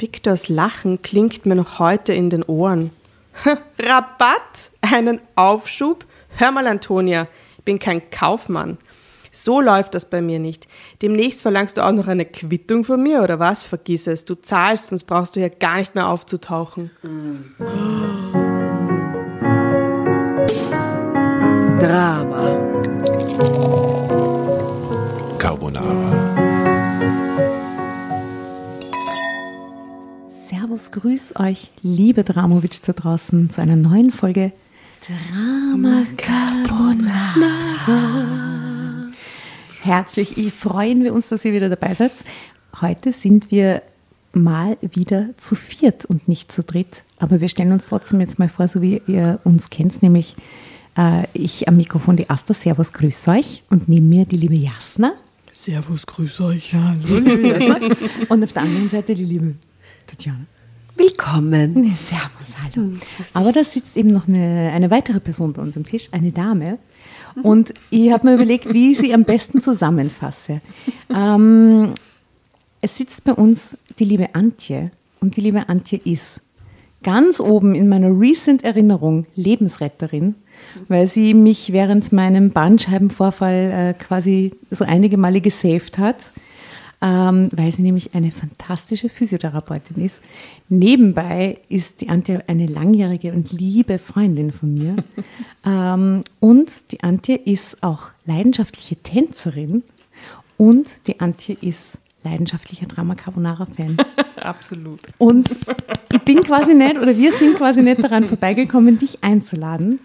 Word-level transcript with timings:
Viktors 0.00 0.48
Lachen 0.48 1.02
klingt 1.02 1.46
mir 1.46 1.54
noch 1.54 1.78
heute 1.78 2.12
in 2.12 2.30
den 2.30 2.42
Ohren. 2.42 2.90
Rabatt? 3.78 4.70
Einen 4.80 5.20
Aufschub? 5.36 6.04
Hör 6.36 6.50
mal, 6.52 6.66
Antonia, 6.66 7.28
ich 7.58 7.64
bin 7.64 7.78
kein 7.78 8.10
Kaufmann. 8.10 8.78
So 9.32 9.60
läuft 9.60 9.94
das 9.94 10.10
bei 10.10 10.20
mir 10.20 10.38
nicht. 10.38 10.66
Demnächst 11.02 11.42
verlangst 11.42 11.76
du 11.76 11.86
auch 11.86 11.92
noch 11.92 12.08
eine 12.08 12.24
Quittung 12.24 12.84
von 12.84 13.02
mir 13.02 13.22
oder 13.22 13.38
was? 13.38 13.64
Vergiss 13.64 14.06
es. 14.06 14.24
Du 14.24 14.34
zahlst, 14.34 14.86
sonst 14.86 15.04
brauchst 15.04 15.36
du 15.36 15.40
ja 15.40 15.48
gar 15.48 15.76
nicht 15.76 15.94
mehr 15.94 16.08
aufzutauchen. 16.08 16.90
Drama. 21.78 22.69
Servus, 30.70 30.92
grüß 30.92 31.34
euch, 31.40 31.72
liebe 31.82 32.22
Dramovic 32.22 32.80
da 32.86 32.92
draußen, 32.92 33.50
zu 33.50 33.60
einer 33.60 33.74
neuen 33.74 34.12
Folge 34.12 34.52
Drama 35.04 36.06
Carbonara. 36.16 37.90
Herzlich 39.82 40.36
freuen 40.52 41.02
wir 41.02 41.12
uns, 41.12 41.26
dass 41.26 41.44
ihr 41.44 41.52
wieder 41.52 41.68
dabei 41.68 41.94
seid. 41.94 42.12
Heute 42.80 43.12
sind 43.12 43.50
wir 43.50 43.82
mal 44.32 44.78
wieder 44.80 45.30
zu 45.36 45.56
viert 45.56 46.04
und 46.04 46.28
nicht 46.28 46.52
zu 46.52 46.62
dritt. 46.62 47.02
Aber 47.18 47.40
wir 47.40 47.48
stellen 47.48 47.72
uns 47.72 47.88
trotzdem 47.88 48.20
jetzt 48.20 48.38
mal 48.38 48.48
vor, 48.48 48.68
so 48.68 48.80
wie 48.80 49.02
ihr 49.08 49.40
uns 49.42 49.70
kennt, 49.70 50.04
nämlich 50.04 50.36
äh, 50.96 51.24
ich 51.32 51.66
am 51.66 51.78
Mikrofon 51.78 52.16
die 52.16 52.30
Asta. 52.30 52.54
Servus, 52.54 52.92
grüß 52.92 53.26
euch. 53.26 53.64
Und 53.70 53.88
neben 53.88 54.08
mir 54.08 54.24
die 54.24 54.36
liebe 54.36 54.54
Jasna. 54.54 55.14
Servus, 55.50 56.06
grüß 56.06 56.42
euch. 56.42 56.74
Hallo, 56.74 57.18
liebe 57.18 57.48
Jasna. 57.48 57.80
Und 58.28 58.44
auf 58.44 58.52
der 58.52 58.62
anderen 58.62 58.88
Seite 58.88 59.16
die 59.16 59.24
liebe 59.24 59.56
Tatjana. 60.06 60.46
Willkommen. 60.96 61.96
Servus, 62.08 62.56
hallo. 62.62 62.92
Aber 63.34 63.52
da 63.52 63.64
sitzt 63.64 63.96
eben 63.96 64.10
noch 64.10 64.28
eine, 64.28 64.70
eine 64.72 64.90
weitere 64.90 65.20
Person 65.20 65.52
bei 65.52 65.62
uns 65.62 65.76
am 65.76 65.84
Tisch, 65.84 66.08
eine 66.12 66.32
Dame. 66.32 66.78
Und 67.42 67.74
ich 67.90 68.10
habe 68.12 68.26
mir 68.26 68.34
überlegt, 68.34 68.72
wie 68.72 68.92
ich 68.92 68.98
sie 68.98 69.14
am 69.14 69.24
besten 69.24 69.60
zusammenfasse. 69.60 70.60
Ähm, 71.14 71.94
es 72.80 72.96
sitzt 72.96 73.24
bei 73.24 73.32
uns 73.32 73.76
die 73.98 74.04
liebe 74.04 74.34
Antje. 74.34 74.90
Und 75.20 75.36
die 75.36 75.42
liebe 75.42 75.68
Antje 75.68 76.00
ist 76.04 76.40
ganz 77.02 77.40
oben 77.40 77.74
in 77.74 77.88
meiner 77.88 78.08
recent 78.08 78.64
Erinnerung 78.64 79.26
Lebensretterin, 79.36 80.34
weil 80.88 81.06
sie 81.06 81.34
mich 81.34 81.72
während 81.72 82.12
meinem 82.12 82.50
Bandscheibenvorfall 82.50 83.54
äh, 83.72 83.94
quasi 83.94 84.52
so 84.70 84.84
einige 84.84 85.16
Male 85.16 85.40
gesaved 85.40 85.98
hat 85.98 86.16
ähm, 87.02 87.48
weil 87.52 87.72
sie 87.72 87.82
nämlich 87.82 88.14
eine 88.14 88.30
fantastische 88.30 89.08
Physiotherapeutin 89.08 90.04
ist. 90.04 90.20
Nebenbei 90.68 91.58
ist 91.68 92.00
die 92.00 92.08
Antje 92.08 92.44
eine 92.46 92.66
langjährige 92.66 93.32
und 93.32 93.52
liebe 93.52 93.98
Freundin 93.98 94.52
von 94.52 94.74
mir. 94.74 94.96
ähm, 95.64 96.22
und 96.40 96.92
die 96.92 97.02
Antje 97.02 97.36
ist 97.36 97.82
auch 97.82 98.08
leidenschaftliche 98.26 98.96
Tänzerin 98.96 99.82
und 100.56 101.06
die 101.06 101.20
Antje 101.20 101.56
ist 101.60 101.98
leidenschaftlicher 102.22 102.86
Drama 102.86 103.14
Carbonara-Fan. 103.14 103.96
Absolut. 104.36 105.00
Und 105.16 105.56
ich 106.12 106.20
bin 106.20 106.42
quasi 106.42 106.74
nicht, 106.74 106.98
oder 106.98 107.16
wir 107.16 107.32
sind 107.32 107.56
quasi 107.56 107.82
nicht 107.82 108.02
daran 108.02 108.24
vorbeigekommen, 108.24 108.98
dich 108.98 109.24
einzuladen. 109.24 110.00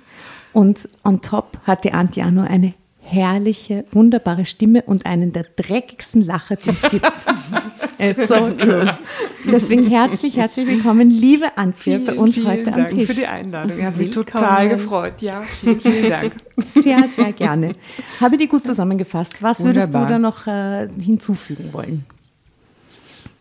Und 0.54 0.88
on 1.04 1.22
top 1.22 1.58
hat 1.66 1.84
die 1.84 1.92
Antje 1.92 2.26
auch 2.26 2.32
nur 2.32 2.46
eine 2.46 2.73
herrliche, 3.06 3.86
wunderbare 3.92 4.45
Stimme 4.45 4.81
und 4.81 5.06
einen 5.06 5.31
der 5.31 5.45
dreckigsten 5.56 6.22
Lacher, 6.22 6.56
die 6.56 6.70
es 6.70 6.81
gibt. 6.89 7.06
It's 7.98 8.28
so 8.28 8.50
true. 8.50 8.98
Deswegen 9.45 9.88
herzlich, 9.88 10.38
herzlich 10.38 10.67
willkommen, 10.67 11.09
liebe 11.09 11.58
Antje, 11.58 12.00
bei 12.00 12.14
uns 12.14 12.36
vielen 12.36 12.48
heute 12.48 12.73
am 12.73 12.80
Dank 12.80 12.89
Tisch. 12.89 13.08
für 13.08 13.14
die 13.14 13.28
Einladung. 13.28 13.78
Ich 13.78 13.86
habe 13.86 13.98
mich 13.98 14.11
total 14.11 14.70
gefreut. 14.70 15.22
Ja, 15.22 15.44
vielen, 15.44 15.80
vielen 15.80 16.09
Dank. 16.09 16.33
Sehr, 16.73 17.08
sehr 17.08 17.31
gerne. 17.31 17.76
Habe 18.20 18.38
die 18.38 18.48
gut 18.48 18.66
zusammengefasst. 18.66 19.42
Was 19.42 19.64
würdest 19.64 19.93
Wunderbar. 19.93 20.08
du 20.08 20.14
da 20.14 20.20
noch 20.20 20.48
äh, 20.48 20.87
hinzufügen 21.02 21.72
wollen? 21.72 22.05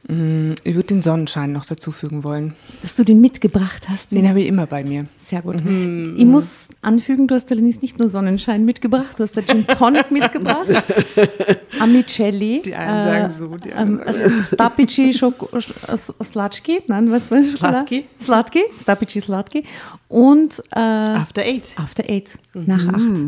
Ich 0.06 0.74
würde 0.74 0.88
den 0.88 1.00
Sonnenschein 1.00 1.52
noch 1.52 1.64
dazufügen 1.64 2.24
wollen. 2.24 2.52
Dass 2.82 2.94
du 2.94 3.04
den 3.04 3.22
mitgebracht 3.22 3.88
hast? 3.88 4.12
Den 4.12 4.28
habe 4.28 4.42
ich 4.42 4.48
immer 4.48 4.66
bei 4.66 4.84
mir. 4.84 5.06
Sehr 5.18 5.40
gut. 5.40 5.56
Ich 5.56 6.24
muss 6.26 6.68
anfügen, 6.82 7.26
du 7.26 7.34
hast 7.34 7.50
allerdings 7.50 7.80
nicht 7.80 7.98
nur 7.98 8.10
Sonnenschein 8.10 8.66
mitgebracht, 8.66 9.18
du 9.18 9.22
hast 9.22 9.34
der 9.34 9.46
Gin 9.46 9.66
Tonic 9.66 10.10
mitgebracht, 10.10 10.66
Amicelli, 11.80 12.60
Die 12.64 12.74
einen 12.74 13.02
sagen 13.02 13.30
so, 13.32 13.56
die 13.56 13.70
ähm, 13.70 14.00
anderen 14.04 14.42
Stapici 14.42 15.12
Schoko- 15.14 15.48
Sch- 15.56 16.12
Slatki, 16.22 16.82
nein, 16.88 17.10
was 17.10 17.30
war 17.30 17.38
das? 17.38 17.52
Slatki. 17.52 18.04
Slatki, 18.22 18.60
Stapici 18.82 19.20
Slatki 19.22 19.64
und 20.08 20.62
äh, 20.74 20.78
After 20.80 21.42
Eight. 21.42 21.68
After 21.76 22.04
Eight, 22.08 22.38
nach 22.52 22.86
acht, 22.88 23.20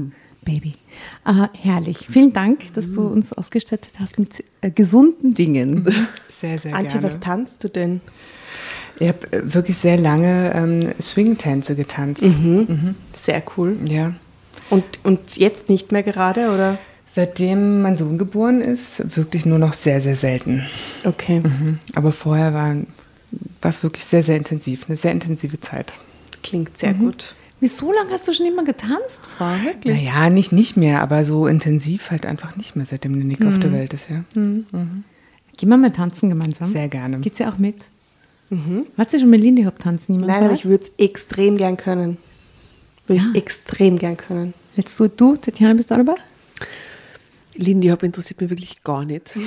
Baby. 0.47 0.73
Äh, 1.27 1.49
herrlich. 1.61 2.07
Vielen 2.11 2.33
Dank, 2.33 2.73
dass 2.73 2.95
du 2.95 3.07
uns 3.07 3.35
ausgestattet 3.35 3.93
hast 4.01 4.19
mit 4.19 4.43
äh, 4.63 4.71
gesunden 4.71 5.35
Dingen. 5.35 5.87
Sehr, 6.33 6.59
sehr 6.59 6.75
Antje, 6.75 7.01
gerne. 7.01 7.07
was 7.07 7.21
tanzt 7.21 7.65
du 7.65 7.69
denn? 7.69 8.03
Ich 8.99 9.09
habe 9.09 9.33
äh, 9.33 9.55
wirklich 9.55 9.79
sehr 9.79 9.97
lange 9.97 10.53
ähm, 10.55 10.93
Swing-Tänze 11.01 11.75
getanzt. 11.75 12.23
Sehr 13.15 13.43
cool. 13.57 13.79
Ja. 13.87 14.13
Und, 14.69 14.85
und 15.03 15.39
jetzt 15.39 15.71
nicht 15.71 15.93
mehr 15.93 16.03
gerade, 16.03 16.51
oder? 16.51 16.77
Seitdem 17.07 17.81
mein 17.81 17.97
Sohn 17.97 18.19
geboren 18.19 18.61
ist, 18.61 19.17
wirklich 19.17 19.47
nur 19.47 19.59
noch 19.59 19.73
sehr, 19.73 20.03
sehr 20.03 20.15
selten. 20.17 20.63
Okay. 21.05 21.41
Mhm. 21.41 21.79
Aber 21.95 22.13
vorher 22.13 22.53
war 22.53 22.77
war 23.61 23.71
es 23.71 23.83
wirklich 23.83 24.05
sehr, 24.05 24.23
sehr 24.23 24.37
intensiv. 24.37 24.85
Eine 24.89 24.97
sehr 24.97 25.13
intensive 25.13 25.61
Zeit. 25.61 25.93
Klingt 26.43 26.77
sehr 26.79 26.95
gut. 26.95 27.35
Wieso 27.61 27.91
lange 27.93 28.11
hast 28.13 28.29
du 28.29 28.35
schon 28.35 28.47
immer 28.47 28.65
getanzt, 28.65 29.21
Frau? 29.23 29.51
Wirklich? 29.65 29.95
Naja, 29.95 30.29
nicht, 30.31 30.53
nicht 30.53 30.77
mehr, 30.77 31.01
aber 31.01 31.25
so 31.25 31.47
intensiv 31.47 32.11
halt 32.11 32.27
einfach 32.27 32.57
nicht 32.57 32.77
mehr, 32.77 32.85
seitdem 32.85 33.15
der 33.15 33.25
Nick 33.25 33.45
auf 33.47 33.59
der 33.59 33.73
Welt 33.73 33.93
ist, 33.95 34.11
ja. 34.11 34.25
Gehen 34.35 34.65
wir 35.71 35.77
mal 35.79 35.91
tanzen 35.91 36.29
gemeinsam. 36.29 36.69
Sehr 36.69 36.89
gerne. 36.89 37.19
Geht's 37.21 37.39
ja 37.39 37.49
auch 37.51 37.57
mit? 37.59 37.77
Hat 38.99 39.11
sie 39.11 39.19
schon 39.19 39.31
mit 39.31 39.41
Lindy 39.41 39.65
Hop 39.65 39.79
tanzen? 39.79 40.13
Niemand 40.13 40.33
Nein, 40.33 40.45
aber 40.45 40.53
ich 40.55 40.67
würde 40.67 40.85
es 40.85 40.93
extrem 41.05 41.57
gern 41.57 41.77
können. 41.77 42.19
Würde 43.07 43.23
Ja. 43.23 43.29
ich 43.33 43.39
extrem 43.43 43.99
gern 43.99 44.17
können. 44.17 44.53
Jetzt 44.77 44.99
du, 45.01 45.09
du, 45.09 45.37
Tatjana, 45.37 45.75
bist 45.75 45.91
du 45.91 45.95
auch 45.95 45.99
dabei? 45.99 46.17
Lindy 47.57 47.89
Hop 47.89 48.03
interessiert 48.03 48.41
mich 48.41 48.51
wirklich 48.51 48.83
gar 48.83 49.05
nicht. 49.05 49.37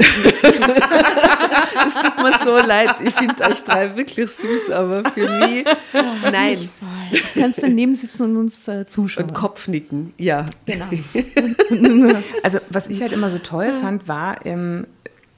Es 1.85 1.93
tut 1.93 2.17
mir 2.17 2.37
so 2.43 2.57
leid. 2.57 2.95
Ich 3.03 3.13
finde 3.13 3.43
euch 3.43 3.63
drei 3.63 3.95
wirklich 3.95 4.29
süß, 4.29 4.69
aber 4.71 5.09
für 5.11 5.27
mich, 5.29 5.65
nein. 6.31 6.69
Du 7.11 7.41
kannst 7.41 7.61
daneben 7.61 7.95
sitzen 7.95 8.23
und 8.23 8.37
uns 8.37 8.67
äh, 8.67 8.85
zuschauen. 8.85 9.27
Und 9.27 9.33
Kopfnicken, 9.33 10.13
ja. 10.17 10.45
Genau. 10.65 10.85
Also 12.43 12.59
was 12.69 12.87
ich 12.87 13.01
halt 13.01 13.13
immer 13.13 13.29
so 13.29 13.37
toll 13.37 13.71
fand, 13.81 14.07
war, 14.07 14.45
ähm, 14.45 14.87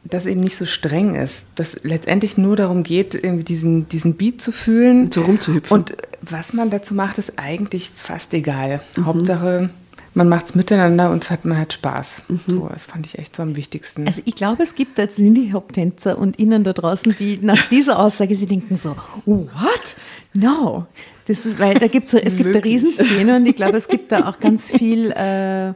dass 0.03 0.25
eben 0.25 0.41
nicht 0.41 0.55
so 0.55 0.65
streng 0.65 1.15
ist. 1.15 1.45
Dass 1.55 1.77
letztendlich 1.83 2.37
nur 2.37 2.55
darum 2.55 2.83
geht, 2.83 3.15
irgendwie 3.15 3.43
diesen, 3.43 3.87
diesen 3.87 4.15
Beat 4.15 4.41
zu 4.41 4.51
fühlen. 4.51 5.03
Und 5.05 5.13
so 5.13 5.21
rumzuhüpfen. 5.21 5.77
Und 5.77 5.95
was 6.21 6.53
man 6.53 6.69
dazu 6.69 6.93
macht, 6.93 7.17
ist 7.17 7.33
eigentlich 7.37 7.91
fast 7.95 8.33
egal. 8.33 8.81
Hauptsache, 9.03 9.69
man 10.13 10.27
macht 10.27 10.45
es 10.47 10.55
miteinander 10.55 11.11
und 11.11 11.29
hat, 11.29 11.45
man 11.45 11.57
hat 11.57 11.73
Spaß. 11.73 12.23
So, 12.47 12.67
das 12.67 12.85
fand 12.85 13.05
ich 13.05 13.17
echt 13.17 13.35
so 13.35 13.43
am 13.43 13.55
wichtigsten. 13.55 14.05
Also 14.07 14.21
ich 14.25 14.35
glaube, 14.35 14.63
es 14.63 14.75
gibt 14.75 14.99
als 14.99 15.17
Lindy 15.17 15.51
Hop 15.51 15.71
Tänzer 15.73 16.17
und 16.17 16.37
Ihnen 16.39 16.63
da 16.63 16.73
draußen, 16.73 17.15
die 17.17 17.39
nach 17.41 17.69
dieser 17.69 17.99
Aussage 17.99 18.35
sie 18.35 18.45
denken 18.45 18.77
so, 18.77 18.95
what? 19.25 19.95
No. 20.33 20.85
Das 21.27 21.45
ist, 21.45 21.59
weil 21.59 21.75
da 21.75 21.87
gibt's 21.87 22.11
so, 22.11 22.17
es 22.17 22.35
gibt 22.35 22.47
eine 22.47 22.55
Möglich. 22.55 22.81
Riesenszene 22.81 23.37
und 23.37 23.45
ich 23.45 23.55
glaube, 23.55 23.77
es 23.77 23.87
gibt 23.87 24.11
da 24.11 24.27
auch 24.27 24.39
ganz 24.39 24.71
viel 24.71 25.11
äh, 25.11 25.73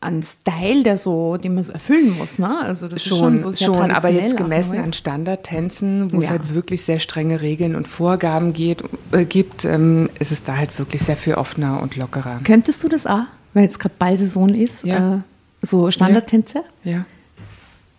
an 0.00 0.22
Style, 0.22 0.82
der 0.82 0.98
so, 0.98 1.36
den 1.36 1.54
man 1.54 1.64
so 1.64 1.72
erfüllen 1.72 2.16
muss. 2.16 2.38
Ne? 2.38 2.60
Also 2.60 2.86
das 2.86 2.98
ist 2.98 3.06
schon 3.08 3.18
Schon, 3.18 3.38
so 3.38 3.50
sehr 3.50 3.66
schon, 3.66 3.90
aber 3.90 4.10
jetzt 4.10 4.36
gemessen 4.36 4.78
an 4.78 4.92
Standardtänzen, 4.92 6.12
wo 6.12 6.18
es 6.18 6.24
Ja. 6.24 6.30
halt 6.32 6.54
wirklich 6.54 6.82
sehr 6.84 6.98
strenge 7.00 7.40
Regeln 7.40 7.74
und 7.74 7.88
Vorgaben 7.88 8.52
geht, 8.52 8.84
äh, 9.12 9.24
gibt, 9.24 9.64
ähm, 9.64 10.10
ist 10.18 10.32
es 10.32 10.42
da 10.42 10.56
halt 10.56 10.78
wirklich 10.78 11.02
sehr 11.02 11.16
viel 11.16 11.34
offener 11.34 11.80
und 11.82 11.96
lockerer. 11.96 12.40
Könntest 12.44 12.84
du 12.84 12.88
das 12.88 13.06
auch, 13.06 13.22
weil 13.54 13.64
jetzt 13.64 13.78
gerade 13.80 13.94
Ballsaison 13.98 14.50
ist, 14.54 14.84
Ja. 14.84 15.16
äh, 15.16 15.18
so 15.62 15.90
Standardtänze? 15.90 16.62
Ja. 16.84 17.04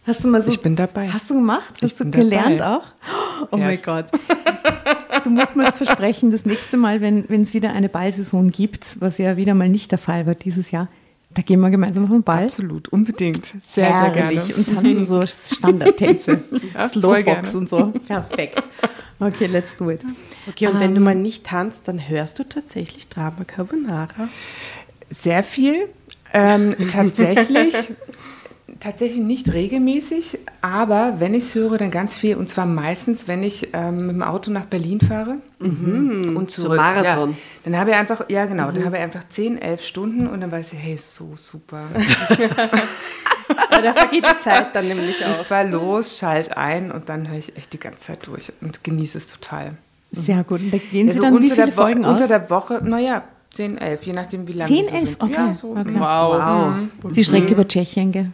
Hast 0.06 0.24
du 0.24 0.30
mal 0.30 0.42
so. 0.42 0.52
Ich 0.52 0.62
bin 0.62 0.76
dabei. 0.78 1.10
Hast 1.10 1.30
du 1.30 1.34
gemacht? 1.34 1.74
Hast 1.82 1.84
Ich 1.84 1.98
du 1.98 2.10
gelernt 2.10 2.62
dabei. 2.62 2.78
auch? 2.78 2.84
Oh 3.52 3.58
mein 3.58 3.72
Erst. 3.72 3.86
Gott. 3.86 4.06
Du 5.24 5.30
musst 5.30 5.56
mir 5.56 5.66
jetzt 5.66 5.78
versprechen, 5.78 6.32
das 6.32 6.46
nächste 6.46 6.78
Mal, 6.78 7.02
wenn 7.02 7.26
es 7.42 7.54
wieder 7.54 7.72
eine 7.74 7.90
Ballsaison 7.90 8.52
gibt, 8.52 8.96
was 9.02 9.18
ja 9.18 9.36
wieder 9.36 9.54
mal 9.54 9.68
nicht 9.68 9.92
der 9.92 9.98
Fall 10.00 10.26
war 10.26 10.36
dieses 10.36 10.72
Jahr, 10.72 10.88
da 11.30 11.42
gehen 11.42 11.60
wir 11.60 11.70
gemeinsam 11.70 12.06
auf 12.06 12.10
den 12.10 12.24
Ball. 12.24 12.44
Absolut, 12.44 12.88
unbedingt. 12.90 13.46
Sehr, 13.46 13.94
sehr 13.94 14.10
gerne. 14.12 14.36
Herrlich. 14.36 14.56
Und 14.56 14.74
tanzen 14.74 15.04
so 15.04 15.26
Standardtänze. 15.56 16.42
Ja, 16.74 16.88
Slowfox 16.90 17.56
und 17.56 17.70
so. 17.70 17.88
Perfekt. 18.08 18.64
Okay, 19.20 19.48
let's 19.48 19.76
do 19.76 19.90
it. 19.92 20.02
Okay, 20.48 20.68
und 20.68 20.80
wenn 20.80 20.90
Ähm. 20.90 20.96
du 20.96 21.02
mal 21.02 21.16
nicht 21.16 21.46
tanzt, 21.46 21.82
dann 21.88 22.08
hörst 22.10 22.40
du 22.40 22.44
tatsächlich 22.44 23.10
Drama 23.10 23.44
Carbonara. 23.46 24.30
Sehr 25.10 25.44
viel. 25.44 25.90
Ähm, 26.34 26.76
tatsächlich 26.92 27.74
Tatsächlich 28.80 29.20
nicht 29.24 29.54
regelmäßig, 29.54 30.38
aber 30.62 31.16
wenn 31.20 31.34
ich 31.34 31.44
es 31.44 31.56
höre, 31.56 31.78
dann 31.78 31.90
ganz 31.92 32.16
viel. 32.18 32.36
Und 32.36 32.48
zwar 32.50 32.66
meistens, 32.66 33.28
wenn 33.28 33.42
ich 33.44 33.70
ähm, 33.74 33.98
mit 34.08 34.16
dem 34.16 34.24
Auto 34.24 34.52
nach 34.52 34.66
Berlin 34.66 35.00
fahre 35.02 35.38
und 35.60 36.52
Zum 36.52 36.64
zurück. 36.64 36.78
Marathon. 36.78 37.32
Ja. 37.32 37.36
Dann 37.66 37.78
habe 37.78 37.90
ich 37.92 37.96
einfach, 37.96 38.30
ja 38.30 38.46
genau, 38.46 38.70
dann 38.72 38.86
habe 38.86 38.98
ich 38.98 39.02
einfach 39.04 39.24
10, 39.30 39.58
11 39.62 39.84
Stunden 39.84 40.28
und 40.28 40.42
dann 40.42 40.52
weiß 40.52 40.74
ich, 40.74 40.80
hey, 40.80 40.94
ist 40.96 41.16
so 41.16 41.32
super. 41.36 41.86
Da 43.70 43.94
vergeht 43.94 44.26
die 44.26 44.38
Zeit 44.40 44.76
dann 44.76 44.88
nämlich 44.88 45.20
Ich 45.22 45.26
auch. 45.26 45.46
fahr 45.46 45.64
los, 45.64 46.18
schalt 46.18 46.58
ein 46.58 46.92
und 46.92 47.08
dann 47.10 47.30
höre 47.30 47.38
ich 47.38 47.56
echt 47.56 47.72
die 47.74 47.80
ganze 47.80 48.00
Zeit 48.00 48.28
durch 48.28 48.52
und 48.60 48.84
genieße 48.84 49.18
es 49.18 49.28
total. 49.28 49.74
Sehr 50.12 50.44
gut. 50.44 50.60
Und 50.62 50.74
da 50.74 50.78
gehen 50.78 51.10
Sie 51.12 51.20
Also 51.20 51.22
dann 51.22 51.34
wie 51.34 51.38
unter 51.38 51.56
viele 51.56 51.68
der 51.68 51.78
Wo- 51.78 51.82
Folgen 51.82 52.06
Unter 52.06 52.24
aus? 52.24 52.28
der 52.28 52.50
Woche, 52.50 52.82
naja, 52.84 53.24
10, 53.52 53.78
11, 53.78 54.04
je 54.04 54.14
nachdem, 54.14 54.48
wie 54.48 54.54
lange 54.54 54.70
10, 54.74 54.78
die 54.78 54.84
so 54.90 54.96
11? 54.96 55.04
sind. 55.06 55.24
Okay. 55.24 55.34
Ja, 55.36 55.54
so, 55.54 55.72
okay. 55.72 55.94
Wow. 55.98 57.14
Sie 57.14 57.24
streckt 57.24 57.50
über 57.52 57.66
Tschechien, 57.68 58.12
gell? 58.12 58.32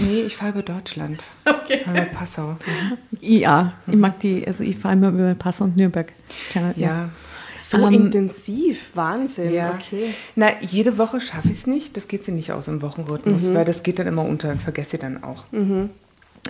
Nee, 0.00 0.22
ich 0.22 0.36
fahre 0.36 0.52
über 0.52 0.62
Deutschland. 0.62 1.24
Okay. 1.44 1.74
Ich 1.78 1.82
fahre 1.84 1.96
über 2.02 2.06
Passau. 2.06 2.56
Ja, 3.20 3.74
ich 3.86 3.94
mag 3.94 4.18
die, 4.20 4.44
also 4.46 4.64
ich 4.64 4.76
fahre 4.76 4.94
immer 4.94 5.08
über 5.10 5.34
Passau 5.34 5.64
und 5.64 5.76
Nürnberg. 5.76 6.12
Kleiner- 6.50 6.74
Ja. 6.76 7.08
So 7.64 7.78
Ähm, 7.86 7.94
intensiv, 7.94 8.90
Wahnsinn. 8.94 9.52
Ja. 9.52 9.74
Okay. 9.74 10.12
Na, 10.34 10.48
jede 10.60 10.98
Woche 10.98 11.20
schaffe 11.20 11.48
ich 11.48 11.58
es 11.58 11.66
nicht. 11.68 11.96
Das 11.96 12.08
geht 12.08 12.24
sie 12.24 12.32
nicht 12.32 12.50
aus 12.52 12.66
im 12.68 12.82
Wochenrhythmus, 12.82 13.54
weil 13.54 13.64
das 13.64 13.82
geht 13.84 13.98
dann 14.00 14.08
immer 14.08 14.24
unter 14.24 14.50
und 14.50 14.60
vergesse 14.60 14.96
ich 14.96 15.00
dann 15.00 15.22
auch. 15.22 15.44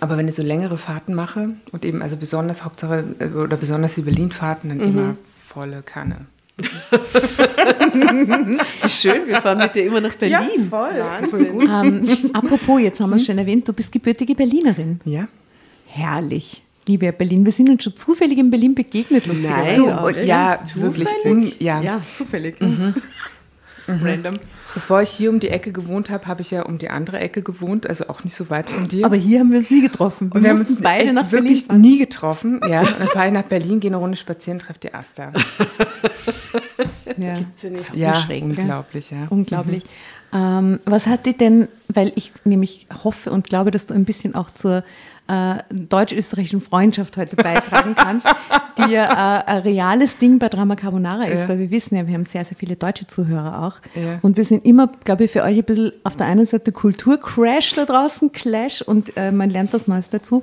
Aber 0.00 0.16
wenn 0.16 0.26
ich 0.26 0.34
so 0.34 0.42
längere 0.42 0.78
Fahrten 0.78 1.12
mache 1.14 1.50
und 1.70 1.84
eben 1.84 2.00
also 2.00 2.16
besonders 2.16 2.64
Hauptsache 2.64 3.04
äh, 3.18 3.26
oder 3.26 3.56
besonders 3.58 3.94
die 3.94 4.00
Berlin-Fahrten, 4.02 4.70
dann 4.70 4.80
immer 4.80 5.16
volle 5.22 5.82
Kanne. 5.82 6.26
Schön, 8.88 9.26
wir 9.26 9.40
fahren 9.40 9.58
mit 9.58 9.74
dir 9.74 9.86
immer 9.86 10.00
nach 10.00 10.14
Berlin. 10.14 10.68
voll. 10.68 10.90
Wahnsinn. 10.98 11.60
Ähm, 11.60 12.30
apropos, 12.32 12.80
jetzt 12.80 13.00
haben 13.00 13.10
wir 13.10 13.16
es 13.16 13.26
schon 13.26 13.38
erwähnt, 13.38 13.68
du 13.68 13.72
bist 13.72 13.92
gebürtige 13.92 14.34
Berlinerin. 14.34 15.00
Ja. 15.04 15.28
Herrlich. 15.86 16.62
Liebe 16.86 17.12
Berlin, 17.12 17.44
wir 17.44 17.52
sind 17.52 17.68
uns 17.68 17.84
schon 17.84 17.96
zufällig 17.96 18.38
in 18.38 18.50
Berlin 18.50 18.74
begegnet, 18.74 19.26
Nein. 19.26 19.36
lustigerweise. 19.36 19.82
Du, 19.82 20.20
Ja, 20.20 20.24
ja, 20.24 20.60
wirklich. 20.74 21.08
Un, 21.24 21.52
ja. 21.60 21.80
Ja, 21.80 22.00
zufällig. 22.16 22.56
Random. 23.88 24.34
Bevor 24.74 25.02
ich 25.02 25.10
hier 25.10 25.30
um 25.30 25.40
die 25.40 25.48
Ecke 25.48 25.72
gewohnt 25.72 26.08
habe, 26.08 26.26
habe 26.26 26.40
ich 26.40 26.50
ja 26.50 26.62
um 26.62 26.78
die 26.78 26.88
andere 26.88 27.18
Ecke 27.18 27.42
gewohnt, 27.42 27.86
also 27.86 28.08
auch 28.08 28.24
nicht 28.24 28.34
so 28.34 28.48
weit 28.48 28.70
von 28.70 28.88
dir. 28.88 29.04
Aber 29.04 29.16
hier 29.16 29.40
haben 29.40 29.50
wir 29.50 29.58
uns 29.58 29.70
nie 29.70 29.82
getroffen. 29.82 30.30
Wir, 30.30 30.36
und 30.36 30.42
wir 30.44 30.50
haben 30.50 30.60
uns 30.60 30.80
beide 30.80 31.04
echt 31.04 31.14
nach 31.14 31.26
Berlin 31.26 31.48
wirklich 31.48 31.66
fahren. 31.66 31.80
nie 31.80 31.98
getroffen. 31.98 32.60
Ja, 32.68 32.80
und 32.80 33.00
dann 33.00 33.08
fahre 33.08 33.26
ich 33.26 33.32
nach 33.32 33.42
Berlin, 33.42 33.80
gehe 33.80 33.90
eine 33.90 33.96
Runde 33.96 34.16
spazieren, 34.16 34.58
treffe 34.58 34.80
die 34.80 34.94
Asta. 34.94 35.32
Ja. 37.16 37.34
Ja, 37.92 38.14
schräg, 38.14 38.42
unglaublich, 38.42 39.10
ja. 39.10 39.26
Unglaublich. 39.28 39.84
Ähm, 40.32 40.80
was 40.86 41.06
hat 41.06 41.26
dir 41.26 41.34
denn, 41.34 41.68
weil 41.88 42.12
ich 42.14 42.32
nämlich 42.44 42.86
hoffe 43.04 43.30
und 43.30 43.46
glaube, 43.46 43.70
dass 43.70 43.86
du 43.86 43.94
ein 43.94 44.04
bisschen 44.04 44.34
auch 44.34 44.50
zur 44.50 44.82
äh, 45.28 45.54
deutsch-österreichischen 45.70 46.60
Freundschaft 46.60 47.16
heute 47.16 47.36
beitragen 47.36 47.94
kannst, 47.94 48.26
die 48.78 48.92
ja 48.92 49.40
äh, 49.40 49.44
ein 49.46 49.58
reales 49.62 50.18
Ding 50.18 50.38
bei 50.38 50.48
Drama 50.48 50.76
Carbonara 50.76 51.24
ist, 51.24 51.42
Ja. 51.42 51.48
weil 51.48 51.58
wir 51.58 51.70
wissen 51.70 51.96
ja, 51.96 52.06
wir 52.06 52.14
haben 52.14 52.24
sehr, 52.24 52.44
sehr 52.44 52.56
viele 52.56 52.76
deutsche 52.76 53.06
Zuhörer 53.06 53.62
auch. 53.66 53.76
Ja. 53.94 54.18
Und 54.22 54.36
wir 54.36 54.44
sind 54.44 54.64
immer, 54.64 54.88
glaube 55.04 55.24
ich, 55.24 55.30
für 55.30 55.42
euch 55.42 55.56
ein 55.58 55.64
bisschen 55.64 55.92
auf 56.04 56.16
der 56.16 56.26
einen 56.26 56.46
Seite 56.46 56.72
Kulturcrash 56.72 57.74
da 57.74 57.84
draußen, 57.84 58.32
Clash 58.32 58.82
und 58.82 59.16
äh, 59.16 59.30
man 59.32 59.50
lernt 59.50 59.72
was 59.72 59.86
Neues 59.86 60.08
dazu. 60.08 60.42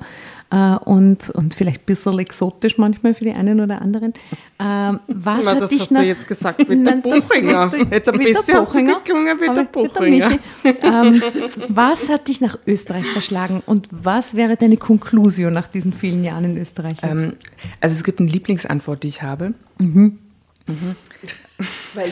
Äh, 0.52 0.78
und, 0.78 1.30
und 1.30 1.54
vielleicht 1.54 1.82
ein 1.82 1.86
bisschen 1.86 2.18
exotisch 2.18 2.78
manchmal 2.80 3.14
für 3.14 3.24
die 3.24 3.32
einen 3.34 3.60
oder 3.62 3.82
anderen. 3.84 4.14
Ähm, 4.60 5.00
was 5.08 5.46
Na, 5.46 5.52
hat 5.52 5.62
das 5.62 5.70
dich 5.70 5.82
hast 5.82 5.92
nach, 5.92 6.02
du 6.02 6.08
jetzt 6.08 6.28
gesagt 6.28 6.58
mit 6.60 6.70
der 6.70 6.78
Nein, 6.78 7.04
das 7.04 7.28
Buchinger. 7.28 7.68
der- 7.70 7.80
Jetzt 7.92 8.10
ein 8.10 8.18
mit 8.18 8.28
der 8.28 8.34
bisschen 8.34 8.56
hast 8.56 8.74
du 8.76 8.84
geklungen 8.84 9.40
wie 9.40 9.54
der 9.54 9.64
Buchinger. 9.66 10.32
Ähm, 10.64 11.22
was 11.68 12.10
hat 12.10 12.28
dich 12.28 12.42
nach 12.42 12.58
Österreich 12.66 13.06
verschlagen 13.06 13.62
und 13.68 13.88
was 13.92 14.34
wäre 14.34 14.58
deine 14.58 14.78
Konklusion 14.78 15.54
nach 15.54 15.68
diesen 15.68 15.94
vielen 15.94 16.24
Jahren 16.24 16.46
in 16.46 16.58
Österreich? 16.58 16.96
Ähm, 17.04 17.34
also 17.80 17.94
es 17.96 18.04
gibt 18.04 18.20
eine 18.20 18.30
Lieblingsantwort, 18.30 19.04
die 19.04 19.08
ich 19.10 19.22
habe. 19.22 19.54
Weil 19.78 20.12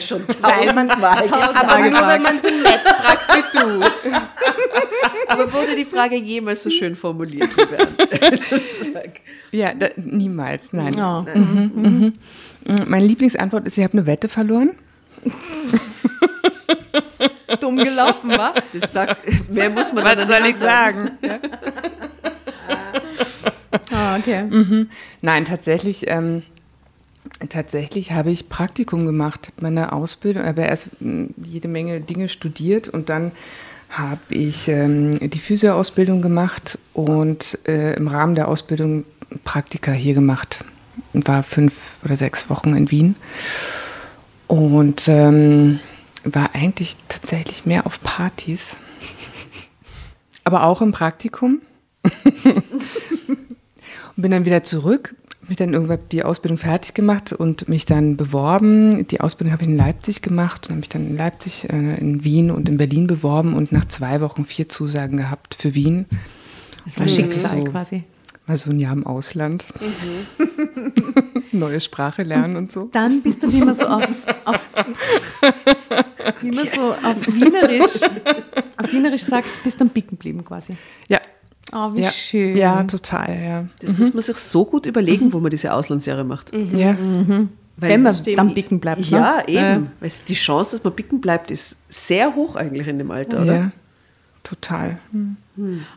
schon 0.02 0.24
Weil 0.42 0.74
man, 0.74 0.90
tausendmal 0.90 1.56
aber 1.56 1.90
nur 1.90 2.08
wenn 2.08 2.22
man 2.22 2.42
so 2.42 2.50
nett 2.50 2.82
fragt 2.82 3.30
wie 3.36 3.60
du. 3.60 3.82
Aber 5.28 5.54
wurde 5.54 5.76
die 5.76 5.86
Frage 5.86 6.16
jemals 6.16 6.64
so 6.64 6.70
schön 6.70 6.96
formuliert? 6.96 7.50
Ja, 9.50 9.74
da, 9.74 9.88
niemals, 9.96 10.74
nein. 10.74 10.94
Ja. 10.98 11.26
Mhm, 11.34 12.14
Meine 12.86 13.06
Lieblingsantwort 13.06 13.66
ist, 13.66 13.78
ich 13.78 13.84
habe 13.86 13.94
eine 13.94 14.06
Wette 14.06 14.28
verloren. 14.28 14.72
dumm 17.62 17.78
gelaufen, 17.78 18.32
war? 18.32 18.56
Das 18.74 18.92
sagt, 18.92 19.50
mehr 19.50 19.70
muss 19.70 19.94
man 19.94 20.04
dann 20.04 20.28
soll 20.28 20.42
nicht 20.42 20.56
ich 20.56 20.58
sagen? 20.58 21.12
Ah, 23.94 24.18
okay. 24.18 24.50
Nein, 25.22 25.46
tatsächlich, 25.46 26.04
ähm, 26.08 26.44
tatsächlich 27.50 28.12
habe 28.12 28.32
ich 28.32 28.50
Praktikum 28.50 29.06
gemacht, 29.06 29.52
meine 29.62 29.92
Ausbildung, 29.94 30.44
aber 30.44 30.64
erst 30.64 30.90
mh, 31.00 31.30
jede 31.44 31.68
Menge 31.68 32.02
Dinge 32.02 32.30
studiert 32.30 32.88
und 32.88 33.10
dann 33.10 33.32
habe 33.90 34.20
ich 34.30 34.68
ähm, 34.68 35.18
die 35.20 35.40
Physioausbildung 35.40 36.22
gemacht 36.22 36.78
und 36.94 37.58
äh, 37.68 37.94
im 37.94 38.08
Rahmen 38.08 38.36
der 38.36 38.48
Ausbildung 38.48 39.06
Praktika 39.44 39.92
hier 39.92 40.14
gemacht. 40.14 40.66
Und 41.14 41.28
war 41.28 41.44
fünf 41.44 41.98
oder 42.04 42.16
sechs 42.16 42.50
Wochen 42.50 42.76
in 42.76 42.90
Wien 42.90 43.16
und 44.48 45.08
ähm, 45.08 45.80
war 46.24 46.56
eigentlich 46.56 46.98
tatsächlich 47.08 47.66
mehr 47.66 47.86
auf 47.86 48.02
Partys, 48.02 48.76
aber 50.44 50.64
auch 50.64 50.82
im 50.82 50.92
Praktikum. 50.92 51.62
Und 54.16 54.22
bin 54.24 54.32
dann 54.32 54.46
wieder 54.46 54.64
zurück, 54.64 55.14
mich 55.50 55.58
dann 55.58 55.74
irgendwann 55.74 56.00
die 56.12 56.24
Ausbildung 56.24 56.58
fertig 56.58 56.94
gemacht 56.94 57.34
und 57.34 57.68
mich 57.70 57.86
dann 57.86 58.18
beworben. 58.18 59.08
Die 59.08 59.22
Ausbildung 59.22 59.54
habe 59.54 59.64
ich 59.64 59.70
in 59.70 59.78
Leipzig 59.78 60.22
gemacht 60.22 60.66
und 60.68 60.72
habe 60.72 60.80
mich 60.80 60.90
dann 60.90 61.08
in 61.08 61.18
Leipzig, 61.18 61.70
äh, 61.70 61.96
in 61.98 62.24
Wien 62.24 62.52
und 62.52 62.70
in 62.70 62.78
Berlin 62.78 63.08
beworben 63.08 63.54
und 63.54 63.72
nach 63.72 63.86
zwei 63.86 64.22
Wochen 64.22 64.46
vier 64.46 64.68
Zusagen 64.68 65.18
gehabt 65.18 65.56
für 65.56 65.74
Wien. 65.76 66.06
Das 66.86 67.00
war 67.00 67.08
Schicksal 67.08 67.62
So. 67.62 67.72
quasi. 67.72 68.04
Mal 68.46 68.56
so 68.56 68.72
ein 68.72 68.80
Jahr 68.80 68.94
im 68.94 69.06
Ausland. 69.06 69.66
Neue 71.52 71.82
Sprache 71.82 72.24
lernen 72.24 72.56
und 72.56 72.72
so. 72.72 72.88
Dann 72.94 73.22
bist 73.22 73.44
du, 73.44 73.52
wie 73.52 73.62
man 73.62 73.74
so 73.76 73.88
auf, 73.88 74.08
auf 74.46 74.60
wie 76.42 76.52
man 76.52 76.68
so 76.74 76.94
auf 76.94 77.28
Wienerisch, 77.28 78.02
auf 78.78 78.92
Wienerisch 78.94 79.24
sagt, 79.24 79.48
bist 79.66 79.82
am 79.82 79.90
Bicken 79.90 80.12
geblieben 80.12 80.46
quasi. 80.46 80.78
Ja. 81.10 81.20
Oh, 81.74 81.94
wie 81.94 82.02
ja. 82.02 82.12
schön. 82.12 82.56
Ja, 82.56 82.84
total, 82.84 83.42
ja. 83.42 83.66
Das 83.80 83.98
muss 83.98 84.14
man 84.14 84.22
sich 84.22 84.38
so 84.38 84.66
gut 84.66 84.86
überlegen, 84.86 85.34
wo 85.34 85.40
man 85.40 85.52
diese 85.52 85.74
Auslandsjahre 85.74 86.24
macht. 86.24 86.54
Ja. 86.54 86.98
Weil 87.80 87.90
Wenn 87.90 88.02
man 88.04 88.16
dann 88.36 88.54
bicken 88.54 88.80
bleibt, 88.80 89.02
ne? 89.12 89.18
Ja, 89.18 89.42
eben. 89.48 89.58
Ja. 89.58 89.82
Weil 90.00 90.12
die 90.28 90.34
Chance, 90.34 90.72
dass 90.72 90.84
man 90.84 90.94
bicken 90.94 91.22
bleibt, 91.22 91.52
ist 91.52 91.78
sehr 91.90 92.34
hoch 92.36 92.56
eigentlich 92.56 92.88
in 92.88 92.98
dem 92.98 93.12
Alter, 93.12 93.44
oder? 93.44 93.56
ja. 93.56 93.72
Total. 94.44 94.98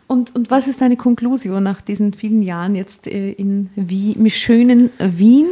Und, 0.09 0.35
und 0.35 0.51
was 0.51 0.67
ist 0.67 0.81
deine 0.81 0.97
Konklusion 0.97 1.63
nach 1.63 1.81
diesen 1.81 2.15
vielen 2.15 2.43
Jahren 2.43 2.75
jetzt 2.75 3.07
äh, 3.07 3.31
in 3.31 3.69
Wien, 3.77 4.17
im 4.17 4.29
schönen 4.29 4.91
Wien? 4.99 5.47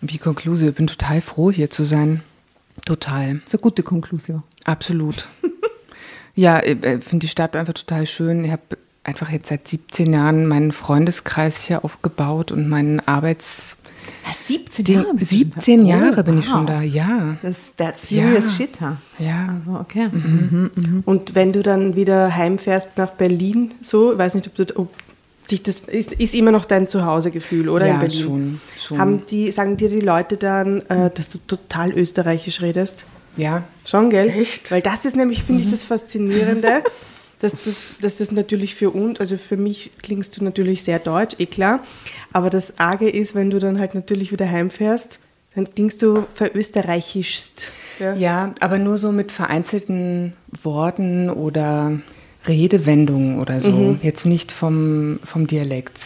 Wie 0.00 0.16
Konklusion, 0.16 0.70
ich 0.70 0.74
bin 0.74 0.86
total 0.86 1.20
froh, 1.20 1.50
hier 1.50 1.68
zu 1.68 1.84
sein. 1.84 2.22
Total. 2.86 3.34
Das 3.34 3.48
ist 3.48 3.54
eine 3.54 3.60
gute 3.60 3.82
Konklusion. 3.82 4.42
Absolut. 4.64 5.28
ja, 6.34 6.62
ich 6.62 6.82
äh, 6.82 7.00
finde 7.00 7.26
die 7.26 7.28
Stadt 7.28 7.56
einfach 7.56 7.74
total 7.74 8.06
schön. 8.06 8.44
Ich 8.44 8.52
habe 8.52 8.62
einfach 9.08 9.30
jetzt 9.30 9.48
seit 9.48 9.66
17 9.66 10.12
Jahren 10.12 10.46
meinen 10.46 10.70
Freundeskreis 10.72 11.62
hier 11.64 11.84
aufgebaut 11.84 12.52
und 12.52 12.68
meinen 12.68 13.00
Arbeits... 13.00 13.76
Ja, 14.26 14.32
17 14.46 14.84
Den- 14.84 14.94
Jahre. 15.02 15.14
bist 15.14 15.32
du 15.32 15.36
schon 15.36 15.50
da. 15.50 15.60
17 15.60 15.80
Oh, 15.82 15.86
Jahre 15.86 16.24
bin 16.24 16.38
ich 16.38 16.46
schon 16.46 16.66
da, 16.66 16.80
ja. 16.82 17.36
Das 17.42 17.56
that's 17.76 18.08
serious 18.08 18.44
Ja. 18.58 18.66
shit, 18.66 18.80
ha? 18.80 18.96
Ja. 19.18 19.54
Also, 19.54 19.72
okay. 19.78 20.08
Und 21.04 21.34
wenn 21.34 21.52
du 21.52 21.62
dann 21.62 21.94
wieder 21.96 22.34
heimfährst 22.34 22.96
nach 22.96 23.10
Berlin, 23.10 23.74
so, 23.82 24.12
ich 24.12 24.18
weiß 24.18 24.34
nicht, 24.34 24.46
ob, 24.46 24.54
du, 24.54 24.76
ob 24.78 24.90
sich 25.46 25.62
das 25.62 25.80
ist, 25.80 26.12
ist 26.12 26.34
immer 26.34 26.52
noch 26.52 26.64
dein 26.64 26.88
Zuhausegefühl, 26.88 27.68
oder 27.68 27.86
Ja, 27.86 27.94
in 27.94 28.00
Berlin? 28.00 28.20
schon, 28.22 28.60
schon. 28.80 28.98
Haben 28.98 29.26
die, 29.26 29.50
sagen 29.50 29.76
dir 29.76 29.88
die 29.88 30.00
Leute 30.00 30.36
dann, 30.36 30.80
äh, 30.88 31.10
dass 31.14 31.30
du 31.30 31.38
total 31.46 31.90
österreichisch 31.92 32.60
redest? 32.62 33.04
Ja. 33.36 33.64
Schon, 33.84 34.10
gell? 34.10 34.28
Echt? 34.30 34.70
Weil 34.70 34.82
das 34.82 35.04
ist 35.04 35.16
nämlich, 35.16 35.42
finde 35.44 35.62
ich, 35.62 35.70
das 35.70 35.82
Faszinierende, 35.82 36.82
dass 37.40 37.52
das, 37.52 37.96
dass 38.00 38.18
das 38.18 38.32
natürlich 38.32 38.74
für 38.74 38.90
uns, 38.90 39.20
also 39.20 39.36
für 39.36 39.56
mich 39.56 39.90
klingst 40.02 40.36
du 40.36 40.44
natürlich 40.44 40.82
sehr 40.82 40.98
deutsch, 40.98 41.36
eh 41.38 41.46
klar, 41.46 41.80
aber 42.32 42.50
das 42.50 42.78
Arge 42.78 43.08
ist, 43.08 43.34
wenn 43.34 43.50
du 43.50 43.58
dann 43.58 43.78
halt 43.78 43.94
natürlich 43.94 44.32
wieder 44.32 44.48
heimfährst, 44.50 45.18
dann 45.54 45.68
klingst 45.72 46.02
du 46.02 46.26
verösterreichischst. 46.34 47.70
Ja. 47.98 48.14
Ja, 48.14 48.54
aber 48.60 48.78
nur 48.78 48.96
so 48.96 49.12
mit 49.12 49.32
vereinzelten 49.32 50.34
Worten 50.62 51.30
oder 51.30 51.98
Redewendungen 52.46 53.40
oder 53.40 53.60
so. 53.60 53.96
Jetzt 54.02 54.24
nicht 54.24 54.52
vom, 54.52 55.18
vom 55.24 55.46
Dialekt. 55.46 56.00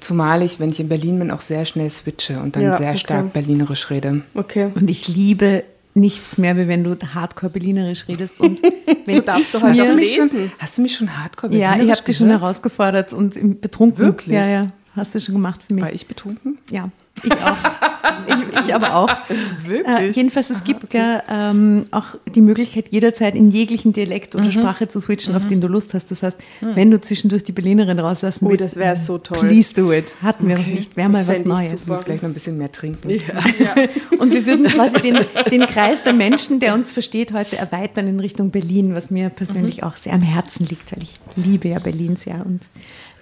Zumal 0.00 0.42
ich, 0.42 0.60
wenn 0.60 0.70
ich 0.70 0.80
in 0.80 0.88
Berlin 0.88 1.18
bin, 1.18 1.30
auch 1.30 1.40
sehr 1.40 1.64
schnell 1.64 1.90
switche 1.90 2.38
und 2.40 2.56
dann 2.56 2.62
Ja, 2.62 2.76
sehr 2.76 2.90
okay. 2.90 2.98
stark 2.98 3.32
berlinerisch 3.32 3.90
rede. 3.90 4.20
Okay. 4.34 4.70
Und 4.74 4.90
ich 4.90 5.08
liebe 5.08 5.64
nichts 5.94 6.38
mehr, 6.38 6.56
wie 6.56 6.68
wenn 6.68 6.84
du 6.84 6.96
hardcore-berlinerisch 6.96 8.08
redest. 8.08 8.40
Und 8.40 8.62
wenn 9.06 9.16
So 9.16 9.20
darfst 9.20 9.54
du 9.54 9.58
auch 9.58 9.62
Hast 9.62 9.78
du 9.80 9.94
mich 9.94 10.14
schon, 10.14 10.24
lesen. 10.30 10.52
hast 10.58 10.78
du 10.78 10.82
mich 10.82 10.94
schon 10.94 11.18
hardcore 11.18 11.54
Ja, 11.56 11.76
ich 11.76 11.90
habe 11.90 12.02
dich 12.02 12.16
schon 12.16 12.28
herausgefordert 12.28 13.12
und 13.12 13.60
betrunken. 13.60 13.98
Wirklich? 13.98 14.34
Ja, 14.34 14.46
ja. 14.46 14.66
Hast 14.96 15.14
du 15.14 15.20
schon 15.20 15.34
gemacht 15.34 15.62
für 15.66 15.74
mich. 15.74 15.84
War 15.84 15.92
ich 15.92 16.06
betrunken? 16.06 16.58
Ja, 16.70 16.90
ich 17.22 17.32
auch. 17.32 17.56
ich, 18.26 18.66
ich 18.66 18.74
aber 18.74 18.94
auch. 18.94 19.08
Wirklich? 19.66 19.86
Äh, 19.86 20.10
jedenfalls, 20.10 20.50
es 20.50 20.64
gibt 20.64 20.92
ja 20.94 21.22
ähm, 21.28 21.84
auch 21.90 22.16
die 22.34 22.40
Möglichkeit, 22.40 22.86
jederzeit 22.90 23.34
in 23.34 23.50
jeglichen 23.50 23.92
Dialekt 23.92 24.34
Mhm. 24.34 24.40
oder 24.42 24.52
Sprache 24.52 24.88
zu 24.88 25.00
switchen, 25.00 25.34
auf 25.34 25.46
den 25.46 25.60
du 25.60 25.68
Lust 25.68 25.94
hast. 25.94 26.10
Das 26.10 26.22
heißt, 26.22 26.36
wenn 26.60 26.90
du 26.90 27.00
zwischendurch 27.00 27.42
die 27.44 27.52
Berlinerin 27.52 27.98
rauslassen 27.98 28.46
Oh, 28.46 28.50
willst, 28.50 28.64
das 28.64 28.76
wäre 28.76 28.96
so 28.96 29.18
toll. 29.18 29.38
please 29.40 29.74
do 29.74 29.92
it. 29.92 30.14
Hatten 30.22 30.48
wir 30.48 30.56
noch 30.58 30.66
nicht. 30.66 30.96
Wäre 30.96 31.08
mal 31.08 31.26
was 31.26 31.44
Neues. 31.44 31.72
Ich 31.82 31.86
muss 31.86 32.04
gleich 32.04 32.22
noch 32.22 32.30
ein 32.30 32.34
bisschen 32.34 32.58
mehr 32.58 32.70
trinken. 32.72 33.08
Und 34.18 34.32
wir 34.32 34.46
würden 34.46 34.66
quasi 34.66 34.98
den, 35.00 35.18
den 35.50 35.66
Kreis 35.66 36.02
der 36.02 36.12
Menschen, 36.12 36.60
der 36.60 36.74
uns 36.74 36.92
versteht, 36.92 37.32
heute 37.32 37.56
erweitern 37.58 38.06
in 38.08 38.20
Richtung 38.20 38.50
Berlin, 38.50 38.94
was 38.94 39.10
mir 39.10 39.28
persönlich 39.28 39.82
auch 39.82 39.96
sehr 39.96 40.12
am 40.12 40.22
Herzen 40.22 40.66
liegt, 40.66 40.92
weil 40.92 41.02
ich 41.02 41.18
liebe 41.36 41.68
ja 41.68 41.78
Berlin 41.78 42.16
sehr 42.16 42.44
und 42.46 42.60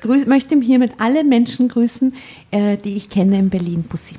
grüß, 0.00 0.26
möchte 0.26 0.58
hiermit 0.60 0.92
alle 0.98 1.24
Menschen 1.24 1.68
grüßen, 1.68 2.14
äh, 2.50 2.76
die 2.76 2.96
ich 2.96 3.10
kenne 3.10 3.38
in 3.38 3.50
Berlin, 3.50 3.84
Pussy. 3.88 4.14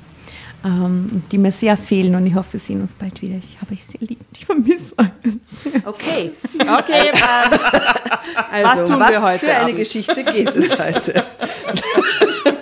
Ähm, 0.64 1.24
die 1.32 1.38
mir 1.38 1.50
sehr 1.50 1.76
fehlen 1.76 2.14
und 2.14 2.24
ich 2.24 2.36
hoffe, 2.36 2.52
wir 2.52 2.60
sehen 2.60 2.80
uns 2.82 2.94
bald 2.94 3.20
wieder. 3.20 3.34
Ich 3.36 3.60
habe 3.60 3.72
euch 3.72 3.84
sehr 3.84 4.00
lieb. 4.00 4.20
Ich 4.32 4.46
vermisse 4.46 4.96
euch. 4.96 5.08
Okay. 5.84 6.30
Okay, 6.60 7.10
ähm, 7.12 7.20
Also, 8.50 8.82
Was 8.82 8.84
tun 8.88 8.98
wir 9.00 9.22
heute 9.22 9.38
für 9.40 9.50
eine 9.52 9.64
Abend? 9.64 9.76
Geschichte 9.78 10.22
geht 10.22 10.54
es 10.54 10.70
heute? 10.78 11.24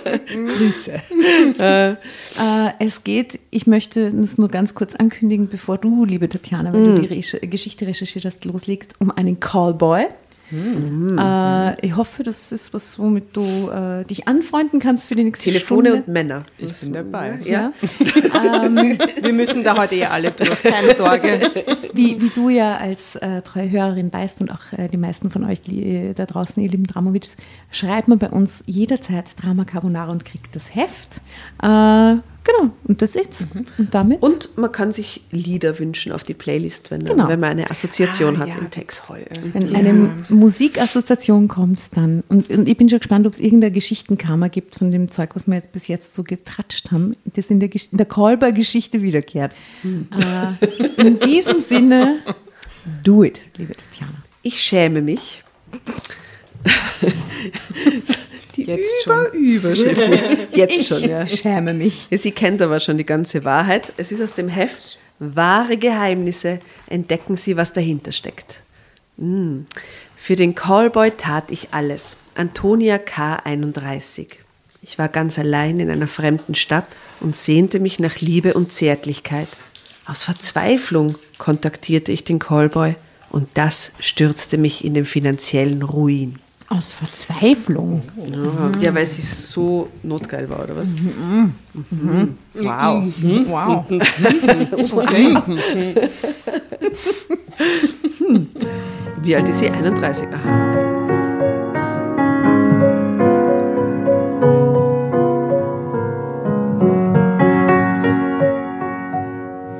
Grüße. 0.27 0.93
Äh, 1.59 1.95
es 2.79 3.03
geht, 3.03 3.39
ich 3.51 3.67
möchte 3.67 4.07
es 4.07 4.37
nur 4.37 4.49
ganz 4.49 4.73
kurz 4.73 4.95
ankündigen, 4.95 5.47
bevor 5.49 5.77
du, 5.77 6.05
liebe 6.05 6.27
Tatjana, 6.29 6.73
weil 6.73 6.83
du 6.95 6.99
die 7.01 7.07
Reche- 7.07 7.39
Geschichte 7.47 7.85
recherchiert 7.87 8.25
hast, 8.25 8.45
loslegst, 8.45 8.93
um 8.99 9.11
einen 9.11 9.39
Callboy. 9.39 10.05
Äh, 10.51 11.85
ich 11.85 11.95
hoffe, 11.95 12.23
das 12.23 12.51
ist 12.51 12.73
was, 12.73 12.99
womit 12.99 13.35
du 13.35 13.69
äh, 13.69 14.03
dich 14.05 14.27
anfreunden 14.27 14.79
kannst 14.79 15.07
für 15.07 15.15
die 15.15 15.23
nächste 15.23 15.45
Telefone 15.45 15.89
Stunde. 15.89 16.03
und 16.05 16.13
Männer. 16.13 16.43
Ich 16.57 16.79
bin 16.81 16.93
dabei. 16.93 17.39
ja. 17.45 17.71
wir 19.21 19.33
müssen 19.33 19.63
da 19.63 19.77
heute 19.77 19.95
eh 19.95 20.05
alle 20.05 20.31
durch, 20.31 20.61
keine 20.63 20.95
Sorge. 20.95 21.51
Wie, 21.93 22.21
wie 22.21 22.29
du 22.29 22.47
ja 22.49 22.77
als 22.77 23.17
äh, 23.17 23.41
treue 23.41 23.69
Hörerin 23.69 24.13
weißt 24.13 24.39
und 24.41 24.49
auch 24.49 24.71
äh, 24.77 24.87
die 24.87 24.97
meisten 24.97 25.29
von 25.29 25.43
euch 25.43 25.61
die, 25.61 26.13
da 26.15 26.25
draußen, 26.25 26.61
ihr 26.63 26.69
lieben 26.69 26.85
Dramovics, 26.85 27.35
schreibt 27.69 28.07
man 28.07 28.17
bei 28.17 28.29
uns 28.29 28.63
jederzeit 28.65 29.25
Drama 29.41 29.65
Carbonara 29.65 30.11
und 30.11 30.23
kriegt 30.23 30.55
das 30.55 30.73
Heft. 30.73 31.21
Genau, 32.43 32.71
und 32.85 33.03
das 33.03 33.15
ist 33.15 33.45
Und 33.77 33.93
damit? 33.93 34.19
Und 34.23 34.57
man 34.57 34.71
kann 34.71 34.91
sich 34.91 35.21
Lieder 35.29 35.77
wünschen 35.77 36.11
auf 36.11 36.23
die 36.23 36.33
Playlist, 36.33 36.89
wenn, 36.89 37.05
Genau. 37.05 37.27
wenn 37.27 37.39
man 37.39 37.51
eine 37.51 37.69
Assoziation 37.69 38.39
hat 38.39 38.47
ja, 38.47 38.55
im 38.55 38.71
Text. 38.71 39.03
Toll. 39.05 39.25
Wenn 39.53 39.75
eine 39.75 39.93
Musikassoziation 40.29 41.47
kommt, 41.47 41.95
dann, 41.95 42.23
und, 42.29 42.49
und 42.49 42.67
ich 42.67 42.75
bin 42.77 42.89
schon 42.89 42.97
gespannt, 42.99 43.27
ob 43.27 43.33
es 43.33 43.39
irgendeine 43.39 43.71
Geschichtenkammer 43.71 44.49
gibt 44.49 44.73
von 44.75 44.89
dem 44.89 45.11
Zeug, 45.11 45.35
was 45.35 45.45
wir 45.45 45.53
jetzt 45.53 45.71
bis 45.71 45.87
jetzt 45.87 46.15
so 46.15 46.23
getratscht 46.23 46.89
haben, 46.91 47.15
das 47.25 47.51
in 47.51 47.59
der, 47.59 47.69
Gesch- 47.69 47.89
in 47.91 47.97
der 47.99 48.07
Callboy-Geschichte 48.07 49.03
wiederkehrt. 49.03 49.53
Äh, 49.83 51.01
in 51.01 51.19
diesem 51.19 51.59
Sinne, 51.59 52.21
do 53.03 53.23
it, 53.23 53.43
liebe 53.57 53.75
Tatjana. 53.75 54.13
Ich 54.41 54.59
schäme 54.63 55.03
mich. 55.03 55.43
die 58.65 58.71
Jetzt 58.71 59.05
Über 59.05 59.31
Überschrift. 59.31 60.01
Jetzt 60.55 60.87
schon, 60.87 61.07
ja. 61.07 61.23
Ich 61.23 61.39
schäme 61.39 61.73
mich. 61.73 62.07
Ja, 62.09 62.17
Sie 62.17 62.31
kennt 62.31 62.61
aber 62.61 62.79
schon 62.79 62.97
die 62.97 63.05
ganze 63.05 63.43
Wahrheit. 63.43 63.93
Es 63.97 64.11
ist 64.11 64.21
aus 64.21 64.33
dem 64.33 64.49
Heft 64.49 64.97
Wahre 65.19 65.77
Geheimnisse. 65.77 66.59
Entdecken 66.87 67.37
Sie, 67.37 67.57
was 67.57 67.73
dahinter 67.73 68.11
steckt. 68.11 68.61
Hm. 69.17 69.65
Für 70.15 70.35
den 70.35 70.55
Callboy 70.55 71.11
tat 71.11 71.51
ich 71.51 71.69
alles. 71.71 72.17
Antonia 72.35 72.97
K. 72.97 73.35
31. 73.35 74.39
Ich 74.81 74.97
war 74.97 75.09
ganz 75.09 75.37
allein 75.37 75.79
in 75.79 75.91
einer 75.91 76.07
fremden 76.07 76.55
Stadt 76.55 76.87
und 77.19 77.35
sehnte 77.35 77.79
mich 77.79 77.99
nach 77.99 78.17
Liebe 78.17 78.53
und 78.53 78.73
Zärtlichkeit. 78.73 79.47
Aus 80.07 80.23
Verzweiflung 80.23 81.15
kontaktierte 81.37 82.11
ich 82.11 82.23
den 82.23 82.39
Callboy 82.39 82.95
und 83.29 83.47
das 83.53 83.91
stürzte 83.99 84.57
mich 84.57 84.83
in 84.83 84.93
den 84.93 85.05
finanziellen 85.05 85.83
Ruin. 85.83 86.39
Aus 86.73 86.93
Verzweiflung. 86.93 88.01
Ja, 88.79 88.95
weil 88.95 89.05
sie 89.05 89.21
so 89.21 89.89
notgeil 90.03 90.49
war, 90.49 90.63
oder 90.63 90.77
was? 90.77 90.93
Wow. 92.53 93.03
Wow. 93.47 93.85
Wie 99.21 99.35
alt 99.35 99.49
ist 99.49 99.59
sie? 99.59 99.69
31. 99.69 100.27
Aha. 100.31 100.71
Okay. 100.71 100.91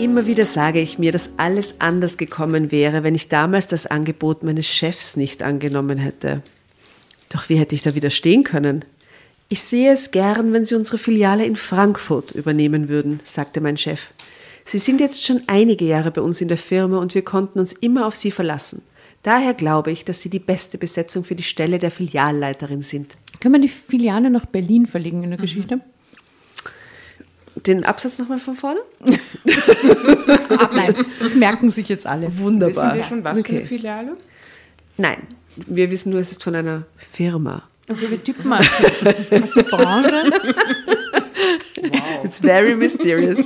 Immer 0.03 0.25
wieder 0.27 0.43
sage 0.45 0.81
ich 0.81 0.99
mir, 0.99 1.13
dass 1.13 1.29
alles 1.37 1.75
anders 1.79 2.17
gekommen 2.17 2.69
wäre, 2.71 3.03
wenn 3.03 3.15
ich 3.15 3.29
damals 3.29 3.67
das 3.67 3.87
Angebot 3.87 4.43
meines 4.43 4.67
Chefs 4.67 5.15
nicht 5.15 5.41
angenommen 5.41 5.97
hätte. 5.97 6.41
Doch 7.31 7.49
wie 7.49 7.55
hätte 7.55 7.75
ich 7.75 7.81
da 7.81 7.95
widerstehen 7.95 8.43
können? 8.43 8.83
Ich 9.49 9.61
sehe 9.63 9.91
es 9.91 10.11
gern, 10.11 10.53
wenn 10.53 10.65
Sie 10.65 10.75
unsere 10.75 10.97
Filiale 10.97 11.45
in 11.45 11.55
Frankfurt 11.55 12.31
übernehmen 12.31 12.87
würden, 12.89 13.19
sagte 13.23 13.59
mein 13.61 13.77
Chef. 13.77 14.11
Sie 14.65 14.77
sind 14.77 15.01
jetzt 15.01 15.25
schon 15.25 15.41
einige 15.47 15.85
Jahre 15.85 16.11
bei 16.11 16.21
uns 16.21 16.39
in 16.41 16.47
der 16.47 16.57
Firma 16.57 16.99
und 16.99 17.15
wir 17.15 17.23
konnten 17.23 17.59
uns 17.59 17.73
immer 17.73 18.05
auf 18.05 18.15
Sie 18.15 18.31
verlassen. 18.31 18.81
Daher 19.23 19.53
glaube 19.53 19.91
ich, 19.91 20.05
dass 20.05 20.21
Sie 20.21 20.29
die 20.29 20.39
beste 20.39 20.77
Besetzung 20.77 21.23
für 21.23 21.35
die 21.35 21.43
Stelle 21.43 21.79
der 21.79 21.91
Filialleiterin 21.91 22.81
sind. 22.81 23.17
Können 23.39 23.55
wir 23.55 23.61
die 23.61 23.67
Filiale 23.67 24.29
nach 24.29 24.45
Berlin 24.45 24.85
verlegen 24.87 25.23
in 25.23 25.31
der 25.31 25.39
Geschichte? 25.39 25.79
Den 27.67 27.83
Absatz 27.83 28.17
nochmal 28.17 28.39
von 28.39 28.55
vorne? 28.55 28.79
Nein, 30.73 30.95
das 31.19 31.35
merken 31.35 31.69
sich 31.69 31.89
jetzt 31.89 32.07
alle. 32.07 32.31
Wissen 32.35 32.59
wir 32.95 33.03
schon, 33.03 33.23
was 33.23 33.39
für 33.39 33.45
Okay. 33.45 33.57
eine 33.57 33.65
Filiale? 33.65 34.17
Nein, 34.97 35.17
wir 35.55 35.89
wissen 35.89 36.11
nur, 36.11 36.19
es 36.19 36.31
ist 36.31 36.43
von 36.43 36.55
einer 36.55 36.83
Firma. 36.97 37.63
Okay, 37.89 38.09
wir 38.09 38.23
tippen 38.23 38.47
mal 38.47 38.59
auf 38.59 39.53
die 39.55 39.63
Branche. 39.63 40.23
It's 42.23 42.39
very 42.39 42.75
mysterious. 42.75 43.39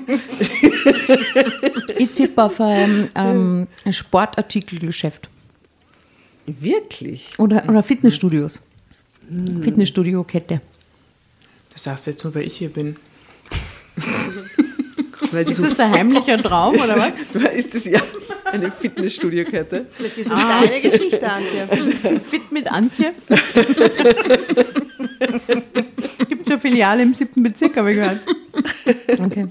Ich 1.98 2.12
tippe 2.12 2.44
auf 2.44 2.60
ein, 2.60 3.10
ähm, 3.16 3.68
ein 3.86 3.94
Sportartikelgeschäft 3.94 5.30
Wirklich? 6.46 7.40
oder, 7.40 7.68
oder 7.68 7.82
Fitnessstudios. 7.82 8.62
Fitnessstudio-Kette. 9.28 10.62
Das 11.72 11.84
sagst 11.84 12.06
du 12.06 12.12
jetzt 12.12 12.24
nur, 12.24 12.36
weil 12.36 12.44
ich 12.44 12.58
hier 12.58 12.70
bin. 12.70 12.98
Weil 15.36 15.50
Ist 15.50 15.62
das 15.62 15.80
ein 15.82 15.92
heimlicher 15.92 16.38
Traum 16.44 16.76
oder 16.76 16.96
was? 16.96 17.12
ist 17.56 17.76
das 17.76 17.86
ja 17.86 18.00
eine 18.46 18.72
Fitnessstudio-Kette? 18.72 19.86
Vielleicht 19.90 20.18
ist 20.18 20.32
es 20.32 20.34
deine 20.34 20.82
Geschichte, 20.82 21.30
Antje. 21.30 22.20
Fit 22.30 22.52
mit 22.54 22.72
Antje. 22.72 23.14
Gibt 26.30 26.48
schon 26.48 26.60
Filiale 26.62 27.04
im 27.04 27.14
siebten 27.14 27.44
Bezirk, 27.44 27.76
habe 27.76 27.92
ich 27.92 27.98
gehört. 27.98 28.20
Okay. 29.20 29.48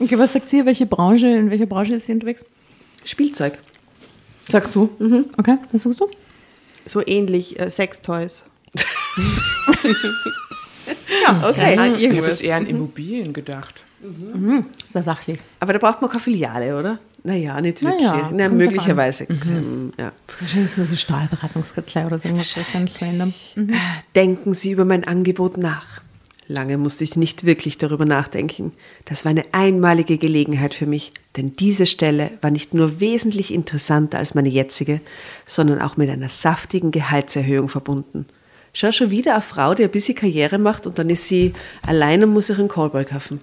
Okay, 0.00 0.18
was 0.18 0.32
sagt 0.32 0.48
sie? 0.48 0.66
Welche 0.66 0.86
Branche, 0.86 1.28
in 1.28 1.50
welcher 1.50 1.66
Branche 1.66 1.94
ist 1.94 2.06
sie 2.06 2.12
unterwegs? 2.12 2.44
Spielzeug. 3.04 3.58
Sagst 4.48 4.74
du? 4.74 4.90
Okay, 5.36 5.58
was 5.70 5.84
sagst 5.84 6.00
du? 6.00 6.10
So 6.84 7.00
ähnlich 7.06 7.60
äh, 7.60 7.70
Sextoys. 7.70 8.46
Ja, 11.22 11.48
Okay. 11.48 11.74
Ich 11.98 12.08
habe 12.16 12.28
jetzt 12.28 12.42
eher 12.42 12.56
an 12.56 12.66
Immobilien 12.66 13.32
gedacht. 13.32 13.82
Sehr 14.88 15.02
sachlich. 15.02 15.40
Aber 15.60 15.72
da 15.72 15.78
braucht 15.78 16.00
man 16.00 16.10
keine 16.10 16.20
Filiale, 16.20 16.78
oder? 16.78 16.98
Naja, 17.24 17.60
nicht 17.60 17.82
Naja, 17.82 17.96
wirklich. 17.98 18.22
kommt 18.22 18.36
Na, 18.36 18.48
möglicherweise. 18.48 19.24
Ähm, 19.24 19.92
Ja. 19.98 20.12
Wahrscheinlich 20.38 20.70
ist 20.70 20.78
das 20.78 20.88
eine 20.88 20.96
Stahlberatungskanzlei 20.96 22.06
oder 22.06 22.18
so 22.18 22.28
ganz 22.72 23.02
random. 23.02 23.34
Denken 24.14 24.54
Sie 24.54 24.70
über 24.70 24.84
mein 24.84 25.04
Angebot 25.04 25.56
nach. 25.56 26.02
Lange 26.48 26.78
musste 26.78 27.02
ich 27.02 27.16
nicht 27.16 27.44
wirklich 27.44 27.76
darüber 27.78 28.04
nachdenken. 28.04 28.70
Das 29.04 29.24
war 29.24 29.30
eine 29.30 29.42
einmalige 29.52 30.16
Gelegenheit 30.16 30.74
für 30.74 30.86
mich, 30.86 31.12
denn 31.36 31.56
diese 31.56 31.86
Stelle 31.86 32.30
war 32.40 32.52
nicht 32.52 32.72
nur 32.72 33.00
wesentlich 33.00 33.52
interessanter 33.52 34.18
als 34.18 34.36
meine 34.36 34.48
jetzige, 34.48 35.00
sondern 35.44 35.80
auch 35.80 35.96
mit 35.96 36.08
einer 36.08 36.28
saftigen 36.28 36.92
Gehaltserhöhung 36.92 37.68
verbunden. 37.68 38.26
Schau 38.78 38.92
schon 38.92 39.10
wieder 39.10 39.32
eine 39.32 39.40
Frau, 39.40 39.72
die 39.72 39.84
ein 39.84 39.90
bisschen 39.90 40.14
Karriere 40.14 40.58
macht 40.58 40.86
und 40.86 40.98
dann 40.98 41.08
ist 41.08 41.28
sie 41.28 41.54
allein 41.86 42.22
und 42.22 42.34
muss 42.34 42.50
ihren 42.50 42.68
Callboy 42.68 43.06
kaufen, 43.06 43.38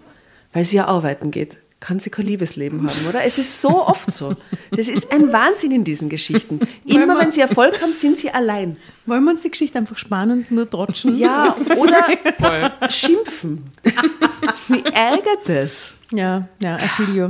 weil 0.53 0.63
sie 0.63 0.75
ja 0.75 0.85
arbeiten 0.85 1.31
geht. 1.31 1.57
Kann 1.79 1.99
sie 1.99 2.11
kein 2.11 2.27
Liebesleben 2.27 2.87
haben, 2.87 3.07
oder? 3.09 3.23
Es 3.23 3.39
ist 3.39 3.59
so 3.59 3.87
oft 3.87 4.13
so. 4.13 4.35
Das 4.69 4.87
ist 4.87 5.11
ein 5.11 5.33
Wahnsinn 5.33 5.71
in 5.71 5.83
diesen 5.83 6.07
Geschichten. 6.07 6.59
Immer 6.85 7.19
wenn 7.19 7.31
sie 7.31 7.41
Erfolg 7.41 7.81
haben, 7.81 7.93
sind 7.93 8.19
sie 8.19 8.29
allein. 8.29 8.77
Wollen 9.07 9.23
wir 9.23 9.31
uns 9.31 9.41
die 9.41 9.49
Geschichte 9.49 9.79
einfach 9.79 9.97
sparen 9.97 10.29
und 10.29 10.51
nur 10.51 10.69
trotschen? 10.69 11.17
Ja, 11.17 11.57
oder 11.77 12.75
schimpfen. 12.91 13.63
Wie 14.67 14.83
ärgert 14.83 15.47
das? 15.47 15.95
Ja, 16.11 16.47
ja, 16.61 16.77
I 16.77 16.87
feel 16.89 17.15
you. 17.15 17.29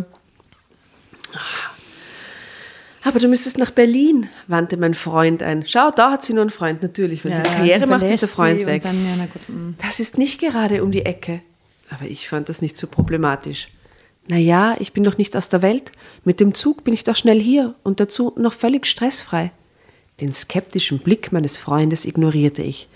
Aber 3.04 3.20
du 3.20 3.28
müsstest 3.28 3.58
nach 3.58 3.72
Berlin, 3.72 4.30
wandte 4.48 4.78
mein 4.78 4.94
Freund 4.94 5.44
ein. 5.44 5.66
Schau, 5.68 5.92
da 5.92 6.12
hat 6.12 6.24
sie 6.24 6.34
nur 6.34 6.44
einen 6.44 6.50
Freund, 6.50 6.82
natürlich. 6.82 7.24
Wenn 7.26 7.34
Ja, 7.34 7.38
sie 7.38 7.44
Karriere 7.44 7.88
macht, 7.88 8.04
ist 8.04 8.22
der 8.22 8.30
Freund 8.30 8.66
weg. 8.66 8.84
Dann, 8.84 8.96
ja, 9.06 9.26
gut, 9.26 9.50
mm. 9.50 9.76
Das 9.86 10.00
ist 10.00 10.18
nicht 10.18 10.40
gerade 10.40 10.84
um 10.84 10.92
die 10.92 11.06
Ecke. 11.06 11.42
Aber 11.90 12.06
ich 12.06 12.30
fand 12.30 12.48
das 12.48 12.62
nicht 12.62 12.78
so 12.78 12.88
problematisch. 12.88 13.68
Naja, 14.28 14.76
ich 14.80 14.94
bin 14.94 15.04
doch 15.04 15.18
nicht 15.18 15.36
aus 15.36 15.50
der 15.50 15.62
Welt. 15.62 15.92
Mit 16.24 16.40
dem 16.40 16.54
Zug 16.54 16.86
bin 16.86 16.94
ich 16.94 17.04
doch 17.04 17.16
schnell 17.16 17.42
hier 17.42 17.76
und 17.84 18.00
dazu 18.00 18.34
noch 18.38 18.54
völlig 18.54 18.86
stressfrei. 18.86 19.52
Den 20.22 20.34
skeptischen 20.34 21.00
Blick 21.00 21.34
meines 21.34 21.58
Freundes 21.58 22.06
ignorierte 22.06 22.62
ich. 22.62 22.88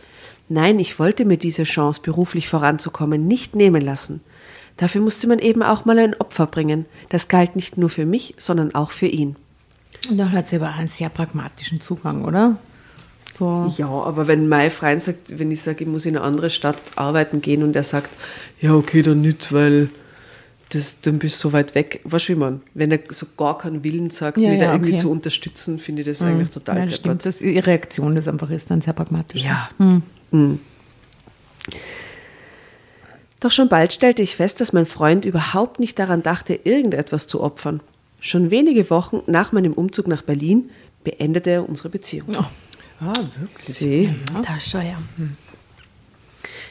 Nein, 0.48 0.80
ich 0.80 1.00
wollte 1.00 1.26
mir 1.26 1.38
diese 1.38 1.64
Chance, 1.64 2.02
beruflich 2.02 2.48
voranzukommen, 2.48 3.28
nicht 3.28 3.56
nehmen 3.56 3.82
lassen. 3.82 4.22
Dafür 4.78 5.02
musste 5.02 5.28
man 5.28 5.40
eben 5.40 5.64
auch 5.64 5.84
mal 5.84 6.00
ein 6.00 6.16
Opfer 6.16 6.46
bringen. 6.46 6.86
Das 7.10 7.28
galt 7.28 7.58
nicht 7.58 7.78
nur 7.78 7.90
für 7.90 8.06
mich, 8.06 8.36
sondern 8.38 8.74
auch 8.74 8.92
für 8.92 9.08
ihn. 9.08 9.36
Und 10.10 10.18
da 10.18 10.30
hat 10.32 10.50
sie 10.50 10.58
aber 10.58 10.74
einen 10.74 10.88
sehr 10.88 11.10
pragmatischen 11.10 11.82
Zugang, 11.82 12.24
oder? 12.24 12.58
So. 13.38 13.72
Ja, 13.77 13.88
aber 13.88 14.27
wenn 14.27 14.48
mein 14.48 14.72
Freund 14.72 15.01
sagt, 15.01 15.38
wenn 15.38 15.51
ich 15.51 15.62
sage, 15.62 15.84
ich 15.84 15.89
muss 15.89 16.06
in 16.06 16.16
eine 16.18 16.25
andere 16.25 16.50
Stadt 16.50 16.77
arbeiten 16.96 17.42
gehen 17.42 17.62
und 17.62 17.75
er 17.75 17.84
sagt, 17.84 18.10
ja, 18.60 18.74
okay, 18.74 19.01
dann 19.04 19.22
nicht, 19.22 19.54
weil 19.54 19.89
das, 20.70 21.01
dann 21.01 21.20
bist 21.20 21.44
du 21.44 21.50
so 21.50 21.54
weit 21.54 21.75
weg. 21.75 22.01
Weißt 22.04 22.30
du, 22.30 22.34
wie 22.34 22.38
man? 22.38 22.62
Wenn 22.74 22.92
er 22.92 23.00
so 23.10 23.27
gar 23.38 23.58
keinen 23.58 23.84
Willen 23.84 24.10
sagt, 24.10 24.38
Ja, 24.38 24.50
mich 24.50 24.60
da 24.60 24.66
ja, 24.66 24.74
irgendwie 24.74 24.94
okay. 24.94 25.01
zu 25.01 25.12
unterstützen, 25.12 25.80
finde 25.80 26.01
ich 26.01 26.08
das 26.08 26.22
eigentlich 26.22 26.50
total 26.50 26.77
ja, 26.77 26.89
stimmt. 26.89 27.24
deppert. 27.24 27.25
Das, 27.25 27.42
ihre 27.42 27.68
Reaktion 27.68 28.18
ist 28.18 28.27
einfach 28.27 28.50
ist 28.50 28.70
dann 28.72 28.82
sehr 28.82 28.94
pragmatisch. 28.94 29.44
Ja. 29.44 29.70
Mhm. 29.77 30.60
Doch 33.39 33.51
schon 33.51 33.70
bald 33.70 33.94
stellte 33.94 34.22
ich 34.22 34.36
fest, 34.36 34.60
dass 34.60 34.74
mein 34.74 34.86
Freund 34.86 35.25
überhaupt 35.25 35.80
nicht 35.80 36.00
daran 36.00 36.24
dachte, 36.24 36.56
irgendetwas 36.56 37.27
zu 37.27 37.42
opfern. 37.42 37.82
Schon 38.20 38.52
wenige 38.52 38.90
Wochen 38.90 39.22
nach 39.28 39.52
meinem 39.52 39.74
Umzug 39.74 40.08
nach 40.08 40.22
Berlin 40.22 40.70
beendete 41.04 41.52
er 41.52 41.70
unsere 41.70 41.90
Beziehung. 41.90 42.36
Ah, 43.00 43.14
wirklich? 43.40 43.76
Sie? 43.76 44.16
Da 44.42 44.60
schau 44.60 44.80
ja. 44.80 44.98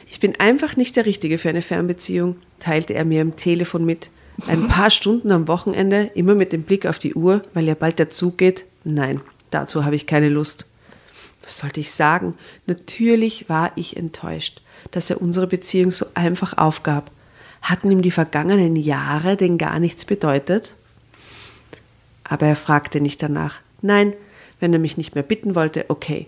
Ich 0.09 0.19
bin 0.19 0.39
einfach 0.39 0.75
nicht 0.75 0.95
der 0.95 1.05
Richtige 1.05 1.37
für 1.37 1.49
eine 1.49 1.61
Fernbeziehung, 1.61 2.35
teilte 2.59 2.93
er 2.93 3.05
mir 3.05 3.21
am 3.21 3.35
Telefon 3.35 3.85
mit. 3.85 4.09
Ein 4.45 4.67
paar 4.67 4.89
Stunden 4.89 5.31
am 5.31 5.47
Wochenende, 5.47 6.11
immer 6.13 6.35
mit 6.35 6.53
dem 6.53 6.63
Blick 6.63 6.85
auf 6.85 6.99
die 6.99 7.15
Uhr, 7.15 7.41
weil 7.53 7.65
ja 7.65 7.73
bald 7.73 7.97
der 7.97 8.09
Zug 8.09 8.37
geht. 8.37 8.65
Nein, 8.83 9.21
dazu 9.49 9.83
habe 9.83 9.95
ich 9.95 10.05
keine 10.05 10.29
Lust. 10.29 10.65
Was 11.43 11.57
sollte 11.59 11.79
ich 11.79 11.91
sagen? 11.91 12.35
Natürlich 12.67 13.49
war 13.49 13.71
ich 13.75 13.97
enttäuscht, 13.97 14.61
dass 14.91 15.09
er 15.09 15.21
unsere 15.21 15.47
Beziehung 15.47 15.91
so 15.91 16.05
einfach 16.13 16.57
aufgab. 16.57 17.09
Hatten 17.61 17.89
ihm 17.89 18.01
die 18.01 18.11
vergangenen 18.11 18.75
Jahre 18.75 19.35
denn 19.37 19.57
gar 19.57 19.79
nichts 19.79 20.05
bedeutet? 20.05 20.75
Aber 22.27 22.45
er 22.45 22.55
fragte 22.55 22.99
nicht 22.99 23.21
danach. 23.23 23.61
Nein, 23.81 24.13
wenn 24.59 24.73
er 24.73 24.79
mich 24.79 24.97
nicht 24.97 25.15
mehr 25.15 25.23
bitten 25.23 25.55
wollte, 25.55 25.85
okay. 25.87 26.27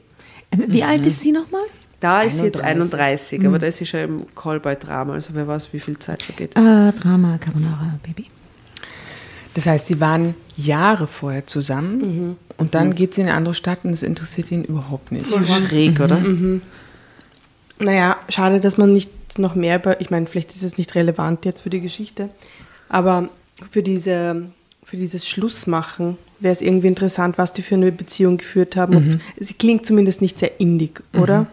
Ähm, 0.51 0.65
Wie 0.67 0.83
alt 0.83 1.05
ist 1.05 1.21
sie 1.21 1.31
nochmal? 1.31 1.63
Da 1.99 2.21
ist 2.21 2.39
sie 2.39 2.45
jetzt 2.45 2.61
31. 2.61 3.39
31, 3.39 3.45
aber 3.45 3.59
da 3.59 3.67
ist 3.67 3.77
sie 3.77 3.85
schon 3.85 3.99
im 3.99 4.25
Callboy-Drama, 4.35 5.13
also 5.13 5.35
wer 5.35 5.47
weiß, 5.47 5.73
wie 5.73 5.81
viel 5.81 5.99
Zeit 5.99 6.23
vergeht. 6.23 6.55
Äh, 6.55 6.93
Drama 6.93 7.37
Carbonara 7.37 7.99
Baby. 8.03 8.27
Das 9.53 9.65
heißt, 9.65 9.87
sie 9.87 9.99
waren 9.99 10.35
Jahre 10.55 11.07
vorher 11.07 11.45
zusammen 11.45 12.37
und 12.55 12.75
dann 12.75 12.95
geht 12.95 13.15
sie 13.15 13.21
in 13.21 13.27
eine 13.27 13.35
andere 13.35 13.53
Stadt 13.53 13.79
und 13.83 13.91
es 13.91 14.03
interessiert 14.03 14.49
ihn 14.51 14.63
überhaupt 14.63 15.11
nicht. 15.11 15.27
Schräg, 15.27 15.99
oder? 15.99 16.23
Naja, 17.79 18.17
schade, 18.29 18.61
dass 18.61 18.77
man 18.77 18.93
nicht 18.93 19.11
noch 19.37 19.55
mehr 19.55 19.77
über, 19.77 19.99
ich 19.99 20.09
meine, 20.09 20.27
vielleicht 20.27 20.53
ist 20.53 20.63
es 20.63 20.77
nicht 20.77 20.95
relevant 20.95 21.45
jetzt 21.45 21.61
für 21.61 21.69
die 21.69 21.81
Geschichte, 21.81 22.29
aber 22.87 23.29
für, 23.71 23.83
diese, 23.83 24.51
für 24.89 24.97
dieses 24.97 25.27
Schlussmachen 25.27 26.17
wäre 26.39 26.51
es 26.51 26.61
irgendwie 26.61 26.87
interessant, 26.87 27.37
was 27.37 27.53
die 27.53 27.61
für 27.61 27.75
eine 27.75 27.91
Beziehung 27.91 28.37
geführt 28.37 28.75
haben. 28.75 28.95
Und 28.95 29.21
sie 29.37 29.53
klingt 29.53 29.85
zumindest 29.85 30.19
nicht 30.19 30.39
sehr 30.39 30.59
indig, 30.59 31.03
oder? 31.13 31.45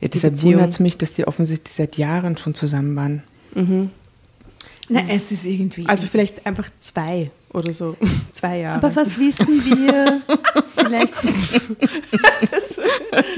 Ja, 0.00 0.08
deshalb 0.08 0.34
Beziehung. 0.34 0.54
wundert 0.54 0.72
es 0.72 0.80
mich, 0.80 0.98
dass 0.98 1.14
die 1.14 1.26
offensichtlich 1.26 1.74
seit 1.74 1.96
Jahren 1.96 2.36
schon 2.36 2.54
zusammen 2.54 2.96
waren. 2.96 3.22
Na, 4.90 5.00
es 5.08 5.32
ist 5.32 5.46
irgendwie. 5.46 5.86
Also 5.86 6.06
vielleicht 6.06 6.44
einfach 6.44 6.68
zwei 6.80 7.30
oder 7.54 7.72
so. 7.72 7.96
zwei 8.32 8.58
Jahre. 8.60 8.76
aber 8.84 8.94
was 8.96 9.18
wissen 9.18 9.64
wir? 9.64 10.20
Vielleicht 10.76 11.14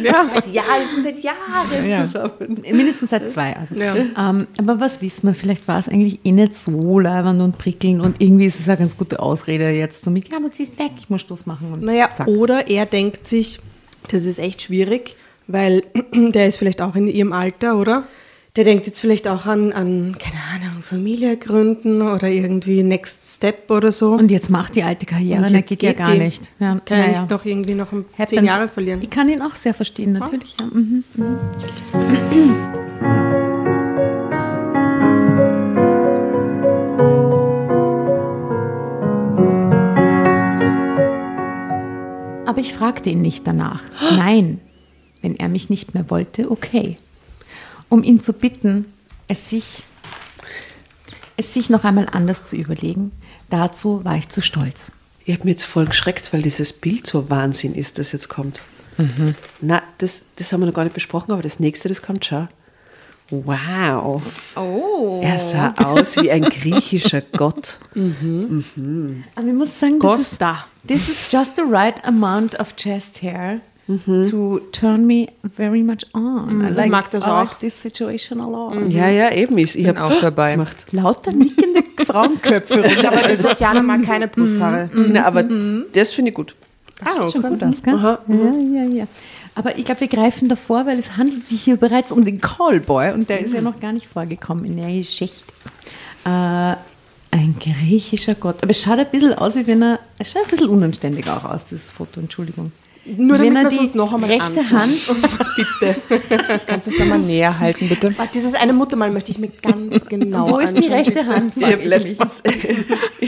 ja. 0.03 0.27
Ja, 0.53 0.63
wir 0.81 0.89
sind 0.89 1.05
seit 1.05 1.23
Jahren 1.23 1.89
Ja. 1.89 2.01
zusammen. 2.05 2.33
mindestens 2.71 3.11
seit 3.11 3.31
zwei. 3.31 3.57
Also. 3.57 3.75
Ja. 3.75 3.95
Ähm, 3.97 4.47
aber 4.59 4.81
was 4.81 5.01
wissen 5.03 5.27
wir? 5.29 5.35
Vielleicht 5.35 5.69
war 5.69 5.79
es 5.79 5.89
eigentlich 5.89 6.21
eh 6.25 6.33
nicht 6.33 6.57
so 6.57 6.99
leibend 6.99 7.41
und 7.41 7.59
prickelnd 7.59 8.01
und 8.01 8.21
irgendwie 8.21 8.47
ist 8.47 8.59
es 8.61 8.69
eine 8.69 8.79
ganz 8.79 8.97
gute 8.97 9.21
Ausrede 9.21 9.71
jetzt 9.71 10.03
so 10.05 10.11
mit, 10.11 10.31
ja, 10.33 10.39
du 10.41 10.49
ziehst 10.49 10.79
weg, 10.79 10.93
ich 10.99 11.11
muss 11.11 11.21
Schluss 11.23 11.47
machen. 11.47 11.73
Und 11.73 11.83
Naja, 11.83 12.09
zack. 12.15 12.27
oder 12.29 12.69
er 12.69 12.87
denkt 12.87 13.29
sich, 13.29 13.61
das 14.09 14.25
ist 14.25 14.39
echt 14.39 14.63
schwierig, 14.63 15.17
weil 15.47 15.83
der 16.15 16.47
ist 16.47 16.57
vielleicht 16.57 16.81
auch 16.81 16.97
in 16.97 17.09
ihrem 17.09 17.33
Alter, 17.33 17.77
oder? 17.77 18.05
Der 18.57 18.65
denkt 18.65 18.87
jetzt 18.87 19.01
vielleicht 19.01 19.29
auch 19.29 19.45
an, 19.45 19.73
an 19.75 20.17
keine 20.19 20.39
Ahnung, 20.55 20.83
Familie 20.83 21.37
gründen 21.37 22.01
oder 22.01 22.29
irgendwie 22.29 22.83
Next 22.83 23.35
Step 23.37 23.71
oder 23.71 23.93
so. 23.93 24.13
Und 24.13 24.31
jetzt 24.31 24.49
macht 24.49 24.77
die 24.77 24.83
alte 24.83 25.05
Karriere, 25.05 25.43
Und 25.45 25.53
na, 25.53 25.59
jetzt 25.59 25.69
geht 25.69 25.83
ja 25.83 25.91
geht 25.93 25.99
gar 26.03 26.13
die. 26.15 26.21
nicht. 26.21 26.51
Ja, 26.59 26.81
Kann 26.85 26.99
er 26.99 27.07
naja. 27.09 27.21
nicht 27.21 27.31
noch 27.31 27.45
irgendwie 27.45 27.75
noch 27.75 27.93
um 27.93 28.07
Happens. 28.15 28.31
zehn 28.31 28.45
Jahre 28.47 28.69
verlieren. 28.69 29.03
Ich 29.03 29.11
kann 29.11 29.29
ihn 29.29 29.43
auch 29.43 29.55
sehr 29.55 29.75
verstehen, 29.75 30.13
natürlich. 30.13 30.57
Ja. 30.59 30.67
Mhm. 30.73 31.05
Aber 42.47 42.61
ich 42.61 42.73
fragte 42.73 43.11
ihn 43.11 43.21
nicht 43.23 43.47
danach. 43.47 43.83
Nein, 44.17 44.61
wenn 45.21 45.37
er 45.37 45.49
mich 45.49 45.69
nicht 45.69 45.95
mehr 45.95 46.09
wollte, 46.11 46.51
okay. 46.51 46.97
Um 47.89 48.03
ihn 48.03 48.21
zu 48.21 48.33
bitten, 48.33 48.93
es 49.29 49.51
sich, 49.51 49.83
es 51.37 51.55
sich 51.55 51.71
noch 51.71 51.85
einmal 51.85 52.09
anders 52.11 52.45
zu 52.45 52.57
überlegen, 52.57 53.13
dazu 53.51 54.05
war 54.05 54.17
ich 54.17 54.29
zu 54.29 54.41
stolz. 54.41 54.93
Ich 55.25 55.35
habe 55.35 55.45
mir 55.45 55.53
jetzt 55.53 55.65
voll 55.65 55.87
geschreckt, 55.87 56.33
weil 56.33 56.43
dieses 56.43 56.73
Bild 56.73 57.07
so 57.07 57.31
Wahnsinn 57.31 57.75
ist, 57.75 57.99
das 57.99 58.13
jetzt 58.13 58.29
kommt. 58.29 58.63
Na, 59.61 59.83
das, 59.99 60.23
das 60.37 60.53
haben 60.53 60.61
wir 60.61 60.67
noch 60.67 60.75
gar 60.75 60.85
nicht 60.85 60.95
besprochen, 60.95 61.33
aber 61.33 61.43
das 61.43 61.61
nächste, 61.61 61.89
das 61.89 62.01
kommt 62.01 62.25
schon. 62.25 62.49
Wow. 63.31 64.23
Oh. 64.55 65.21
Er 65.23 65.39
sah 65.39 65.75
aus 65.79 66.17
wie 66.17 66.31
ein 66.31 66.43
griechischer 66.43 67.21
Gott. 67.37 67.81
Aber 69.35 69.47
ich 69.47 69.55
muss 69.55 69.79
sagen, 69.79 69.99
das 69.99 70.33
ist, 70.33 70.39
this 70.87 71.09
is 71.09 71.33
just 71.33 71.57
the 71.57 71.63
right 71.63 72.03
amount 72.05 72.59
of 72.61 72.77
chest 72.77 73.21
hair 73.23 73.61
to 73.87 74.59
turn 74.73 75.07
me 75.07 75.29
very 75.57 75.83
much 75.83 76.05
on. 76.13 76.61
I 76.65 76.71
like, 76.71 76.91
mag 76.91 77.11
das 77.11 77.25
I 77.25 77.29
like 77.29 77.51
auch. 77.53 77.59
this 77.59 77.81
situation 77.81 78.41
a 78.41 78.47
lot. 78.49 78.91
Ja, 78.91 79.09
ja, 79.09 79.33
eben. 79.33 79.57
Ich, 79.59 79.77
ich 79.79 79.87
Bin 79.87 79.99
habe 79.99 80.15
auch 80.17 80.21
dabei. 80.21 80.53
gemacht. 80.53 80.87
Lauter 80.91 81.33
nickende 81.33 81.83
Frauenköpfe. 82.05 82.85
Aber 83.07 83.29
die 83.29 83.37
Tatjana 83.43 83.83
mag 83.83 84.03
keine 84.03 84.27
Brusthaare. 84.29 84.91
Na, 84.93 85.25
aber 85.25 85.45
das 85.93 86.13
finde 86.13 86.31
ich 86.31 86.35
gut. 86.35 86.55
Ah, 87.05 87.23
Sieht 87.29 87.33
schon 87.33 87.43
gut 87.51 87.63
aus, 87.63 87.83
gell? 87.83 87.95
Aha, 87.95 88.19
Ja, 88.27 88.83
ja, 88.83 88.89
ja. 88.89 89.07
Aber 89.55 89.79
ich 89.79 89.85
glaube, 89.85 90.01
wir 90.03 90.09
greifen 90.09 90.49
davor, 90.49 90.85
weil 90.87 90.99
es 90.99 91.17
handelt 91.17 91.47
sich 91.47 91.63
hier 91.63 91.77
bereits 91.77 92.11
um 92.13 92.25
den 92.25 92.41
Callboy 92.41 93.13
und 93.13 93.29
der 93.31 93.41
ist 93.41 93.55
ja 93.55 93.61
noch 93.61 93.81
gar 93.81 93.93
nicht 93.93 94.07
vorgekommen 94.09 94.65
in 94.67 94.77
der 94.77 94.89
Geschichte. 94.93 95.45
Äh, 96.25 96.75
ein 97.31 97.55
griechischer 97.61 98.35
Gott. 98.35 98.57
Aber 98.63 98.71
es 98.71 98.83
schaut 98.83 98.99
ein 98.99 99.07
bisschen 99.11 99.35
aus, 99.35 99.55
wie 99.55 99.67
wenn 99.67 99.83
er. 99.83 99.99
Es 100.19 100.33
schaut 100.33 100.45
ein 100.45 100.51
bisschen 100.51 100.69
unanständig 100.69 101.29
auch 101.31 101.45
aus, 101.45 101.61
dieses 101.71 101.91
Foto, 101.91 102.21
Entschuldigung. 102.21 102.73
Nur 103.17 103.39
damit 103.39 103.73
wir 103.73 103.81
uns 103.81 103.95
noch 103.95 104.13
einmal 104.13 104.31
rechte 104.31 104.61
anschauen. 104.61 104.81
Hand. 104.81 105.17
Kannst 106.67 106.89
du 106.89 106.91
es 106.91 106.99
nochmal 106.99 107.19
näher 107.21 107.59
halten, 107.59 107.89
bitte? 107.89 108.13
Warte, 108.19 108.33
Dieses 108.35 108.55
eine 108.55 108.73
Muttermal 108.73 109.11
möchte 109.11 109.31
ich 109.31 109.39
mir 109.39 109.51
ganz 109.63 110.05
genau 110.09 110.51
Wo 110.51 110.59
ist 110.59 110.77
die 110.77 110.89
rechte 110.89 111.13
bitte. 111.13 111.27
Hand? 111.27 111.55
Ich 111.57 111.65
habe 111.65 111.85
letztens, 111.85 112.43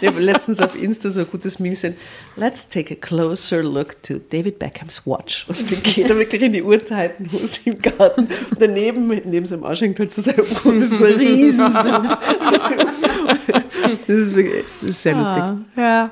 ich 0.00 0.06
habe 0.06 0.20
letztens 0.20 0.60
auf 0.60 0.80
Insta 0.80 1.10
so 1.10 1.20
ein 1.20 1.26
gutes 1.30 1.58
Meme 1.58 1.70
gesehen. 1.70 1.96
Let's 2.36 2.68
take 2.68 2.94
a 2.94 2.96
closer 2.96 3.62
look 3.62 4.00
to 4.04 4.20
David 4.30 4.58
Beckhams 4.58 5.02
Watch. 5.06 5.46
Und 5.48 5.70
dann 5.70 5.82
geht 5.82 6.08
er 6.08 6.16
wirklich 6.16 6.42
in 6.42 6.52
die 6.52 6.62
Uhrzeitenhose 6.62 7.60
im 7.64 7.80
Garten. 7.80 8.28
Und 8.50 8.60
daneben, 8.60 9.08
neben 9.08 9.46
seinem 9.46 9.64
Ausschank, 9.64 9.98
halt 9.98 10.12
so 10.12 10.22
sein 10.22 10.38
Uhr. 10.38 10.74
Das 10.74 10.84
ist 10.84 10.98
so 10.98 11.04
ein 11.04 11.14
Riesenzoom. 11.14 12.16
Das 14.06 14.16
ist, 14.16 14.34
wirklich, 14.34 14.64
das 14.80 14.90
ist 14.90 15.02
sehr 15.02 15.14
lustig. 15.14 15.42
Ja. 15.76 16.10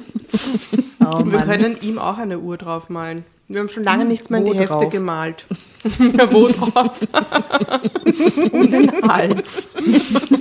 oh, 1.00 1.24
Wir 1.24 1.38
Mann. 1.38 1.48
können 1.48 1.76
ihm 1.82 1.98
auch 1.98 2.18
eine 2.18 2.38
Uhr 2.38 2.56
draufmalen. 2.56 3.24
Wir 3.48 3.60
haben 3.60 3.68
schon 3.68 3.82
lange 3.82 4.04
nichts 4.04 4.30
mehr 4.30 4.40
in 4.40 4.46
Wo 4.46 4.52
die 4.52 4.60
Hefte 4.60 4.74
drauf? 4.74 4.92
gemalt. 4.92 5.44
ja, 5.98 6.32
wo 6.32 6.46
drauf? 6.46 7.00
um 8.52 8.70
den 8.70 8.92
Hals. 9.02 9.70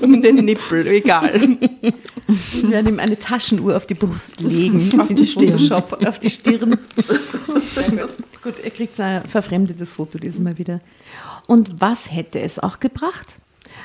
um 0.01 0.21
den 0.21 0.45
Nippel, 0.45 0.85
egal. 0.85 1.57
Wir 2.27 2.69
werden 2.69 2.87
ihm 2.87 2.99
eine 2.99 3.17
Taschenuhr 3.17 3.75
auf 3.75 3.87
die 3.87 3.95
Brust 3.95 4.41
legen. 4.41 4.99
Auf 4.99 5.07
die 5.07 5.25
Photoshop, 5.25 6.05
auf 6.05 6.19
die 6.19 6.29
Stirn. 6.29 6.77
gut. 6.95 8.43
gut, 8.43 8.53
er 8.63 8.69
kriegt 8.69 8.99
ein 8.99 9.25
verfremdetes 9.27 9.93
Foto 9.93 10.19
dieses 10.19 10.39
Mal 10.39 10.59
wieder. 10.59 10.79
Und 11.47 11.81
was 11.81 12.11
hätte 12.11 12.39
es 12.41 12.59
auch 12.59 12.79
gebracht? 12.79 13.25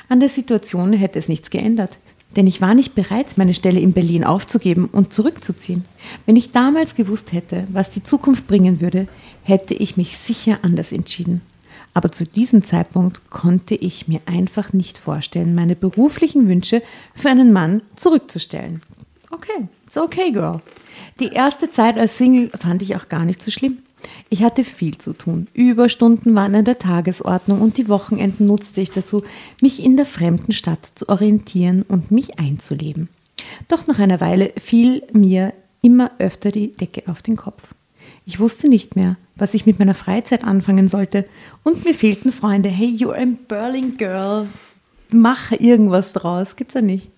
An 0.07 0.19
der 0.19 0.29
Situation 0.29 0.93
hätte 0.93 1.17
es 1.17 1.27
nichts 1.27 1.49
geändert. 1.49 1.97
Denn 2.35 2.47
ich 2.47 2.61
war 2.61 2.75
nicht 2.75 2.95
bereit, 2.95 3.37
meine 3.37 3.53
Stelle 3.53 3.79
in 3.79 3.93
Berlin 3.93 4.23
aufzugeben 4.23 4.89
und 4.91 5.13
zurückzuziehen. 5.13 5.85
Wenn 6.25 6.35
ich 6.35 6.51
damals 6.51 6.95
gewusst 6.95 7.31
hätte, 7.31 7.65
was 7.71 7.89
die 7.89 8.03
Zukunft 8.03 8.47
bringen 8.47 8.81
würde, 8.81 9.07
hätte 9.43 9.73
ich 9.73 9.95
mich 9.95 10.17
sicher 10.17 10.59
anders 10.61 10.91
entschieden. 10.91 11.41
Aber 11.93 12.11
zu 12.11 12.25
diesem 12.25 12.61
Zeitpunkt 12.61 13.29
konnte 13.29 13.73
ich 13.73 14.09
mir 14.09 14.19
einfach 14.25 14.73
nicht 14.73 14.97
vorstellen, 14.97 15.55
meine 15.55 15.77
beruflichen 15.77 16.49
Wünsche 16.49 16.81
für 17.13 17.29
einen 17.29 17.53
Mann 17.53 17.81
zurückzustellen. 17.95 18.81
Okay, 19.31 19.69
so 19.89 20.03
okay, 20.03 20.31
Girl. 20.31 20.61
Die 21.21 21.29
erste 21.29 21.71
Zeit 21.71 21.97
als 21.97 22.17
Single 22.17 22.51
fand 22.59 22.81
ich 22.81 22.97
auch 22.97 23.07
gar 23.07 23.23
nicht 23.23 23.41
so 23.41 23.49
schlimm. 23.49 23.77
Ich 24.29 24.43
hatte 24.43 24.63
viel 24.63 24.97
zu 24.97 25.13
tun. 25.13 25.47
Überstunden 25.53 26.35
waren 26.35 26.55
an 26.55 26.65
der 26.65 26.79
Tagesordnung 26.79 27.61
und 27.61 27.77
die 27.77 27.87
Wochenenden 27.87 28.45
nutzte 28.45 28.81
ich 28.81 28.91
dazu, 28.91 29.23
mich 29.61 29.83
in 29.83 29.97
der 29.97 30.05
fremden 30.05 30.51
Stadt 30.51 30.91
zu 30.95 31.09
orientieren 31.09 31.83
und 31.83 32.11
mich 32.11 32.39
einzuleben. 32.39 33.09
Doch 33.67 33.87
nach 33.87 33.99
einer 33.99 34.21
Weile 34.21 34.51
fiel 34.57 35.03
mir 35.13 35.53
immer 35.81 36.11
öfter 36.19 36.51
die 36.51 36.73
Decke 36.73 37.03
auf 37.07 37.21
den 37.21 37.35
Kopf. 37.35 37.63
Ich 38.25 38.39
wusste 38.39 38.67
nicht 38.67 38.95
mehr, 38.95 39.17
was 39.35 39.53
ich 39.53 39.65
mit 39.65 39.77
meiner 39.77 39.93
Freizeit 39.93 40.43
anfangen 40.43 40.87
sollte 40.87 41.25
und 41.63 41.85
mir 41.85 41.93
fehlten 41.93 42.31
Freunde. 42.31 42.69
Hey, 42.69 42.87
you're 42.87 43.15
a 43.15 43.25
Berlin 43.47 43.97
Girl, 43.97 44.47
mach 45.11 45.51
irgendwas 45.51 46.11
draus. 46.11 46.55
Gibt's 46.55 46.73
ja 46.73 46.81
nicht. 46.81 47.11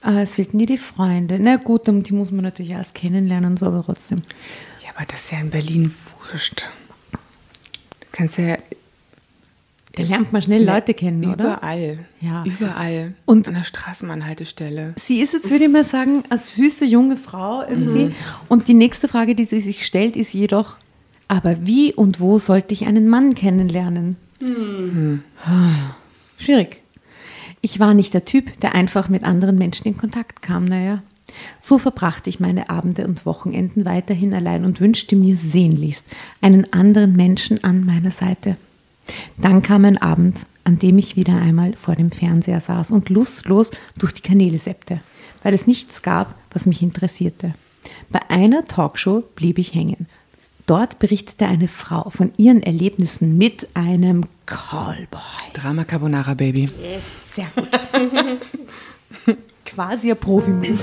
Aber 0.00 0.20
es 0.20 0.34
fehlten 0.34 0.58
dir 0.58 0.66
die 0.66 0.78
Freunde. 0.78 1.38
Na 1.40 1.56
gut, 1.56 1.86
die 1.86 2.12
muss 2.12 2.30
man 2.30 2.42
natürlich 2.42 2.72
erst 2.72 2.94
kennenlernen, 2.94 3.56
so 3.56 3.66
aber 3.66 3.82
trotzdem. 3.84 4.20
Aber 4.94 5.06
das 5.06 5.24
ist 5.24 5.32
ja 5.32 5.38
in 5.40 5.50
Berlin 5.50 5.92
wurscht. 6.30 6.66
Du 8.00 8.06
kannst 8.12 8.38
ja 8.38 8.56
Da 9.96 10.02
lernt 10.02 10.32
man 10.32 10.42
schnell 10.42 10.64
Leute 10.64 10.94
kennen, 10.94 11.24
oder? 11.24 11.44
überall. 11.56 11.98
Ja. 12.20 12.44
Überall. 12.44 13.14
Und- 13.26 13.48
an 13.48 13.54
der 13.54 13.64
Straßenbahnhaltestelle. 13.64 14.94
Sie 14.96 15.20
ist 15.20 15.32
jetzt, 15.32 15.50
würde 15.50 15.64
ich 15.64 15.70
mal 15.70 15.84
sagen, 15.84 16.24
eine 16.28 16.38
süße 16.38 16.84
junge 16.84 17.16
Frau 17.16 17.62
irgendwie. 17.68 18.14
Und 18.48 18.68
die 18.68 18.74
nächste 18.74 19.08
Frage, 19.08 19.34
die 19.34 19.44
sie 19.44 19.60
sich 19.60 19.86
stellt, 19.86 20.16
ist 20.16 20.32
jedoch, 20.32 20.76
aber 21.28 21.66
wie 21.66 21.92
und 21.92 22.20
wo 22.20 22.38
sollte 22.38 22.72
ich 22.74 22.86
einen 22.86 23.08
Mann 23.08 23.34
kennenlernen? 23.34 24.16
Ah, 25.44 25.68
Schwierig. 26.38 26.80
Ich 27.60 27.80
war 27.80 27.94
nicht 27.94 28.12
der 28.12 28.24
Typ, 28.26 28.60
der 28.60 28.74
einfach 28.74 29.08
mit 29.08 29.24
anderen 29.24 29.56
Menschen 29.56 29.86
in 29.88 29.96
Kontakt 29.96 30.42
kam, 30.42 30.66
naja. 30.66 31.02
So 31.60 31.78
verbrachte 31.78 32.30
ich 32.30 32.40
meine 32.40 32.70
Abende 32.70 33.06
und 33.06 33.26
Wochenenden 33.26 33.84
weiterhin 33.84 34.34
allein 34.34 34.64
und 34.64 34.80
wünschte 34.80 35.16
mir 35.16 35.36
sehnlichst 35.36 36.06
einen 36.40 36.72
anderen 36.72 37.14
Menschen 37.14 37.62
an 37.64 37.84
meiner 37.84 38.10
Seite. 38.10 38.56
Dann 39.38 39.62
kam 39.62 39.84
ein 39.84 40.00
Abend, 40.00 40.42
an 40.64 40.78
dem 40.78 40.98
ich 40.98 41.16
wieder 41.16 41.34
einmal 41.34 41.74
vor 41.74 41.94
dem 41.94 42.10
Fernseher 42.10 42.60
saß 42.60 42.90
und 42.90 43.10
lustlos 43.10 43.70
durch 43.98 44.14
die 44.14 44.22
Kanäle 44.22 44.58
seppte, 44.58 45.00
weil 45.42 45.54
es 45.54 45.66
nichts 45.66 46.02
gab, 46.02 46.34
was 46.52 46.66
mich 46.66 46.82
interessierte. 46.82 47.54
Bei 48.10 48.20
einer 48.30 48.66
Talkshow 48.66 49.22
blieb 49.36 49.58
ich 49.58 49.74
hängen. 49.74 50.06
Dort 50.66 50.98
berichtete 50.98 51.46
eine 51.46 51.68
Frau 51.68 52.08
von 52.08 52.32
ihren 52.38 52.62
Erlebnissen 52.62 53.36
mit 53.36 53.68
einem 53.74 54.24
Callboy. 54.46 55.20
Drama 55.52 55.84
Carbonara 55.84 56.32
Baby. 56.32 56.70
Sehr 57.30 57.48
gut. 57.54 57.68
Quasi 59.66 60.10
ein 60.10 60.16
Profi-Move. 60.16 60.78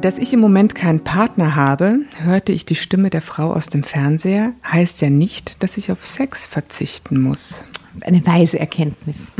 Dass 0.00 0.18
ich 0.18 0.32
im 0.32 0.40
Moment 0.40 0.74
keinen 0.74 1.04
Partner 1.04 1.54
habe, 1.54 1.98
hörte 2.22 2.52
ich 2.52 2.64
die 2.64 2.76
Stimme 2.76 3.10
der 3.10 3.20
Frau 3.20 3.52
aus 3.52 3.66
dem 3.66 3.82
Fernseher, 3.82 4.52
heißt 4.64 5.02
ja 5.02 5.10
nicht, 5.10 5.62
dass 5.62 5.76
ich 5.76 5.90
auf 5.92 6.04
Sex 6.04 6.46
verzichten 6.46 7.20
muss. 7.20 7.64
Eine 8.00 8.24
weise 8.24 8.58
Erkenntnis. 8.58 9.32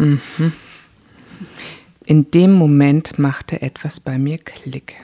In 2.04 2.30
dem 2.32 2.52
Moment 2.52 3.18
machte 3.18 3.62
etwas 3.62 4.00
bei 4.00 4.18
mir 4.18 4.38
Klick. 4.38 4.96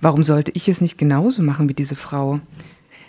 Warum 0.00 0.22
sollte 0.22 0.52
ich 0.54 0.68
es 0.68 0.80
nicht 0.80 0.98
genauso 0.98 1.42
machen 1.42 1.68
wie 1.68 1.74
diese 1.74 1.96
Frau? 1.96 2.38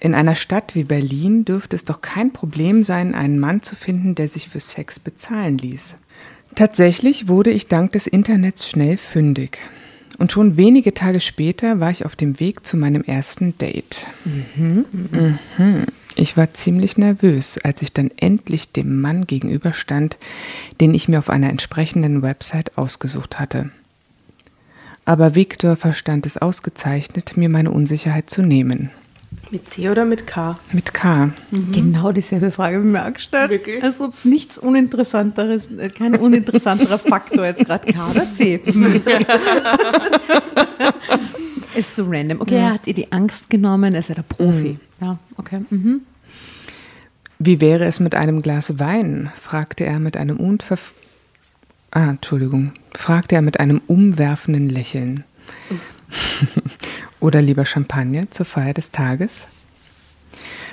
In 0.03 0.13
einer 0.15 0.35
Stadt 0.35 0.75
wie 0.75 0.83
Berlin 0.83 1.45
dürfte 1.45 1.77
es 1.77 1.85
doch 1.85 2.01
kein 2.01 2.33
Problem 2.33 2.83
sein, 2.83 3.15
einen 3.15 3.39
Mann 3.39 3.61
zu 3.61 3.77
finden, 3.77 4.15
der 4.15 4.27
sich 4.27 4.49
für 4.49 4.59
Sex 4.59 4.99
bezahlen 4.99 5.57
ließ. 5.57 5.95
Tatsächlich 6.55 7.29
wurde 7.29 7.51
ich 7.51 7.67
dank 7.67 7.93
des 7.93 8.05
Internets 8.05 8.69
schnell 8.69 8.97
fündig. 8.97 9.59
Und 10.17 10.33
schon 10.33 10.57
wenige 10.57 10.93
Tage 10.93 11.21
später 11.21 11.79
war 11.79 11.89
ich 11.89 12.03
auf 12.03 12.17
dem 12.17 12.41
Weg 12.41 12.65
zu 12.65 12.75
meinem 12.75 13.01
ersten 13.05 13.57
Date. 13.57 14.05
Mhm. 14.25 15.85
Ich 16.17 16.35
war 16.35 16.53
ziemlich 16.53 16.97
nervös, 16.97 17.57
als 17.63 17.81
ich 17.81 17.93
dann 17.93 18.11
endlich 18.17 18.73
dem 18.73 18.99
Mann 18.99 19.25
gegenüberstand, 19.25 20.17
den 20.81 20.93
ich 20.93 21.07
mir 21.07 21.19
auf 21.19 21.29
einer 21.29 21.49
entsprechenden 21.49 22.21
Website 22.21 22.77
ausgesucht 22.77 23.39
hatte. 23.39 23.69
Aber 25.05 25.33
Victor 25.33 25.77
verstand 25.77 26.25
es 26.25 26.35
ausgezeichnet, 26.35 27.37
mir 27.37 27.47
meine 27.47 27.71
Unsicherheit 27.71 28.29
zu 28.29 28.41
nehmen. 28.41 28.91
Mit 29.53 29.69
C 29.69 29.87
oder 29.87 30.03
mit 30.03 30.25
K? 30.25 30.57
Mit 30.71 30.95
K. 30.95 31.29
Genau 31.71 32.11
dieselbe 32.11 32.49
Frage 32.49 32.77
habe 32.77 32.87
ich 32.87 32.91
mir 32.91 33.05
auch 33.05 33.13
gestellt. 33.13 33.51
Wirklich? 33.51 33.83
Also 33.83 34.11
nichts 34.23 34.57
Uninteressanteres, 34.57 35.69
äh, 35.77 35.89
kein 35.89 36.15
uninteressanterer 36.15 36.97
Faktor 37.09 37.45
jetzt 37.45 37.63
gerade 37.63 37.93
K 37.93 38.09
oder 38.09 38.25
C. 38.33 38.55
ist 41.75 41.95
so 41.95 42.07
random. 42.09 42.41
Okay, 42.41 42.55
er 42.55 42.73
hat 42.73 42.87
ihr 42.87 42.95
die 42.95 43.11
Angst 43.11 43.47
genommen, 43.51 43.93
er 43.93 43.99
ist 43.99 44.09
ja 44.09 44.15
der 44.15 44.23
Profi. 44.23 44.79
Ja, 44.99 45.19
okay. 45.37 45.61
Mhm. 45.69 46.01
Wie 47.37 47.61
wäre 47.61 47.85
es 47.85 47.99
mit 47.99 48.15
einem 48.15 48.41
Glas 48.41 48.79
Wein? 48.79 49.31
fragte 49.39 49.85
er 49.85 49.99
mit 49.99 50.17
einem 50.17 50.37
unverf 50.37 50.95
ah, 51.91 52.09
Entschuldigung, 52.09 52.71
fragte 52.95 53.35
er 53.35 53.43
mit 53.43 53.59
einem 53.59 53.83
umwerfenden 53.85 54.67
Lächeln. 54.67 55.25
Oder 57.23 57.41
lieber 57.41 57.63
Champagner 57.63 58.29
zur 58.31 58.45
Feier 58.45 58.73
des 58.73 58.91
Tages? 58.91 59.47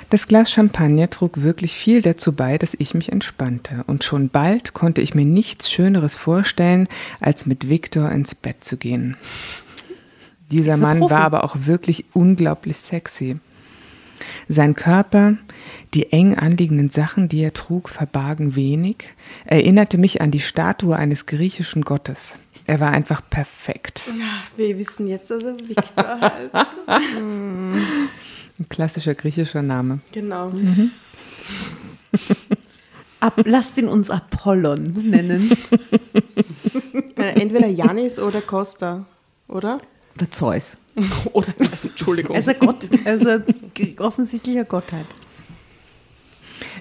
Das 0.09 0.27
Glas 0.27 0.51
Champagner 0.51 1.09
trug 1.09 1.43
wirklich 1.43 1.73
viel 1.73 2.01
dazu 2.01 2.33
bei, 2.33 2.57
dass 2.57 2.75
ich 2.77 2.93
mich 2.93 3.09
entspannte, 3.09 3.85
und 3.87 4.03
schon 4.03 4.27
bald 4.27 4.73
konnte 4.73 4.99
ich 4.99 5.15
mir 5.15 5.23
nichts 5.23 5.71
Schöneres 5.71 6.17
vorstellen, 6.17 6.89
als 7.21 7.45
mit 7.45 7.69
Viktor 7.69 8.11
ins 8.11 8.35
Bett 8.35 8.65
zu 8.65 8.75
gehen. 8.75 9.15
Dieser 10.51 10.75
Mann 10.75 10.99
Profi. 10.99 11.13
war 11.13 11.21
aber 11.21 11.45
auch 11.45 11.55
wirklich 11.61 12.03
unglaublich 12.11 12.75
sexy. 12.75 13.39
Sein 14.49 14.75
Körper, 14.75 15.37
die 15.93 16.11
eng 16.11 16.35
anliegenden 16.35 16.89
Sachen, 16.89 17.29
die 17.29 17.43
er 17.43 17.53
trug, 17.53 17.87
verbargen 17.87 18.57
wenig, 18.57 19.07
erinnerte 19.45 19.97
mich 19.97 20.19
an 20.19 20.31
die 20.31 20.41
Statue 20.41 20.97
eines 20.97 21.27
griechischen 21.27 21.83
Gottes. 21.83 22.37
Er 22.67 22.79
war 22.79 22.91
einfach 22.91 23.21
perfekt. 23.29 24.09
Wir 24.55 24.77
wissen 24.77 25.07
jetzt, 25.07 25.29
dass 25.29 25.43
er 25.43 25.59
Victor 25.59 26.21
heißt. 26.21 26.77
Ein 26.87 28.09
klassischer 28.69 29.15
griechischer 29.15 29.61
Name. 29.61 29.99
Genau. 30.11 30.51
Ab, 33.19 33.41
lasst 33.45 33.77
ihn 33.77 33.87
uns 33.87 34.09
Apollon 34.09 34.83
nennen. 35.09 35.51
Äh, 37.17 37.39
Entweder 37.39 37.67
Janis 37.67 38.19
oder 38.19 38.41
Costa, 38.41 39.05
oder? 39.47 39.77
Oder 40.15 40.31
Zeus. 40.31 40.77
Oder 41.31 41.55
Zeus, 41.57 41.85
Entschuldigung. 41.85 42.35
Er 42.35 42.41
ist 42.41 42.49
ein 42.49 42.59
Gott. 42.59 42.89
Er 43.05 43.15
ist 43.15 43.25
ein 43.25 43.45
offensichtlicher 43.99 44.65
Gottheit. 44.65 45.05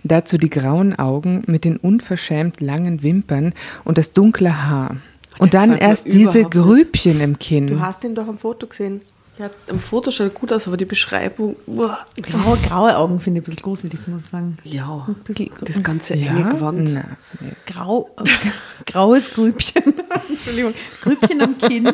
Dazu 0.03 0.37
die 0.37 0.51
grauen 0.51 0.99
Augen 0.99 1.43
mit 1.47 1.65
den 1.65 1.77
unverschämt 1.77 2.61
langen 2.61 3.03
Wimpern 3.05 3.55
und 3.85 3.99
das 3.99 4.13
dunkle 4.13 4.65
Haar. 4.67 4.97
Und 5.41 5.55
dann 5.55 5.77
erst 5.77 6.07
diese 6.07 6.41
überhaupt 6.41 6.55
nicht. 6.55 6.65
Grübchen 6.65 7.21
im 7.21 7.39
Kinn. 7.39 7.67
Du 7.67 7.81
hast 7.81 8.05
ihn 8.05 8.15
doch 8.15 8.29
am 8.29 8.39
Foto 8.39 8.67
gesehen. 8.67 9.01
Ja, 9.39 9.49
am 9.71 9.81
Foto 9.81 10.11
schaut 10.11 10.27
er 10.27 10.31
gut 10.31 10.53
aus, 10.53 10.67
aber 10.67 10.77
die 10.77 10.85
Beschreibung. 10.85 11.57
uah. 11.67 11.99
Graue, 12.21 12.59
graue 12.59 12.95
Augen 12.95 13.21
finde 13.21 13.41
ich 13.41 13.47
ein 13.47 13.51
bisschen 13.51 13.63
gruselig, 13.63 14.07
muss 14.07 14.23
ich 14.25 14.31
sagen. 14.31 14.59
Ja, 14.65 15.07
Ein 15.09 15.15
bisschen 15.25 15.51
das 15.63 15.83
ganze 15.83 16.15
ja? 16.15 16.33
enge 16.33 16.51
Gewand. 16.51 16.91
Na, 16.93 17.05
nee. 17.41 17.53
grau, 17.65 18.11
graues 18.87 19.31
Grübchen. 19.31 19.83
Entschuldigung. 20.29 20.75
Grübchen 21.01 21.41
am 21.41 21.57
Kinn. 21.57 21.87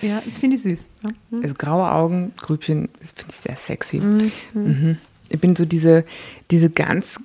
Ja, 0.00 0.22
das 0.24 0.38
finde 0.38 0.56
ich 0.56 0.62
süß. 0.62 0.88
Ja. 1.02 1.10
Also 1.42 1.54
graue 1.58 1.90
Augen, 1.90 2.32
Grübchen, 2.40 2.88
das 2.98 3.10
finde 3.10 3.30
ich 3.30 3.36
sehr 3.36 3.56
sexy. 3.56 3.98
Mhm. 3.98 4.96
Ich 5.28 5.38
bin 5.38 5.56
so 5.56 5.66
diese, 5.66 6.06
diese 6.50 6.70
ganz 6.70 7.20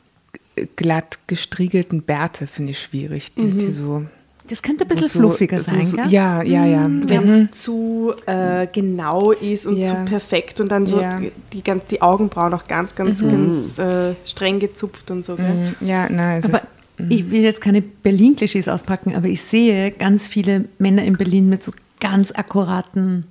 glatt 0.75 1.19
gestriegelten 1.27 2.01
Bärte 2.01 2.47
finde 2.47 2.71
ich 2.71 2.79
schwierig. 2.81 3.33
Die, 3.35 3.53
die 3.53 3.71
so, 3.71 4.05
Das 4.47 4.61
könnte 4.61 4.83
ein 4.83 4.87
bisschen 4.87 5.07
so, 5.09 5.19
fluffiger 5.19 5.59
so, 5.59 5.71
sein, 5.71 5.85
so, 5.85 5.97
gell? 5.97 6.07
Ja, 6.09 6.43
ja, 6.43 6.65
ja. 6.65 6.87
Wenn 6.87 7.27
es 7.29 7.61
zu 7.61 8.13
äh, 8.27 8.67
genau 8.71 9.31
ist 9.31 9.65
und 9.65 9.77
Ja. 9.77 9.89
zu 9.89 9.95
perfekt 10.05 10.59
und 10.61 10.69
dann 10.71 10.85
so 10.85 10.99
Ja. 11.01 11.19
die, 11.51 11.63
ganz, 11.63 11.85
die 11.85 12.01
Augenbrauen 12.01 12.53
auch 12.53 12.67
ganz, 12.67 12.93
ganz, 12.93 13.21
ganz 13.21 13.79
äh, 13.79 14.13
streng 14.23 14.59
gezupft 14.59 15.09
und 15.09 15.25
so. 15.25 15.35
Gell? 15.35 15.75
Mhm. 15.81 15.87
Ja, 15.87 16.07
nein, 16.09 16.39
es 16.39 16.45
Aber 16.45 16.57
ist, 16.59 16.67
ich 17.09 17.31
will 17.31 17.41
jetzt 17.41 17.59
keine 17.61 17.81
Berlin-Klischees 17.81 18.67
auspacken, 18.67 19.15
aber 19.15 19.27
ich 19.27 19.41
sehe 19.41 19.91
ganz 19.91 20.27
viele 20.27 20.65
Männer 20.77 21.03
in 21.03 21.17
Berlin 21.17 21.49
mit 21.49 21.63
so 21.63 21.71
ganz 21.99 22.31
akkuraten 22.31 23.25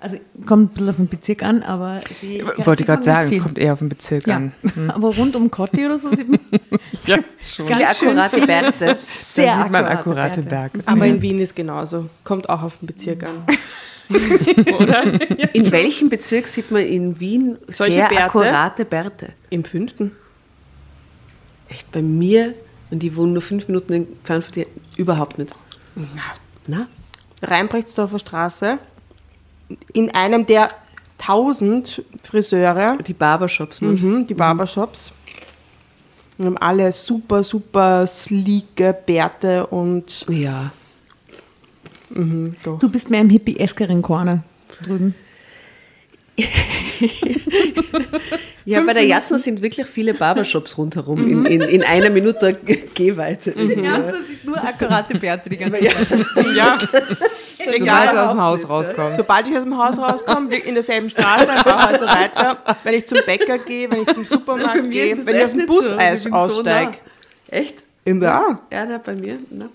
Also 0.00 0.16
kommt 0.46 0.70
ein 0.70 0.74
bisschen 0.74 0.88
auf 0.90 0.96
den 0.96 1.08
Bezirk 1.08 1.42
an, 1.42 1.62
aber 1.64 2.00
sie, 2.20 2.44
Wollte 2.58 2.82
ich 2.82 2.86
gerade 2.86 3.02
sagen, 3.02 3.32
es 3.32 3.42
kommt 3.42 3.58
eher 3.58 3.72
auf 3.72 3.80
den 3.80 3.88
Bezirk 3.88 4.28
ja. 4.28 4.36
an. 4.36 4.52
Aber 4.94 5.12
rund 5.12 5.34
um 5.34 5.50
Kotti 5.50 5.84
oder 5.86 5.98
so 5.98 6.14
sieht 6.14 6.28
man 6.28 6.38
Ja, 7.04 7.18
schon. 7.40 7.66
Viele 7.66 7.80
ganz 7.80 7.98
schön 7.98 8.16
akkurate 8.16 8.46
Bärte. 8.46 8.96
sehr 9.00 9.46
da 9.56 9.62
sieht 9.62 9.72
man 9.72 9.84
akkurate. 9.86 10.42
Berge. 10.42 10.80
Aber 10.86 11.04
in 11.04 11.20
Wien 11.20 11.40
ist 11.40 11.56
genauso. 11.56 12.08
Kommt 12.22 12.48
auch 12.48 12.62
auf 12.62 12.78
den 12.78 12.86
Bezirk 12.86 13.24
an. 13.24 13.44
In 15.52 15.70
welchem 15.70 16.08
Bezirk 16.08 16.46
sieht 16.46 16.70
man 16.70 16.80
in 16.80 17.20
Wien 17.20 17.58
Solche 17.68 17.96
sehr 17.96 18.08
Bärte? 18.08 18.24
akkurate 18.24 18.84
Bärte? 18.86 19.32
Im 19.50 19.64
fünften. 19.64 20.12
Echt 21.68 21.92
bei 21.92 22.00
mir, 22.00 22.54
und 22.90 23.00
die 23.00 23.14
wohnen 23.16 23.34
nur 23.34 23.42
fünf 23.42 23.68
Minuten 23.68 23.92
entfernt 23.92 24.44
von 24.44 24.54
dir, 24.54 24.66
überhaupt 24.96 25.36
nicht. 25.36 25.54
Na? 26.66 26.88
Rheinbrechtsdorfer 27.42 28.18
Straße. 28.18 28.78
In 29.92 30.10
einem 30.14 30.46
der 30.46 30.70
tausend 31.18 32.02
Friseure, 32.22 32.96
Die 33.06 33.12
Barbershops. 33.14 33.80
du? 33.80 33.86
mhm, 33.86 34.26
die 34.26 34.34
Barbershops. 34.34 35.12
Wir 36.36 36.46
haben 36.46 36.58
alle 36.58 36.92
super, 36.92 37.42
super 37.42 38.06
sleeke 38.06 38.96
Bärte 39.06 39.66
und 39.66 40.24
Ja. 40.28 40.70
mhm, 42.10 42.54
doch. 42.62 42.78
Du 42.78 42.88
bist 42.88 43.10
mehr 43.10 43.20
im 43.20 43.30
hippie-eskeren 43.30 44.00
Corner 44.02 44.42
drüben. 44.82 45.14
Ja, 48.68 48.82
bei 48.82 48.92
der 48.92 49.04
Jasna 49.04 49.38
sind 49.38 49.62
wirklich 49.62 49.86
viele 49.86 50.12
Barbershops 50.12 50.76
rundherum 50.76 51.26
in, 51.26 51.46
in, 51.46 51.60
in 51.62 51.82
einer 51.82 52.10
Minute 52.10 52.52
Gehweite. 52.94 53.54
Ja, 53.58 53.98
das 53.98 54.16
sind 54.26 54.44
nur 54.44 54.58
akkurate 54.62 55.18
Bärte 55.18 55.48
die 55.48 55.56
ganze 55.56 55.82
Ja, 55.82 56.78
Sobald 57.78 58.12
du 58.12 58.22
aus 58.22 58.30
dem 58.30 58.40
Haus 58.42 58.68
rauskommst. 58.68 59.16
Sobald 59.16 59.48
ich 59.48 59.56
aus 59.56 59.62
dem 59.62 59.78
Haus 59.78 59.98
rauskomme, 59.98 60.54
in 60.54 60.74
derselben 60.74 61.08
Straße, 61.08 61.50
ein 61.50 61.62
paar 61.62 61.90
Häuser 61.90 62.06
weiter, 62.08 62.58
wenn 62.84 62.92
ich 62.92 63.06
zum 63.06 63.18
Bäcker 63.24 63.56
gehe, 63.56 63.90
wenn 63.90 64.02
ich 64.02 64.08
zum 64.08 64.26
Supermarkt 64.26 64.90
gehe, 64.90 65.16
wenn 65.26 65.36
ich 65.36 65.44
aus 65.44 65.52
dem 65.52 65.64
Buseis 65.64 66.30
aussteige. 66.30 66.98
Echt? 67.48 67.76
Ja, 68.04 68.60
Ja, 68.70 68.84
na, 68.84 68.98
bei 68.98 69.14
mir. 69.14 69.38
Na. 69.50 69.70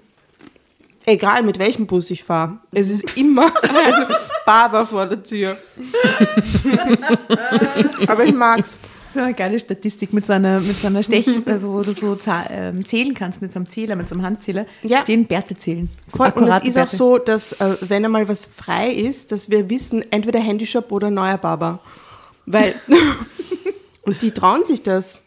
egal 1.05 1.41
mit 1.41 1.57
welchem 1.57 1.87
Bus 1.87 2.11
ich 2.11 2.23
fahre. 2.23 2.59
Es 2.71 2.91
ist 2.91 3.17
immer 3.17 3.51
Barber 4.45 4.85
vor 4.85 5.05
der 5.05 5.23
Tür. 5.23 5.57
Aber 8.07 8.25
ich 8.25 8.33
mag's. 8.33 8.79
Das 9.13 9.21
ist 9.21 9.27
eine 9.27 9.35
geile 9.35 9.59
Statistik 9.59 10.11
mit 10.11 10.25
so 10.25 10.33
einer, 10.33 10.59
mit 10.59 10.75
so 10.75 10.87
einer 10.87 11.03
Stech, 11.03 11.27
also 11.45 11.71
wo 11.71 11.83
du 11.83 11.93
so 11.93 12.17
ähm, 12.49 12.83
zählen 12.83 13.13
kannst 13.13 13.43
mit 13.43 13.53
so 13.53 13.59
einem 13.59 13.67
Zähler, 13.67 13.95
mit 13.95 14.09
so 14.09 14.15
einem 14.15 14.25
Handzähler. 14.25 14.65
Ja. 14.81 15.03
Stehen 15.03 15.27
Bärte 15.27 15.55
zählen. 15.55 15.87
Voll, 16.09 16.31
und 16.33 16.47
es 16.47 16.63
ist 16.63 16.77
auch 16.77 16.81
Bärte. 16.81 16.95
so, 16.95 17.17
dass 17.19 17.53
äh, 17.53 17.77
wenn 17.81 18.05
einmal 18.05 18.27
was 18.27 18.47
frei 18.47 18.91
ist, 18.91 19.31
dass 19.31 19.51
wir 19.51 19.69
wissen, 19.69 20.03
entweder 20.11 20.39
Handyshop 20.39 20.91
oder 20.91 21.11
neuer 21.11 21.37
Barber. 21.37 21.79
Weil, 22.47 22.73
und 24.01 24.19
die 24.23 24.31
trauen 24.31 24.65
sich 24.65 24.81
das. 24.81 25.19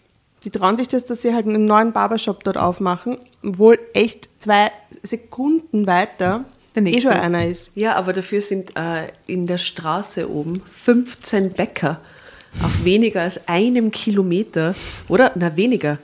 Die 0.42 0.50
trauen 0.50 0.76
sich 0.76 0.88
das, 0.88 1.06
dass 1.06 1.22
sie 1.22 1.32
halt 1.32 1.46
einen 1.46 1.64
neuen 1.64 1.92
Barbershop 1.92 2.42
dort 2.42 2.56
aufmachen, 2.56 3.18
obwohl 3.44 3.78
echt 3.94 4.42
zwei 4.42 4.72
Sekunden 5.04 5.86
weiter 5.86 6.44
Der 6.76 6.82
eh 6.82 6.90
nächste 6.90 7.10
schon 7.10 7.20
einer 7.20 7.46
ist. 7.46 7.70
Ja, 7.74 7.94
aber 7.96 8.12
dafür 8.12 8.40
sind 8.40 8.76
äh, 8.76 9.08
in 9.26 9.46
der 9.46 9.58
Straße 9.58 10.30
oben 10.30 10.62
15 10.62 11.52
Bäcker 11.52 11.98
auf 12.62 12.84
weniger 12.84 13.22
als 13.22 13.48
einem 13.48 13.90
Kilometer. 13.90 14.74
Oder? 15.08 15.32
Na, 15.34 15.56
weniger. 15.56 15.98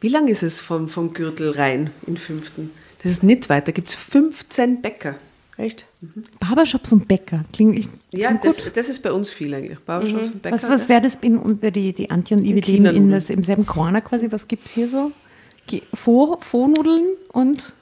Wie 0.00 0.08
lang 0.08 0.28
ist 0.28 0.42
es 0.42 0.60
vom, 0.60 0.88
vom 0.88 1.12
Gürtel 1.12 1.50
rein 1.50 1.90
in 2.06 2.16
fünften? 2.16 2.70
Das 3.02 3.12
ist 3.12 3.22
nicht 3.22 3.48
weit, 3.48 3.68
da 3.68 3.72
gibt 3.72 3.88
es 3.88 3.94
15 3.94 4.82
Bäcker. 4.82 5.16
Echt? 5.56 5.84
Barbershops 6.38 6.92
und 6.92 7.06
Bäcker. 7.06 7.44
Klingt, 7.52 7.78
ich, 7.78 7.88
Ja, 8.12 8.28
klingt 8.28 8.44
das, 8.44 8.64
gut. 8.64 8.76
das 8.76 8.88
ist 8.88 9.02
bei 9.02 9.12
uns 9.12 9.28
viel 9.28 9.52
eigentlich. 9.52 9.78
Barbershops 9.80 10.32
und 10.32 10.42
Bäcker. 10.42 10.54
Was, 10.54 10.68
was 10.68 10.88
wäre 10.88 11.02
das 11.02 11.16
in, 11.16 11.36
unter 11.38 11.70
die, 11.70 11.92
die 11.92 12.10
Antje 12.10 12.36
und 12.38 12.44
leben 12.44 12.58
in 12.58 12.64
China-Nudeln. 12.64 13.10
das, 13.10 13.28
im 13.28 13.44
selben 13.44 13.66
Corner 13.66 14.00
quasi? 14.00 14.32
Was 14.32 14.48
gibt 14.48 14.64
es 14.64 14.72
hier 14.72 14.88
so? 14.88 15.12
Fo-Nudeln 15.94 17.08
und. 17.32 17.74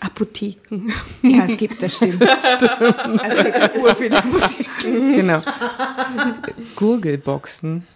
Apotheken. 0.00 0.92
Ja, 1.22 1.46
es 1.46 1.56
gibt, 1.56 1.82
das 1.82 1.96
stimmt. 1.96 2.20
Es 2.22 3.36
gibt 3.44 3.76
urviele 3.78 4.18
Apotheken. 4.18 5.16
Genau. 5.16 5.42
Gurgelboxen. 6.76 7.86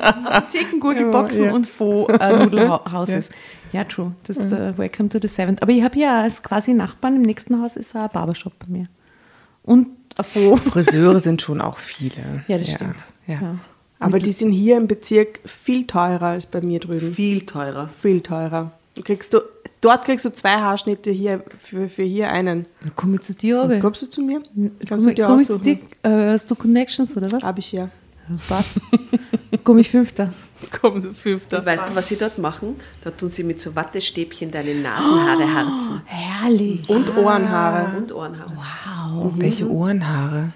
Apotheken, 0.00 0.80
Gurgelboxen 0.80 1.44
Ja. 1.44 1.52
und 1.52 1.66
Faux-Nudelhouses. 1.66 3.28
ja. 3.72 3.84
true. 3.84 4.12
Das 4.26 4.36
ist 4.36 4.50
der 4.50 4.76
Welcome 4.78 5.08
to 5.08 5.18
the 5.20 5.28
Seventh. 5.28 5.62
Aber 5.62 5.72
ich 5.72 5.82
habe 5.82 5.98
ja 5.98 6.22
als 6.22 6.42
quasi 6.42 6.74
Nachbarn 6.74 7.16
im 7.16 7.22
nächsten 7.22 7.60
Haus 7.60 7.76
ist 7.76 7.94
ein 7.96 8.08
Barbershop 8.12 8.52
bei 8.58 8.66
mir. 8.68 8.86
Und 9.62 9.88
ein 10.18 10.24
Faux. 10.24 10.60
Friseure 10.62 11.18
sind 11.20 11.42
schon 11.42 11.60
auch 11.60 11.78
viele. 11.78 12.44
Ja, 12.48 12.58
das 12.58 12.70
stimmt. 12.72 12.96
Ja. 13.26 13.34
Ja. 13.40 13.54
Aber 14.00 14.18
die 14.20 14.30
sind 14.32 14.52
hier 14.52 14.76
im 14.76 14.86
Bezirk 14.86 15.40
viel 15.44 15.84
teurer 15.86 16.26
als 16.28 16.46
bei 16.46 16.60
mir 16.60 16.78
drüben. 16.80 17.10
viel 17.12 17.44
teurer. 17.46 17.88
Viel 17.88 18.20
teurer. 18.20 18.70
Du 18.94 19.02
kriegst 19.02 19.34
du, 19.34 19.40
dort 19.80 20.04
kriegst 20.04 20.24
du 20.24 20.32
zwei 20.32 20.56
Haarschnitte 20.56 21.10
hier 21.10 21.42
für, 21.60 21.88
für 21.88 22.02
hier 22.02 22.30
einen. 22.30 22.66
Dann 22.82 22.94
komme 22.96 23.16
ich 23.16 23.22
zu 23.22 23.34
dir, 23.34 23.62
aber. 23.62 23.78
Kommst 23.78 24.02
du 24.02 24.06
zu 24.06 24.20
mir? 24.22 24.42
Kannst 24.88 24.88
Komm, 24.88 24.98
du 25.04 25.14
dir 25.14 25.26
komm 25.26 25.40
ich 25.40 25.46
zu 25.46 25.54
aussuchen? 25.54 25.80
dir, 26.04 26.10
äh, 26.10 26.32
hast 26.32 26.50
du 26.50 26.54
Connections 26.54 27.16
oder 27.16 27.30
was? 27.32 27.42
Hab 27.42 27.58
ich 27.58 27.72
ja. 27.72 27.88
Passt. 28.46 28.80
Komme 29.64 29.80
ich 29.80 29.90
Fünfter. 29.90 30.32
Komm, 30.80 31.00
so 31.00 31.12
fünfter. 31.14 31.60
Und 31.60 31.66
weißt 31.66 31.88
du, 31.88 31.94
was 31.94 32.08
sie 32.08 32.16
dort 32.16 32.36
machen? 32.38 32.76
Da 33.02 33.10
tun 33.10 33.28
sie 33.28 33.42
mit 33.42 33.60
so 33.60 33.74
Wattestäbchen 33.74 34.50
deine 34.50 34.74
Nasenhaare 34.74 35.54
harzen. 35.54 36.02
Herrlich. 36.04 36.86
Und 36.88 37.16
Ohrenhaare. 37.16 37.96
Und 37.96 38.12
Ohrenhaare. 38.12 38.52
Wow. 38.54 39.32
Welche 39.36 39.70
Ohrenhaare? 39.70 40.52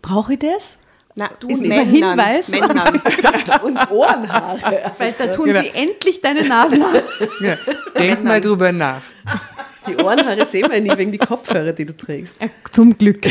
Brauche 0.00 0.34
ich 0.34 0.38
das? 0.38 0.78
Na, 1.18 1.30
du 1.40 1.48
Ist 1.48 1.62
ein 1.62 1.86
Hinweis? 1.88 2.48
Männern. 2.48 3.00
Und 3.64 3.90
Ohrenhaare. 3.90 4.92
Weil 4.98 5.14
da 5.18 5.26
tun 5.28 5.46
Genau. 5.46 5.62
sie 5.62 5.70
endlich 5.72 6.20
deine 6.20 6.44
Nasenhaare. 6.46 7.02
Ja. 7.40 7.56
Denk 7.98 8.22
mal 8.22 8.38
drüber 8.40 8.70
nach. 8.70 9.00
Die 9.88 9.96
Ohrenhaare 9.96 10.44
sehen 10.44 10.70
wir 10.70 10.78
nie 10.78 10.94
wegen 10.94 11.12
die 11.12 11.18
Kopfhörer, 11.18 11.72
die 11.72 11.86
du 11.86 11.96
trägst. 11.96 12.36
Ja, 12.40 12.48
zum 12.70 12.98
Glück. 12.98 13.22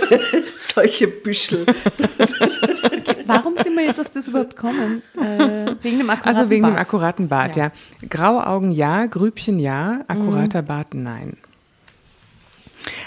Solche 0.56 1.08
Büschel. 1.08 1.66
Warum 3.26 3.54
sind 3.62 3.76
wir 3.76 3.84
jetzt 3.84 3.98
auf 4.00 4.10
das 4.10 4.28
überhaupt 4.28 4.54
gekommen? 4.54 5.02
Äh, 5.16 5.74
wegen 5.82 5.98
dem 5.98 6.10
akkuraten 6.10 6.28
Also 6.38 6.50
wegen 6.50 6.64
dem 6.66 6.74
Bart. 6.74 6.80
akkuraten 6.86 7.28
Bart, 7.28 7.56
ja. 7.56 7.72
Graue 8.08 8.46
Augen 8.46 8.70
ja, 8.70 9.06
Grübchen 9.06 9.58
ja, 9.58 10.00
akkurater 10.06 10.62
Bart 10.62 10.94
nein. 10.94 11.36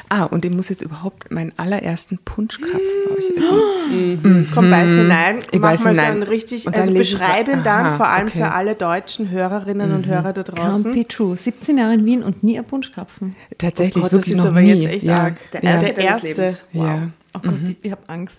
Ah, 0.09 0.23
und 0.23 0.43
ich 0.45 0.51
muss 0.51 0.69
jetzt 0.69 0.81
überhaupt 0.81 1.29
meinen 1.31 1.53
allerersten 1.57 2.17
Punschkrapfen 2.19 2.79
bei 3.07 3.15
euch 3.15 3.29
essen. 3.37 4.49
Komm, 4.53 4.69
beiß 4.71 4.91
hinein. 4.91 5.39
Ich 5.51 5.59
Mach 5.59 5.69
mal 5.69 5.77
so 5.77 5.89
hinein. 5.89 6.05
einen 6.05 6.23
richtig, 6.23 6.65
Und 6.65 6.75
dann 6.75 6.81
also 6.83 6.93
lese 6.93 7.15
ich- 7.15 7.19
beschreibe 7.19 7.51
ihn 7.51 7.63
dann, 7.63 7.85
Aha, 7.87 7.97
vor 7.97 8.07
allem 8.07 8.27
okay. 8.27 8.39
für 8.39 8.51
alle 8.53 8.75
deutschen 8.75 9.29
Hörerinnen 9.29 9.93
und 9.93 10.07
Hörer 10.07 10.33
da 10.33 10.41
Can't 10.41 10.55
draußen. 10.55 10.93
be 10.93 11.07
true. 11.07 11.37
17 11.37 11.77
Jahre 11.77 11.93
in 11.93 12.05
Wien 12.05 12.23
und 12.23 12.43
nie 12.43 12.57
ein 12.57 12.65
Punschkrapfen. 12.65 13.35
Tatsächlich, 13.57 13.97
Oh 13.97 14.01
Gott, 14.01 14.13
das 14.13 14.19
wirklich 14.19 14.33
ist 14.35 14.37
noch 14.43 14.45
aber 14.51 14.61
nie. 14.61 14.73
jetzt 14.73 14.93
echt 14.95 15.03
ja. 15.05 15.15
arg. 15.17 15.51
Der 15.51 15.63
ja. 15.63 15.69
erste 15.71 15.93
Der 15.93 16.03
erste. 16.05 16.27
Lebens. 16.27 16.65
Ja. 16.71 17.09
Oh 17.35 17.39
Gott, 17.43 17.53
ich, 17.69 17.75
ich 17.83 17.91
habe 17.91 18.01
Angst. 18.07 18.37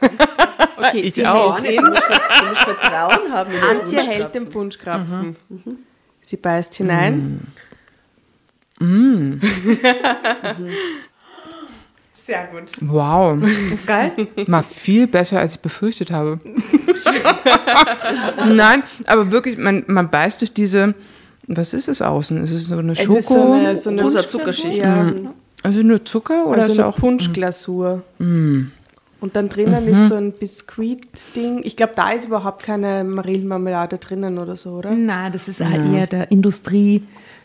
Okay, 0.80 1.00
Ich 1.00 1.14
sie 1.14 1.26
auch. 1.26 1.60
hält 1.60 1.80
du 1.80 1.86
musst 1.90 2.02
Vertrauen 2.04 3.32
haben. 3.32 3.50
den 3.50 3.78
Antje 3.78 4.00
hält 4.00 4.32
den 4.34 4.48
Punschkrapfen. 4.48 5.34
Punschkrapfen. 5.48 5.84
Sie 6.22 6.36
beißt 6.36 6.74
hinein. 6.76 7.40
Sehr 12.26 12.46
gut. 12.52 12.70
Wow, 12.80 13.42
Ist 13.72 13.86
geil? 13.86 14.12
mal 14.46 14.62
viel 14.62 15.06
besser, 15.06 15.40
als 15.40 15.54
ich 15.54 15.60
befürchtet 15.60 16.10
habe. 16.10 16.38
Nein, 18.54 18.82
aber 19.06 19.30
wirklich, 19.30 19.56
man, 19.56 19.84
man 19.86 20.10
beißt 20.10 20.40
durch 20.42 20.52
diese, 20.52 20.94
was 21.46 21.72
ist 21.72 21.88
es 21.88 22.02
außen? 22.02 22.44
Ist 22.44 22.52
es 22.52 22.64
so 22.66 22.76
eine 22.76 22.92
Es 22.92 22.98
Schoko? 22.98 23.18
ist 23.18 23.28
so 23.28 23.52
eine, 23.52 23.76
so 23.76 23.90
eine 23.90 24.02
Rosa 24.02 24.28
Zuckerschicht. 24.28 24.78
Ja, 24.78 25.10
also 25.62 25.82
nur 25.82 26.04
Zucker 26.04 26.46
oder 26.46 26.58
also 26.60 26.72
ist 26.72 26.78
eine 26.78 26.88
auch 26.88 26.96
Punschglasur. 26.96 28.02
Und 29.20 29.34
dann 29.34 29.48
drinnen 29.48 29.88
ist 29.88 30.08
so 30.08 30.14
ein 30.16 30.32
Biskuit-Ding. 30.32 31.62
Ich 31.64 31.76
glaube, 31.76 31.94
da 31.96 32.10
ist 32.10 32.26
überhaupt 32.26 32.62
keine 32.62 33.02
Marillenmarmelade 33.04 33.96
drinnen 33.98 34.38
oder 34.38 34.54
so, 34.54 34.72
oder? 34.72 34.90
Nein, 34.92 35.32
das 35.32 35.48
ist 35.48 35.62
auch 35.62 35.92
eher 35.92 36.06
der 36.06 36.30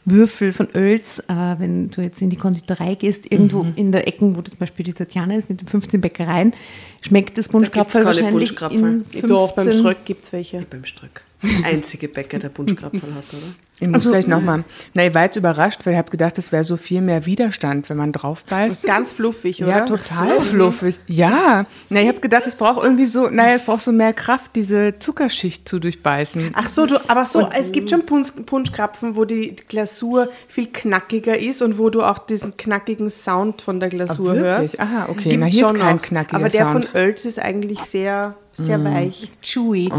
Industriewürfel 0.06 0.54
von 0.54 0.68
Oels. 0.76 1.20
Äh, 1.20 1.56
wenn 1.60 1.90
du 1.90 2.02
jetzt 2.02 2.22
in 2.22 2.30
die 2.30 2.36
Konditorei 2.36 2.96
gehst, 2.96 3.32
irgendwo 3.32 3.64
Mhm. 3.64 3.74
in 3.76 3.92
der 3.92 4.08
Ecken, 4.08 4.36
wo 4.36 4.42
zum 4.42 4.58
Beispiel 4.58 4.86
die 4.86 4.94
Tatjana 4.94 5.36
ist, 5.36 5.50
mit 5.50 5.62
den 5.62 5.68
15 5.68 6.02
Bäckereien, 6.02 6.54
schmeckt 7.02 7.38
das 7.38 7.50
Punschkrapfen 7.50 8.04
keine 8.04 8.06
wahrscheinlich 8.06 8.52
in 8.72 9.04
15... 9.08 9.30
Doch, 9.30 9.54
beim 9.54 9.72
Ströck 9.72 10.06
gibt 10.06 10.24
es 10.26 10.34
welche. 10.34 10.62
Beim 10.70 10.86
Ströck. 10.86 11.24
Der 11.44 11.66
einzige 11.72 12.08
Bäcker, 12.08 12.40
der 12.40 12.50
Punschkrapfen 12.50 13.02
hat, 13.02 13.24
oder? 13.34 13.54
Ich 13.84 13.92
muss 13.92 14.04
gleich 14.08 14.28
nochmal. 14.28 14.64
Na, 14.94 15.06
ich 15.06 15.14
war 15.14 15.24
jetzt 15.24 15.36
überrascht, 15.36 15.82
weil 15.86 15.94
ich 15.94 15.98
habe 16.00 16.10
gedacht, 16.12 16.38
es 16.38 16.52
wäre 16.52 16.64
so 16.64 16.78
viel 16.78 17.02
mehr 17.02 17.26
Widerstand, 17.26 17.90
wenn 17.90 17.98
man 17.98 18.12
drauf 18.12 18.44
Das 18.48 18.58
beißt. 18.58 18.84
ist 18.84 18.88
ganz 18.88 19.12
fluffig, 19.12 19.62
oder? 19.64 19.70
Ja, 19.72 19.86
total 19.86 20.40
fluffig. 20.42 21.00
Ja. 21.08 21.66
Na, 21.90 22.02
ich 22.02 22.08
habe 22.08 22.20
gedacht, 22.20 22.48
es 22.48 22.56
braucht 22.56 22.84
irgendwie 22.84 23.06
so, 23.06 23.28
naja, 23.30 23.54
es 23.56 23.64
braucht 23.64 23.82
so 23.82 23.92
mehr 23.92 24.14
Kraft, 24.14 24.52
diese 24.56 24.98
Zuckerschicht 25.00 25.68
zu 25.68 25.80
durchbeißen. 25.80 26.52
Ach 26.56 26.68
so, 26.70 26.86
du, 26.86 26.98
aber 27.10 27.26
so, 27.26 27.48
es 27.58 27.72
gibt 27.72 27.90
schon 27.90 28.06
Punsch, 28.06 28.30
Punschkrapfen, 28.46 29.16
wo 29.16 29.26
die 29.26 29.56
Glasur 29.68 30.30
viel 30.48 30.68
knackiger 30.68 31.38
ist 31.38 31.62
und 31.62 31.78
wo 31.78 31.90
du 31.90 32.02
auch 32.04 32.20
diesen 32.20 32.58
knackigen 32.58 33.10
Sound 33.10 33.62
von 33.62 33.80
der 33.80 33.90
Glasur 33.90 34.32
Ah, 34.32 34.36
wirklich? 34.36 34.54
hörst. 34.56 34.80
Aha, 34.80 35.06
okay. 35.10 35.30
Gibt's 35.30 35.38
Na, 35.40 35.46
hier 35.48 35.66
ist 35.66 35.76
kein 35.76 35.98
auch. 35.98 36.02
knackiger 36.02 36.36
Aber 36.38 36.50
der 36.50 36.66
Sound. 36.66 36.86
von 36.86 37.02
Oels 37.02 37.26
ist 37.26 37.40
eigentlich 37.40 37.80
sehr, 37.82 38.36
sehr 38.54 38.78
Mm. 38.78 38.86
weich. 38.86 39.30
chewy. 39.42 39.90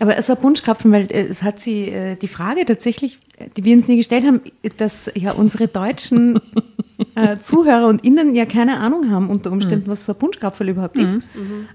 Aber 0.00 0.14
es 0.16 0.28
ist 0.28 0.30
ein 0.30 0.40
Punschkrapfen, 0.40 0.92
weil 0.92 1.06
äh, 1.10 1.26
es 1.28 1.42
hat 1.42 1.60
sie 1.60 1.88
äh, 1.88 2.16
die 2.16 2.28
Frage 2.28 2.64
tatsächlich, 2.64 3.18
die 3.56 3.64
wir 3.64 3.74
uns 3.76 3.88
nie 3.88 3.96
gestellt 3.96 4.24
haben, 4.24 4.40
dass 4.76 5.10
ja 5.14 5.32
unsere 5.32 5.68
deutschen 5.68 6.38
äh, 7.14 7.38
Zuhörer 7.38 7.88
und 7.88 8.04
Innen 8.04 8.34
ja 8.34 8.46
keine 8.46 8.78
Ahnung 8.78 9.10
haben 9.10 9.30
unter 9.30 9.50
Umständen, 9.52 9.88
was 9.88 10.06
so 10.06 10.12
ein 10.12 10.18
Punschkrapfen 10.18 10.68
überhaupt 10.68 10.98
ist. 10.98 11.14
Äh, 11.14 11.20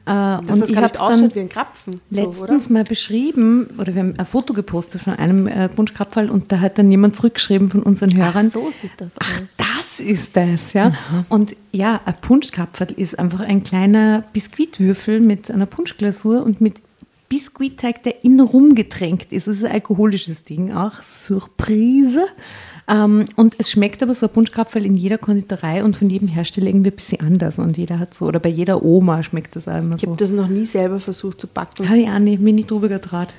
Dass 0.06 0.40
und 0.40 0.62
das 0.62 0.70
ich 0.70 0.76
habe 0.76 1.00
ausschaut 1.00 1.36
wie 1.36 1.40
ein 1.40 1.50
Krapfen. 1.50 2.00
So, 2.10 2.22
oder? 2.22 2.40
letztens 2.40 2.70
mal 2.70 2.84
beschrieben, 2.84 3.70
oder 3.78 3.94
wir 3.94 4.02
haben 4.02 4.14
ein 4.18 4.26
Foto 4.26 4.54
gepostet 4.54 5.02
von 5.02 5.14
einem 5.14 5.48
äh, 5.48 5.70
Punschkrapferl 5.70 6.30
und 6.30 6.52
da 6.52 6.60
hat 6.60 6.78
dann 6.78 6.90
jemand 6.90 7.16
zurückgeschrieben 7.16 7.70
von 7.70 7.84
unseren 7.84 8.16
Hörern, 8.16 8.50
so 8.50 8.72
sieht 8.72 8.92
das 8.98 9.16
Ach, 9.20 9.42
aus. 9.42 9.58
das 9.58 10.00
ist 10.00 10.36
das, 10.36 10.74
ja. 10.74 10.94
Und 11.30 11.56
ja, 11.72 12.02
ein 12.06 12.16
Punschkrapferl 12.22 12.92
ist 12.92 13.18
einfach 13.20 13.42
ein 13.42 13.64
kleiner 13.64 14.24
Biskuitwürfel 14.34 15.20
mit 15.20 15.52
einer 15.52 15.66
Punschglasur 15.66 16.44
und 16.44 16.62
mit 16.62 16.82
Biskuitteig, 17.30 18.04
der 18.04 18.24
innen 18.24 18.40
rumgetränkt 18.40 19.34
ist. 19.34 19.48
Das 19.48 19.58
ist 19.58 19.66
ein 19.66 19.74
alkoholisches 19.74 20.44
Ding 20.44 20.72
auch. 20.72 21.04
Surprise. 21.04 22.26
Ähm, 22.90 23.26
und 23.36 23.56
es 23.58 23.70
schmeckt 23.72 24.02
aber 24.02 24.14
so 24.14 24.28
ein 24.28 24.32
Punschkrapferl 24.34 24.86
in 24.86 24.96
jeder 24.96 25.18
Konditorei 25.18 25.84
und 25.84 25.98
von 25.98 26.10
jedem 26.10 26.28
Hersteller 26.30 26.68
irgendwie 26.68 26.92
ein 26.92 26.96
bisschen 26.96 27.20
anders. 27.22 27.60
Und 27.60 27.78
jeder 27.78 28.00
hat 28.00 28.14
so, 28.14 28.26
oder 28.26 28.40
bei 28.40 28.50
jeder 28.50 28.82
Oma 28.84 29.24
schmeckt 29.24 29.56
das 29.58 29.68
auch 29.68 29.78
immer 29.78 29.96
Ich 29.96 30.02
so. 30.02 30.08
habe 30.08 30.18
das 30.18 30.30
noch 30.30 30.48
nie 30.48 30.66
selber 30.66 31.00
versucht 31.00 31.42
zu 31.42 31.48
backen. 31.48 31.90
Habe 31.90 32.00
ich 32.00 32.08
auch 32.10 32.20
nicht, 32.20 32.40
mir 32.42 32.54
nicht 32.54 32.72
drüber 32.72 32.88
getraut. 32.88 33.34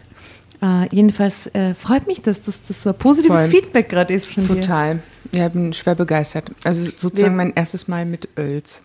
Äh, 0.60 0.94
jedenfalls 0.94 1.46
äh, 1.54 1.72
freut 1.74 2.06
mich, 2.08 2.20
dass 2.20 2.42
das, 2.42 2.60
das 2.66 2.82
so 2.82 2.90
ein 2.90 2.96
positives 2.96 3.42
Voll. 3.42 3.48
Feedback 3.50 3.88
gerade 3.88 4.12
ist 4.12 4.26
von 4.34 4.46
dir. 4.46 4.60
Total. 4.60 4.98
Ja, 5.30 5.46
ich 5.46 5.52
bin 5.52 5.72
schwer 5.72 5.94
begeistert. 5.94 6.50
Also 6.64 6.90
sozusagen 6.96 7.36
mein 7.36 7.52
erstes 7.54 7.86
Mal 7.86 8.04
mit 8.06 8.28
Öls. 8.38 8.82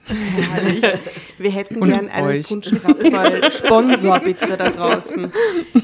Wir 1.38 1.52
hätten 1.52 1.78
Und 1.78 1.92
gern 1.92 2.10
einen 2.10 2.28
euch. 2.28 2.48
Punschkrapferl-Sponsor 2.48 4.20
bitte 4.24 4.58
da 4.58 4.70
draußen. 4.70 5.32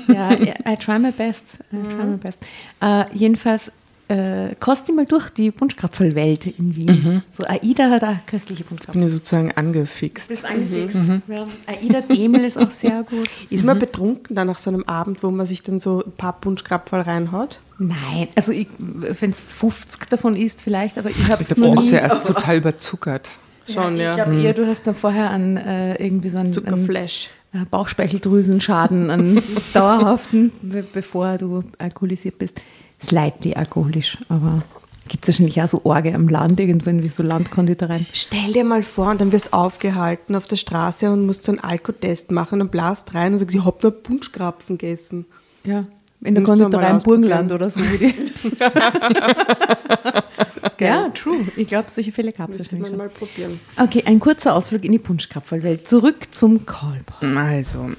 Ja, 0.07 0.31
I 0.33 0.75
try 0.77 0.99
my 0.99 1.11
best. 1.11 1.59
I 1.73 1.77
try 1.89 2.05
my 2.05 2.17
best. 2.17 2.37
Äh, 2.81 3.05
jedenfalls 3.17 3.71
äh, 4.09 4.55
kost 4.59 4.87
die 4.87 4.91
mal 4.91 5.05
durch 5.05 5.29
die 5.29 5.51
Punschkrapfelwelt 5.51 6.47
in 6.47 6.75
Wien. 6.75 7.23
So 7.37 7.43
AIDA 7.45 7.89
hat 7.91 8.03
auch 8.03 8.15
köstliche 8.25 8.63
Ich 8.63 8.67
Punschkrapfen. 8.67 8.99
bin 9.01 9.09
sozusagen 9.09 9.51
angefixt. 9.51 10.29
Bist 10.29 10.43
angefixt. 10.43 10.97
Ja. 11.27 11.45
AIDA 11.67 12.01
Demel 12.01 12.43
ist 12.43 12.57
auch 12.57 12.71
sehr 12.71 13.03
gut. 13.03 13.29
Ist 13.49 13.63
man 13.63 13.77
betrunken 13.79 14.35
dann 14.35 14.47
nach 14.47 14.57
so 14.57 14.71
einem 14.71 14.83
Abend, 14.83 15.23
wo 15.23 15.29
man 15.31 15.45
sich 15.45 15.61
dann 15.63 15.79
so 15.79 16.03
ein 16.03 16.11
paar 16.11 16.33
Punschkrapferl 16.33 17.01
reinhaut? 17.01 17.61
Nein, 17.77 18.27
also 18.35 18.51
wenn 18.79 19.29
es 19.29 19.53
50 19.53 20.09
davon 20.09 20.35
isst 20.35 20.61
vielleicht, 20.61 20.97
aber 20.97 21.09
ich 21.11 21.31
habe 21.31 21.43
es 21.43 21.55
noch 21.55 21.75
nie. 21.75 21.89
du 21.89 21.95
ja 21.95 22.01
erst 22.01 22.25
total 22.25 22.57
überzuckert. 22.57 23.29
Schon, 23.71 23.95
ich 23.95 24.01
ja. 24.01 24.15
glaube 24.15 24.41
eher, 24.41 24.53
du 24.53 24.67
hast 24.67 24.87
da 24.87 24.93
vorher 24.93 25.29
an 25.29 25.55
äh, 25.57 26.03
irgendwie 26.03 26.29
so 26.29 26.37
einen, 26.37 26.47
einen 26.47 26.53
Zuckerflash. 26.53 27.29
äh, 27.53 27.59
Bauchspeicheldrüsenschaden, 27.69 29.11
einen 29.11 29.41
dauerhaften, 29.73 30.51
be 30.61 30.83
bevor 30.91 31.37
du 31.37 31.63
alkoholisiert 31.77 32.39
bist. 32.39 32.59
Slightly 33.05 33.53
alkoholisch, 33.53 34.17
aber 34.27 34.63
gibt 35.07 35.23
es 35.23 35.29
wahrscheinlich 35.29 35.61
auch 35.61 35.67
so 35.67 35.81
Orge 35.83 36.13
am 36.13 36.27
Land 36.27 36.59
irgendwann, 36.59 37.03
wie 37.03 37.07
so 37.07 37.23
Landkonditoreien. 37.23 38.05
Stell 38.13 38.53
dir 38.53 38.63
mal 38.63 38.83
vor, 38.83 39.09
und 39.09 39.21
dann 39.21 39.31
wirst 39.31 39.53
aufgehalten 39.53 40.35
auf 40.35 40.45
der 40.45 40.57
Straße 40.57 41.11
und 41.11 41.25
musst 41.25 41.43
so 41.43 41.51
einen 41.51 41.59
Alkotest 41.59 42.31
machen 42.31 42.61
und 42.61 42.71
blast 42.71 43.13
rein 43.15 43.33
und 43.33 43.39
sagst, 43.39 43.55
ich 43.55 43.65
hab 43.65 43.83
nur 43.83 43.91
Punschkrapfen 43.91 44.77
gegessen. 44.77 45.25
Ja, 45.63 45.85
in 46.21 46.35
der 46.35 46.43
Konditorei 46.43 46.89
im 46.89 46.99
Burgenland 46.99 47.51
oder 47.51 47.69
so. 47.69 47.79
ja, 50.79 51.09
true. 51.09 51.45
Ich 51.55 51.69
glaube, 51.69 51.89
solche 51.89 52.11
Fälle 52.11 52.33
gab 52.33 52.49
es 52.49 52.69
schon. 52.69 52.97
mal 52.97 53.07
probieren. 53.07 53.57
Okay, 53.77 54.03
ein 54.05 54.19
kurzer 54.19 54.53
Ausflug 54.53 54.83
in 54.83 54.91
die 54.91 54.99
Punschkrapferlwelt. 54.99 55.87
Zurück 55.87 56.27
zum 56.31 56.65
Callboy. 56.65 57.37
Also, 57.37 57.91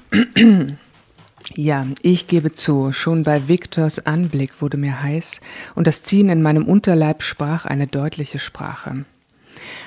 ja, 1.55 1.85
ich 2.01 2.27
gebe 2.27 2.53
zu, 2.53 2.91
schon 2.91 3.23
bei 3.23 3.47
Viktors 3.47 4.05
Anblick 4.05 4.61
wurde 4.61 4.77
mir 4.77 5.01
heiß 5.01 5.41
und 5.75 5.87
das 5.87 6.03
Ziehen 6.03 6.29
in 6.29 6.41
meinem 6.41 6.65
Unterleib 6.65 7.23
sprach 7.23 7.65
eine 7.65 7.87
deutliche 7.87 8.39
Sprache. 8.39 9.05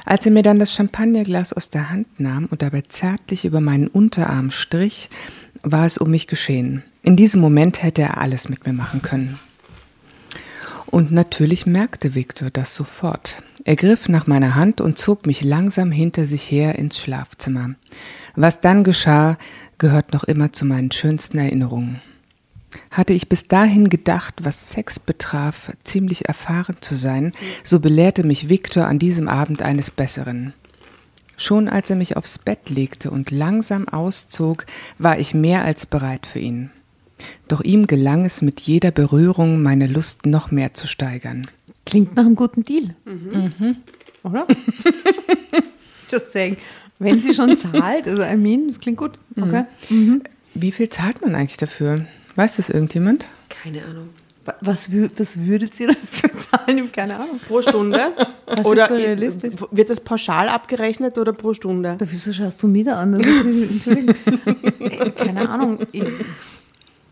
Als 0.04 0.26
er 0.26 0.32
mir 0.32 0.42
dann 0.42 0.58
das 0.58 0.74
Champagnerglas 0.74 1.52
aus 1.52 1.70
der 1.70 1.90
Hand 1.90 2.20
nahm 2.20 2.46
und 2.46 2.62
dabei 2.62 2.82
zärtlich 2.82 3.44
über 3.44 3.60
meinen 3.60 3.88
Unterarm 3.88 4.50
strich, 4.50 5.08
war 5.62 5.86
es 5.86 5.98
um 5.98 6.10
mich 6.10 6.26
geschehen. 6.26 6.82
In 7.02 7.16
diesem 7.16 7.40
Moment 7.40 7.82
hätte 7.82 8.02
er 8.02 8.18
alles 8.18 8.48
mit 8.48 8.66
mir 8.66 8.72
machen 8.72 9.02
können. 9.02 9.38
Und 10.86 11.10
natürlich 11.10 11.66
merkte 11.66 12.14
Viktor 12.14 12.50
das 12.50 12.74
sofort. 12.74 13.42
Er 13.64 13.76
griff 13.76 14.08
nach 14.08 14.26
meiner 14.26 14.54
Hand 14.54 14.80
und 14.80 14.98
zog 14.98 15.26
mich 15.26 15.42
langsam 15.42 15.90
hinter 15.90 16.24
sich 16.24 16.42
her 16.50 16.78
ins 16.78 16.98
Schlafzimmer. 16.98 17.74
Was 18.36 18.60
dann 18.60 18.84
geschah, 18.84 19.38
gehört 19.78 20.12
noch 20.12 20.24
immer 20.24 20.52
zu 20.52 20.64
meinen 20.64 20.90
schönsten 20.90 21.38
Erinnerungen. 21.38 22.00
Hatte 22.90 23.12
ich 23.12 23.28
bis 23.28 23.46
dahin 23.46 23.88
gedacht, 23.88 24.34
was 24.42 24.70
Sex 24.70 24.98
betraf, 24.98 25.72
ziemlich 25.84 26.26
erfahren 26.26 26.76
zu 26.80 26.94
sein, 26.94 27.32
so 27.62 27.80
belehrte 27.80 28.24
mich 28.24 28.48
Viktor 28.48 28.86
an 28.86 28.98
diesem 28.98 29.28
Abend 29.28 29.62
eines 29.62 29.90
Besseren. 29.90 30.54
Schon 31.36 31.68
als 31.68 31.90
er 31.90 31.96
mich 31.96 32.16
aufs 32.16 32.38
Bett 32.38 32.70
legte 32.70 33.10
und 33.10 33.30
langsam 33.30 33.88
auszog, 33.88 34.66
war 34.98 35.18
ich 35.18 35.34
mehr 35.34 35.64
als 35.64 35.86
bereit 35.86 36.26
für 36.26 36.38
ihn. 36.38 36.70
Doch 37.48 37.60
ihm 37.60 37.86
gelang 37.86 38.24
es 38.24 38.42
mit 38.42 38.60
jeder 38.60 38.90
Berührung, 38.90 39.62
meine 39.62 39.86
Lust 39.86 40.26
noch 40.26 40.50
mehr 40.50 40.74
zu 40.74 40.86
steigern. 40.86 41.42
Klingt 41.86 42.16
nach 42.16 42.24
einem 42.24 42.36
guten 42.36 42.64
Deal. 42.64 42.94
Oder? 44.22 44.46
Just 46.10 46.32
saying. 46.32 46.56
Wenn 46.98 47.20
sie 47.20 47.34
schon 47.34 47.56
zahlt, 47.56 48.06
also 48.06 48.22
I 48.22 48.36
mean, 48.36 48.68
das 48.68 48.78
klingt 48.80 48.98
gut. 48.98 49.12
Okay. 49.40 49.64
Wie 50.54 50.70
viel 50.72 50.88
zahlt 50.88 51.20
man 51.22 51.34
eigentlich 51.34 51.56
dafür? 51.56 52.06
Weiß 52.36 52.56
das 52.56 52.70
irgendjemand? 52.70 53.26
Keine 53.48 53.84
Ahnung. 53.84 54.10
Wa- 54.44 54.54
Was, 54.60 54.88
was 55.16 55.38
würdet 55.40 55.78
ihr 55.80 55.88
dafür 55.88 56.30
zahlen? 56.50 56.76
Ich 56.76 56.82
habe 56.82 56.88
keine 56.90 57.16
Ahnung. 57.16 57.40
Pro 57.48 57.62
Stunde? 57.62 58.12
ist 58.56 58.64
oder 58.64 58.88
so 58.88 58.94
realistisch? 58.94 59.54
wird 59.70 59.90
das 59.90 60.00
pauschal 60.00 60.48
abgerechnet 60.48 61.16
oder 61.18 61.32
pro 61.32 61.54
Stunde? 61.54 61.96
Da, 61.98 62.06
wieso 62.10 62.32
schaust 62.32 62.62
du 62.62 62.68
mich 62.68 62.84
da 62.84 63.00
an? 63.00 63.14
Entschuldigung. 63.14 64.14
Äh, 64.80 65.10
keine 65.12 65.48
Ahnung. 65.48 65.78
Ich- 65.92 66.04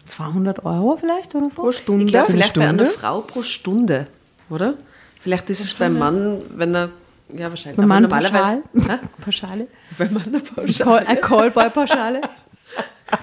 200 0.06 0.64
Euro 0.64 0.96
vielleicht 0.96 1.34
oder 1.34 1.48
so? 1.50 1.62
Pro 1.62 1.72
Stunde? 1.72 2.04
Ich 2.04 2.16
eine 2.16 2.26
vielleicht 2.26 2.54
bei 2.54 2.68
einer 2.68 2.84
Stunde? 2.84 2.92
Frau 2.98 3.20
pro 3.22 3.42
Stunde, 3.42 4.06
oder? 4.50 4.74
Vielleicht 5.20 5.48
ist 5.50 5.60
es 5.60 5.72
beim 5.74 5.98
Mann, 5.98 6.38
wenn 6.54 6.74
er, 6.74 6.90
ja 7.36 7.48
wahrscheinlich, 7.50 7.76
Beim 7.76 7.88
Mann 7.88 8.04
aber 8.04 8.18
pauschal? 8.20 8.62
Pauschale? 9.20 9.66
Beim 9.98 10.12
Mann 10.14 10.22
eine 10.26 10.40
Pauschale. 10.40 11.04
Call, 11.04 11.16
Callboy-Pauschale? 11.16 12.20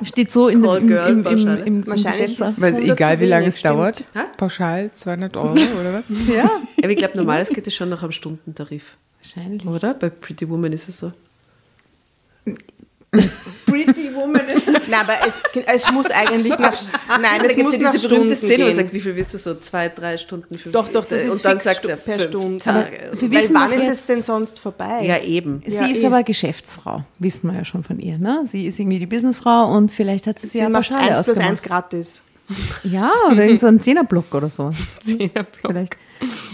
Steht 0.04 0.32
so 0.32 0.48
in 0.50 0.62
dem, 0.62 0.89
im, 0.91 0.91
im, 0.91 1.26
im, 1.26 1.48
im, 1.48 1.63
im 1.65 1.88
Wahrscheinlich 1.88 2.38
Gesetz. 2.38 2.50
ist- 2.58 2.62
Weil 2.62 2.76
100 2.76 2.91
egal 2.98 3.19
wie 3.19 3.26
lange 3.26 3.48
es 3.48 3.60
dauert, 3.62 4.04
Hä? 4.13 4.19
pauschal 4.38 4.91
200 4.93 5.36
Euro 5.38 5.52
oder 5.54 5.93
was? 5.93 6.10
Ja, 6.28 6.50
Aber 6.78 6.89
ich 6.89 6.98
glaube, 6.98 7.17
normales 7.17 7.50
geht 7.50 7.65
es 7.65 7.74
schon 7.74 7.89
nach 7.89 8.04
einem 8.04 8.12
Stundentarif, 8.12 8.98
wahrscheinlich. 9.22 9.65
oder? 9.65 9.95
Bei 9.95 10.10
Pretty 10.10 10.48
Woman 10.48 10.74
ist 10.74 10.89
es 10.89 11.00
so. 11.00 11.12
Pretty 13.65 14.13
Woman 14.13 14.48
ist 14.50 14.59
Nein, 14.89 14.99
aber 15.02 15.13
es, 15.28 15.38
es 15.65 15.91
muss 15.91 16.10
eigentlich 16.12 16.58
nach. 16.60 16.73
Nein, 17.10 17.21
da 17.39 17.45
es 17.45 17.56
gibt's 17.56 17.63
muss 17.63 17.78
ja 17.78 17.84
nach 17.84 17.91
diese 17.91 18.06
Stunden 18.08 18.28
berühmte 18.28 18.36
Szene, 18.45 18.63
wo 18.63 18.67
er 18.67 18.73
sagt, 18.73 18.93
wie 18.93 18.99
viel 18.99 19.15
willst 19.15 19.34
du 19.34 19.38
so? 19.38 19.56
Zwei, 19.56 19.89
drei 19.89 20.17
Stunden, 20.17 20.58
fünf 20.58 20.73
Doch, 20.73 20.88
doch, 20.89 21.06
das 21.06 21.21
ist 21.25 21.32
Und 21.32 21.45
dann 21.45 21.60
fix 21.60 21.63
sagt 21.65 21.86
er 21.86 21.95
per 21.95 22.19
Stunde. 22.19 22.58
Tage. 22.60 23.12
wir 23.19 23.32
Weil 23.32 23.54
wann 23.54 23.71
ist 23.73 23.88
es 23.88 24.06
denn 24.06 24.21
sonst 24.21 24.60
vorbei? 24.60 25.04
Ja, 25.06 25.19
eben. 25.21 25.62
Ja, 25.67 25.86
sie 25.86 25.91
ist 25.91 26.04
eh. 26.04 26.08
aber 26.08 26.23
Geschäftsfrau, 26.23 27.04
wissen 27.19 27.47
wir 27.52 27.58
ja 27.58 27.65
schon 27.65 27.84
von 27.84 27.99
ihr. 27.99 28.17
Ne? 28.17 28.45
Sie 28.52 28.65
ist 28.67 28.80
irgendwie 28.80 28.99
die 28.99 29.06
Businessfrau 29.06 29.71
und 29.75 29.91
vielleicht 29.91 30.28
hat 30.28 30.39
sie 30.39 30.47
sich 30.47 30.54
Sie 30.54 30.60
ja 30.60 30.69
macht 30.69 30.89
Pauschale 30.89 31.15
1 31.17 31.23
plus 31.25 31.38
1 31.38 31.52
ausgemacht. 31.54 31.63
gratis. 31.63 32.23
Ja, 32.84 33.12
oder 33.32 33.43
in 33.45 33.58
so 33.60 33.67
einem 33.67 33.80
Zehnerblock 33.82 34.34
oder 34.34 34.49
so. 34.49 34.71
Zehnerblock. 35.02 35.47
Vielleicht. 35.67 35.97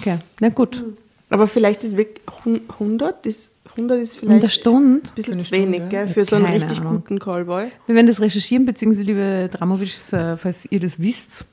Okay, 0.02 0.18
na 0.40 0.50
gut. 0.50 0.84
Aber 1.30 1.48
vielleicht 1.48 1.84
ist 1.84 1.96
wirklich 1.98 2.22
hun- 2.44 2.62
100 2.80 3.26
ist, 3.26 3.50
100 3.76 4.00
ist 4.00 4.18
vielleicht 4.18 4.52
Stunde. 4.52 5.02
ein 5.08 5.16
bisschen 5.16 5.34
eine 5.34 5.44
zu 5.44 5.52
wenig, 5.52 5.76
Stunde? 5.82 5.90
gell? 5.90 6.08
Für 6.08 6.26
so 6.26 6.36
einen 6.38 6.46
richtig 6.46 6.80
Ahnung. 6.80 6.96
guten 6.98 7.20
Callboy. 7.20 7.72
Wir 7.88 7.96
werden 7.96 8.08
das 8.08 8.22
recherchieren, 8.22 8.66
beziehungsweise 8.66 9.04
liebe 9.04 9.50
Dramovic, 9.52 10.14
äh, 10.14 10.38
falls 10.38 10.66
ihr 10.72 10.80
das 10.80 11.00
wisst. 11.00 11.46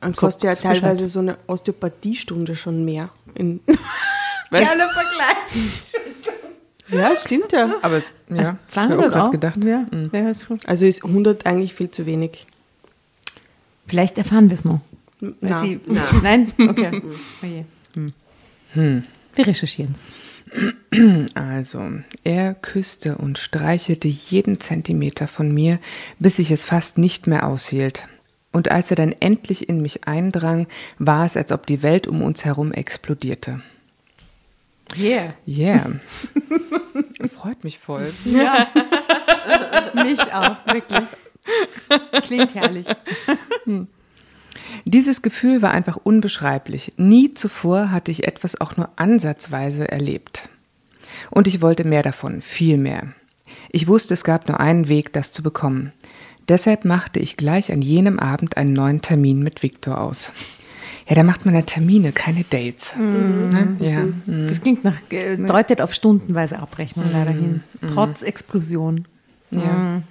Dann 0.00 0.14
kostet 0.14 0.44
ja 0.44 0.50
Bescheid. 0.54 0.80
teilweise 0.80 1.06
so 1.06 1.18
eine 1.20 1.38
Osteopathiestunde 1.46 2.56
schon 2.56 2.84
mehr. 2.84 3.10
In, 3.34 3.60
weißt, 4.50 4.70
Vergleich. 4.70 5.36
ja, 6.88 7.16
stimmt 7.16 7.52
ja. 7.52 7.74
Aber 7.82 7.96
es, 7.96 8.12
ja, 8.28 8.44
hab 8.48 8.70
200 8.70 9.14
auch 9.14 9.26
auch? 9.26 9.30
gedacht. 9.30 9.56
Ja, 9.64 9.86
ja, 10.12 10.30
ist 10.30 10.42
schon. 10.44 10.58
Also 10.66 10.86
ist 10.86 11.04
100 11.04 11.46
eigentlich 11.46 11.74
viel 11.74 11.90
zu 11.90 12.06
wenig. 12.06 12.46
Vielleicht 13.86 14.18
erfahren 14.18 14.50
wir 14.50 14.54
es 14.54 14.64
noch. 14.64 14.80
Na. 15.40 15.60
Sie, 15.60 15.80
Nein? 16.22 16.52
Okay. 16.58 17.02
Oh 17.42 17.46
je. 17.46 17.64
Wir 19.34 19.46
recherchieren 19.46 19.94
es. 19.98 20.17
Also, 21.34 21.90
er 22.24 22.54
küsste 22.54 23.18
und 23.18 23.38
streichelte 23.38 24.08
jeden 24.08 24.60
Zentimeter 24.60 25.28
von 25.28 25.52
mir, 25.52 25.78
bis 26.18 26.38
ich 26.38 26.50
es 26.50 26.64
fast 26.64 26.98
nicht 26.98 27.26
mehr 27.26 27.46
aushielt. 27.46 28.08
Und 28.52 28.70
als 28.70 28.90
er 28.90 28.96
dann 28.96 29.12
endlich 29.12 29.68
in 29.68 29.82
mich 29.82 30.08
eindrang, 30.08 30.66
war 30.98 31.26
es, 31.26 31.36
als 31.36 31.52
ob 31.52 31.66
die 31.66 31.82
Welt 31.82 32.06
um 32.06 32.22
uns 32.22 32.44
herum 32.44 32.72
explodierte. 32.72 33.60
Yeah. 34.96 35.34
Yeah. 35.46 36.00
Freut 37.34 37.62
mich 37.62 37.78
voll. 37.78 38.12
Mich 39.94 40.20
auch, 40.32 40.56
wirklich. 40.72 41.04
Klingt 42.22 42.54
herrlich. 42.54 42.86
Dieses 44.84 45.22
Gefühl 45.22 45.62
war 45.62 45.70
einfach 45.70 45.96
unbeschreiblich. 45.96 46.92
Nie 46.96 47.32
zuvor 47.32 47.90
hatte 47.90 48.10
ich 48.10 48.26
etwas 48.26 48.60
auch 48.60 48.76
nur 48.76 48.88
ansatzweise 48.96 49.88
erlebt. 49.88 50.48
Und 51.30 51.46
ich 51.46 51.62
wollte 51.62 51.84
mehr 51.84 52.02
davon, 52.02 52.40
viel 52.40 52.76
mehr. 52.76 53.08
Ich 53.70 53.86
wusste, 53.88 54.14
es 54.14 54.24
gab 54.24 54.48
nur 54.48 54.60
einen 54.60 54.88
Weg, 54.88 55.12
das 55.12 55.32
zu 55.32 55.42
bekommen. 55.42 55.92
Deshalb 56.48 56.84
machte 56.84 57.20
ich 57.20 57.36
gleich 57.36 57.72
an 57.72 57.82
jenem 57.82 58.18
Abend 58.18 58.56
einen 58.56 58.72
neuen 58.72 59.02
Termin 59.02 59.40
mit 59.40 59.62
Viktor 59.62 60.00
aus. 60.00 60.32
Ja, 61.08 61.14
da 61.14 61.22
macht 61.22 61.46
man 61.46 61.54
ja 61.54 61.62
Termine, 61.62 62.12
keine 62.12 62.44
Dates. 62.44 62.94
Ne? 62.96 63.76
Ja. 63.80 64.04
Das 64.46 64.60
klingt 64.60 64.84
nach, 64.84 64.96
äh, 65.10 65.36
deutet 65.36 65.80
auf 65.80 65.94
stundenweise 65.94 66.58
Abrechnung 66.58 67.06
leider 67.12 67.30
hin. 67.30 67.62
Trotz 67.94 68.22
Explosion. 68.22 69.06
Ja. 69.50 70.02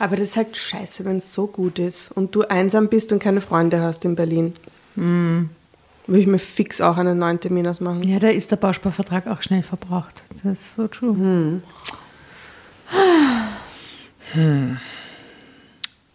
Aber 0.00 0.16
das 0.16 0.30
ist 0.30 0.36
halt 0.36 0.56
scheiße, 0.56 1.04
wenn 1.04 1.18
es 1.18 1.32
so 1.32 1.46
gut 1.46 1.78
ist 1.78 2.10
und 2.10 2.34
du 2.34 2.42
einsam 2.42 2.88
bist 2.88 3.12
und 3.12 3.18
keine 3.20 3.40
Freunde 3.40 3.80
hast 3.82 4.04
in 4.04 4.16
Berlin. 4.16 4.56
Würde 4.96 5.48
ich 6.08 6.26
mir 6.26 6.38
fix 6.38 6.80
auch 6.80 6.96
einen 6.96 7.18
neuen 7.18 7.38
Termin 7.38 7.66
ausmachen. 7.68 8.02
Ja, 8.02 8.18
da 8.18 8.28
ist 8.28 8.50
der 8.50 8.56
Bausparvertrag 8.56 9.26
auch 9.28 9.42
schnell 9.42 9.62
verbraucht. 9.62 10.24
Das 10.32 10.44
ist 10.52 10.76
so 10.76 10.88
true. 10.88 11.60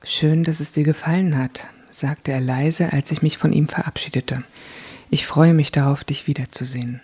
Schön, 0.04 0.44
dass 0.44 0.60
es 0.60 0.72
dir 0.72 0.84
gefallen 0.84 1.38
hat, 1.38 1.68
sagte 1.92 2.32
er 2.32 2.42
leise, 2.42 2.92
als 2.92 3.12
ich 3.12 3.22
mich 3.22 3.38
von 3.38 3.54
ihm 3.54 3.68
verabschiedete. 3.68 4.42
Ich 5.12 5.28
freue 5.28 5.54
mich 5.54 5.72
darauf, 5.72 6.04
dich 6.04 6.26
wiederzusehen. 6.26 7.02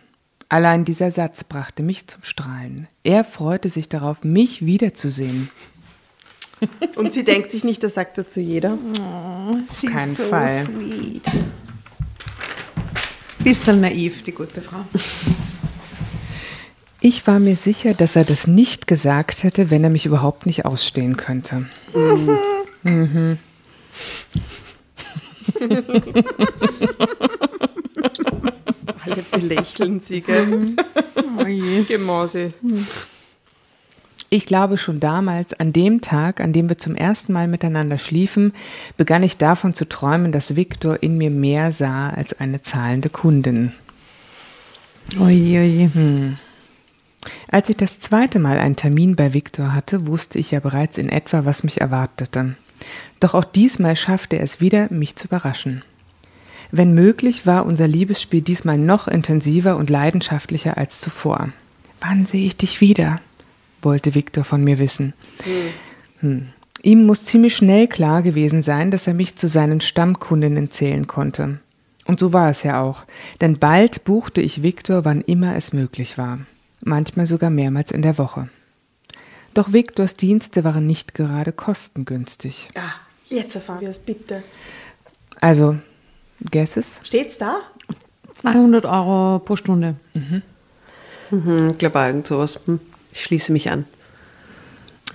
Allein 0.50 0.84
dieser 0.84 1.12
Satz 1.12 1.44
brachte 1.44 1.84
mich 1.84 2.08
zum 2.08 2.24
Strahlen. 2.24 2.88
Er 3.04 3.24
freute 3.24 3.70
sich 3.70 3.88
darauf, 3.88 4.24
mich 4.24 4.66
wiederzusehen. 4.66 5.50
Und 6.96 7.14
sie 7.14 7.24
denkt 7.24 7.52
sich 7.52 7.64
nicht, 7.64 7.84
das 7.84 7.94
sagt 7.96 8.18
er 8.18 8.28
zu 8.28 8.40
jeder. 8.40 8.78
She's 9.74 9.90
keinen 9.92 10.16
so 10.16 10.24
Fall. 10.24 10.64
sweet. 10.64 11.24
Bisschen 13.40 13.82
naiv, 13.82 14.22
die 14.24 14.32
gute 14.32 14.62
Frau. 14.62 14.86
Ich 17.00 17.26
war 17.26 17.40
mir 17.40 17.56
sicher, 17.56 17.96
dass 17.96 18.16
er 18.16 18.24
das 18.24 18.46
nicht 18.46 18.86
gesagt 18.86 19.42
hätte, 19.44 19.72
wenn 19.72 19.84
er 19.84 19.90
mich 19.90 20.06
überhaupt 20.06 20.46
nicht 20.46 20.66
ausstehen 20.66 21.18
könnte. 21.18 21.66
Alle 29.00 29.24
belächeln 29.32 30.00
sie, 30.00 30.22
gell? 30.22 30.76
Oh 31.40 31.46
je. 31.48 31.84
Gemause. 31.84 32.54
Ich 34.34 34.46
glaube 34.46 34.78
schon 34.78 35.02
damals, 35.02 35.52
an 35.52 35.74
dem 35.74 36.00
Tag, 36.00 36.40
an 36.40 36.54
dem 36.54 36.70
wir 36.70 36.78
zum 36.78 36.96
ersten 36.96 37.34
Mal 37.34 37.50
miteinander 37.50 37.98
schliefen, 37.98 38.54
begann 38.96 39.24
ich 39.24 39.36
davon 39.36 39.74
zu 39.74 39.84
träumen, 39.84 40.32
dass 40.32 40.56
Viktor 40.56 41.04
in 41.04 41.18
mir 41.18 41.30
mehr 41.30 41.74
sah 41.74 42.12
als 42.12 42.40
eine 42.40 42.62
zahlende 42.62 43.10
Kundin. 43.10 43.74
Oje, 45.20 45.60
oje. 45.60 46.38
Als 47.50 47.68
ich 47.68 47.76
das 47.76 48.00
zweite 48.00 48.40
Mal 48.40 48.58
einen 48.58 48.78
Termin 48.78 49.18
bei 49.18 49.34
Viktor 49.34 49.74
hatte, 49.74 50.08
wusste 50.08 50.40
ich 50.40 50.52
ja 50.52 50.62
bereits 50.62 50.98
in 50.98 51.10
etwa, 51.10 51.44
was 51.44 51.66
mich 51.66 51.82
erwartete. 51.82 52.56
Doch 53.20 53.34
auch 53.34 53.44
diesmal 53.44 53.98
schaffte 53.98 54.38
er 54.38 54.44
es 54.44 54.62
wieder, 54.62 54.88
mich 54.92 55.18
zu 55.18 55.28
überraschen. 55.28 55.84
Wenn 56.72 56.94
möglich, 56.94 57.46
war 57.46 57.66
unser 57.66 57.86
Liebesspiel 57.86 58.40
diesmal 58.40 58.78
noch 58.78 59.10
intensiver 59.10 59.76
und 59.76 59.90
leidenschaftlicher 59.90 60.78
als 60.78 61.02
zuvor. 61.02 61.50
Wann 62.00 62.26
sehe 62.26 62.46
ich 62.46 62.56
dich 62.56 62.80
wieder? 62.80 63.20
Wollte 63.82 64.16
Viktor 64.16 64.44
von 64.44 64.64
mir 64.64 64.78
wissen. 64.78 65.14
Hm. 66.20 66.50
Ihm 66.84 67.06
muss 67.06 67.26
ziemlich 67.26 67.56
schnell 67.56 67.88
klar 67.88 68.22
gewesen 68.22 68.62
sein, 68.62 68.92
dass 68.92 69.08
er 69.08 69.14
mich 69.14 69.36
zu 69.36 69.48
seinen 69.48 69.82
Stammkundinnen 69.82 70.72
zählen 70.72 71.08
konnte. 71.08 71.60
Und 72.06 72.20
so 72.20 72.34
war 72.34 72.50
es 72.50 72.64
ja 72.64 72.82
auch, 72.82 73.06
denn 73.42 73.60
bald 73.60 74.04
buchte 74.04 74.42
ich 74.42 74.64
Viktor, 74.64 75.06
wann 75.06 75.22
immer 75.22 75.56
es 75.56 75.72
möglich 75.72 76.18
war, 76.18 76.40
manchmal 76.84 77.28
sogar 77.28 77.50
mehrmals 77.50 77.92
in 77.92 78.02
der 78.02 78.18
Woche. 78.18 78.50
Doch 79.54 79.74
Viktors 79.74 80.16
Dienste 80.16 80.64
waren 80.64 80.88
nicht 80.88 81.14
gerade 81.14 81.52
kostengünstig. 81.52 82.70
Ah, 82.76 82.94
jetzt 83.30 83.56
erfahren 83.56 83.82
wir 83.82 83.90
es 83.90 84.00
bitte. 84.00 84.44
Also, 85.40 85.78
Guesses? 86.50 87.02
Steht's 87.04 87.38
da? 87.38 87.60
200 88.34 88.86
Euro 88.86 89.40
pro 89.40 89.56
Stunde. 89.56 89.96
Mhm, 90.14 91.70
ich 91.72 91.78
glaube, 91.78 92.00
irgend 92.00 92.28
sowas. 92.28 92.60
Hm. 92.66 92.80
Ich 93.14 93.24
schließe 93.24 93.52
mich 93.52 93.70
an. 93.70 93.86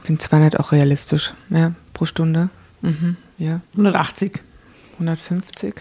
Ich 0.01 0.07
finde 0.07 0.21
200 0.21 0.61
auch 0.61 0.73
realistisch, 0.73 1.35
ja, 1.51 1.73
pro 1.93 2.05
Stunde. 2.05 2.49
Mhm, 2.83 3.17
ja, 3.39 3.61
180. 3.73 4.41
150. 4.95 5.75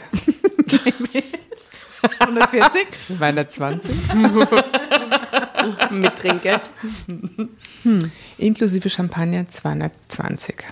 140? 2.20 2.88
220. 3.10 3.96
Mit 5.92 6.16
Trinkgeld. 6.16 6.62
Inklusive 8.38 8.90
Champagner 8.90 9.48
220. 9.48 10.66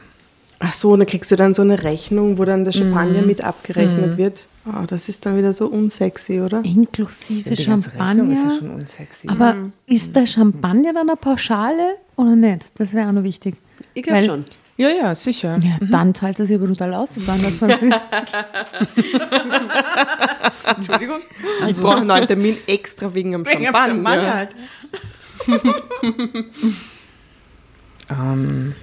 Ach 0.59 0.73
so, 0.73 0.91
und 0.91 0.99
dann 0.99 1.07
kriegst 1.07 1.31
du 1.31 1.35
dann 1.35 1.53
so 1.53 1.61
eine 1.61 1.83
Rechnung, 1.83 2.37
wo 2.37 2.45
dann 2.45 2.63
der 2.65 2.71
Champagner 2.71 3.21
mit 3.21 3.43
abgerechnet 3.43 4.17
wird. 4.17 4.47
Oh, 4.65 4.85
das 4.87 5.09
ist 5.09 5.25
dann 5.25 5.37
wieder 5.37 5.53
so 5.53 5.67
unsexy, 5.67 6.39
oder? 6.39 6.63
Inklusive 6.63 7.49
Rechnung 7.49 7.79
ist 7.79 7.87
ja 7.89 7.99
Champagner. 7.99 8.57
schon 8.57 8.69
unsexy. 8.71 9.27
Aber 9.27 9.55
ist 9.87 10.15
der 10.15 10.25
Champagner 10.25 10.93
dann 10.93 11.09
eine 11.09 11.17
Pauschale 11.17 11.97
oder 12.15 12.35
nicht? 12.35 12.67
Das 12.75 12.93
wäre 12.93 13.09
auch 13.09 13.11
noch 13.11 13.23
wichtig. 13.23 13.55
Ich 13.93 14.03
glaube 14.03 14.23
schon. 14.23 14.45
ja, 14.77 14.89
ja, 14.89 15.13
sicher. 15.15 15.57
Ja, 15.57 15.77
dann 15.81 16.15
zahlt 16.15 16.39
er 16.39 16.45
sich 16.45 16.55
aber 16.55 16.67
total 16.67 16.93
aus. 16.93 17.15
220. 17.15 17.91
Entschuldigung. 20.77 21.19
ich 21.67 21.77
brauche 21.77 21.97
einen 21.97 22.07
neuen 22.07 22.27
Termin 22.27 22.57
extra 22.65 23.13
wegen 23.13 23.35
am 23.35 23.45
Champagner. 23.45 24.33
halt. 24.33 24.55
Ähm, 28.11 28.75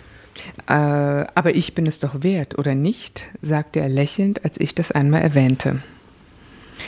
äh, 0.67 0.73
aber 0.73 1.55
ich 1.55 1.75
bin 1.75 1.87
es 1.87 1.99
doch 2.01 2.23
wert, 2.23 2.59
oder 2.59 2.75
nicht? 2.75 3.25
sagte 3.43 3.81
er 3.81 3.89
lächelnd, 3.89 4.45
als 4.45 4.59
ich 4.59 4.75
das 4.75 4.93
einmal 4.93 5.23
erwähnte. 5.23 5.81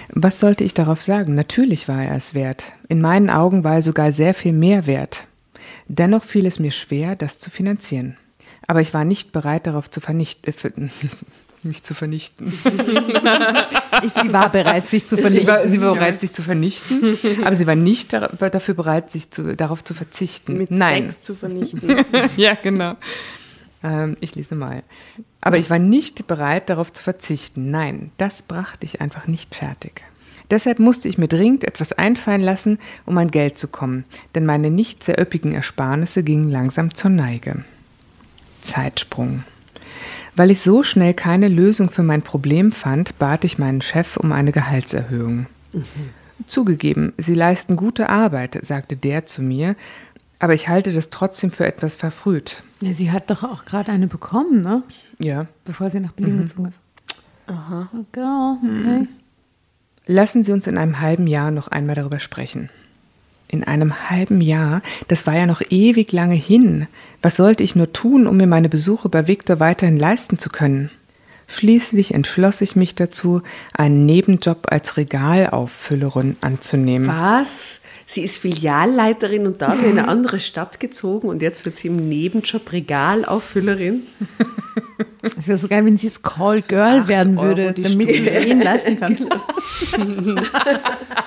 Was 0.09 0.41
sollte 0.41 0.65
ich 0.65 0.75
darauf 0.75 1.03
sagen? 1.03 1.35
Natürlich 1.35 1.89
war 1.89 2.03
er 2.03 2.17
es 2.17 2.35
wert. 2.35 2.73
In 2.89 3.01
meinen 3.01 3.31
Augen 3.31 3.65
war 3.65 3.75
er 3.77 3.83
sogar 3.83 4.13
sehr 4.13 4.35
viel 4.35 4.53
mehr 4.53 4.87
wert. 4.87 5.27
Dennoch 5.89 6.25
fiel 6.25 6.47
es 6.47 6.59
mir 6.59 6.71
schwer, 6.71 7.17
das 7.17 7.39
zu 7.39 7.51
finanzieren. 7.51 8.17
Aber 8.67 8.81
ich 8.81 8.95
war 8.95 9.05
nicht 9.05 9.33
bereit, 9.33 9.67
darauf 9.67 9.91
zu 9.91 10.01
vernichten. 10.01 10.53
Äh, 10.53 10.89
mich 11.63 11.83
zu 11.83 11.95
vernichten. 11.95 12.53
Sie 14.23 14.33
war 14.33 14.51
bereit, 14.51 14.89
sich 14.89 15.07
zu 15.07 15.17
Ich 15.17 15.21
vernichten. 15.21 15.49
war, 15.49 15.69
sie 15.69 15.81
war 15.81 15.95
bereit, 15.95 16.21
sich 16.21 16.33
zu 16.33 16.43
vernichten, 16.43 17.19
aber 17.45 17.55
sie 17.55 17.67
war 17.67 17.75
nicht 17.77 18.13
dafür 18.13 18.75
bereit, 18.75 19.11
sich 19.11 19.31
zu, 19.31 19.55
darauf 19.55 19.85
zu 19.85 19.95
verzichten. 19.95 20.57
Mit 20.57 20.71
Nein. 20.71 21.11
Sex 21.11 21.23
zu 21.23 21.35
vernichten. 21.35 22.05
ja, 22.37 22.55
genau. 22.55 22.97
Ähm, 23.83 24.17
ich 24.21 24.35
lese 24.35 24.55
mal. 24.55 24.83
Aber 25.41 25.59
ich 25.59 25.71
war 25.71 25.79
nicht 25.79 26.27
bereit, 26.27 26.69
darauf 26.71 26.93
zu 26.93 27.03
verzichten. 27.03 27.71
Nein, 27.71 28.11
das 28.17 28.43
brachte 28.43 28.85
ich 28.85 29.01
einfach 29.01 29.27
nicht 29.27 29.55
fertig. 29.55 30.05
Deshalb 30.51 30.79
musste 30.79 31.09
ich 31.09 31.19
mir 31.19 31.29
dringend 31.29 31.65
etwas 31.65 31.93
einfallen 31.93 32.43
lassen, 32.43 32.79
um 33.07 33.17
an 33.17 33.31
Geld 33.31 33.57
zu 33.57 33.69
kommen, 33.69 34.05
denn 34.35 34.45
meine 34.45 34.71
nicht 34.71 35.03
sehr 35.03 35.19
üppigen 35.19 35.55
Ersparnisse 35.55 36.23
gingen 36.23 36.51
langsam 36.51 36.95
zur 36.95 37.11
Neige. 37.11 37.65
Zeitsprung. 38.63 39.45
Weil 40.37 40.51
ich 40.51 40.61
so 40.61 40.83
schnell 40.83 41.15
keine 41.15 41.49
Lösung 41.49 41.91
für 41.91 42.03
mein 42.03 42.23
Problem 42.23 42.73
fand, 42.73 43.19
bat 43.19 43.45
ich 43.45 43.59
meinen 43.59 43.83
Chef 43.83 44.17
um 44.17 44.33
eine 44.33 44.53
Gehaltserhöhung. 44.53 45.47
Zugegeben, 46.47 47.13
Sie 47.19 47.35
leisten 47.35 47.77
gute 47.77 48.09
Arbeit, 48.09 48.59
sagte 48.63 48.97
der 48.97 49.25
zu 49.25 49.43
mir, 49.43 49.77
aber 50.43 50.55
ich 50.55 50.67
halte 50.67 50.93
das 50.93 51.09
trotzdem 51.09 51.53
für 51.53 51.65
etwas 51.65 51.95
verfrüht. 51.95 52.65
Ja, 52.81 52.93
sie 52.93 53.13
hat 53.13 53.31
doch 53.31 53.45
auch 53.45 53.65
gerade 53.65 53.93
eine 53.93 54.09
bekommen, 54.09 54.61
ne? 54.61 54.83
Ja. 55.21 55.47
Bevor 55.65 55.89
sie 55.89 56.01
nach 56.01 56.11
Berlin 56.11 56.39
gezogen 56.39 56.69
ist. 56.69 56.81
Aha. 57.47 57.89
Okay. 57.93 58.57
okay. 58.61 59.09
Lassen 60.07 60.43
Sie 60.43 60.51
uns 60.51 60.67
in 60.67 60.79
einem 60.79 61.01
halben 61.01 61.29
Jahr 61.29 61.53
noch 61.53 61.69
einmal 61.69 61.95
darüber 61.95 62.19
sprechen. 62.19 62.71
In 63.47 63.63
einem 63.63 64.11
halben 64.11 64.41
Jahr, 64.41 64.83
das 65.07 65.29
war 65.29 65.37
ja 65.37 65.47
noch 65.47 65.63
ewig 65.71 66.11
lange 66.11 66.35
hin. 66.35 66.89
Was 67.23 67.37
sollte 67.37 67.63
ich 67.63 67.77
nur 67.77 67.93
tun, 67.93 68.27
um 68.27 68.37
mir 68.37 68.49
meine 68.49 68.69
Besuche 68.69 69.09
bei 69.09 69.29
Viktor 69.29 69.61
weiterhin 69.61 69.97
leisten 69.97 70.41
zu 70.41 70.51
können? 70.51 70.91
Schließlich 71.47 72.15
entschloss 72.15 72.63
ich 72.63 72.75
mich 72.75 72.97
dazu, 72.97 73.43
einen 73.75 74.07
Nebenjob 74.07 74.67
als 74.73 74.97
Regalauffüllerin 74.97 76.37
anzunehmen. 76.41 77.07
Was? 77.07 77.82
Sie 78.07 78.23
ist 78.23 78.39
Filialleiterin 78.39 79.47
und 79.47 79.63
dafür 79.63 79.89
in 79.91 79.99
eine 79.99 80.09
andere 80.09 80.41
Stadt 80.41 80.81
gezogen 80.81 81.29
und 81.29 81.43
jetzt 81.43 81.65
wird 81.65 81.77
sie 81.77 81.89
im 81.89 82.09
Nebenjob 82.09 82.71
Regalauffüllerin. 82.73 84.03
Es 85.23 85.37
wäre 85.49 85.59
so 85.59 85.69
geil, 85.69 85.85
wenn 85.85 85.97
sie 85.97 86.09
jetzt 86.09 86.23
Call 86.23 86.63
Girl 86.63 87.07
werden 87.09 87.39
Euro 87.39 87.49
würde, 87.57 87.73
die 87.73 87.83
damit 87.83 88.09
sie 88.09 88.49
ihnen 88.51 88.63
leisten 88.63 88.99
kann. 89.01 89.17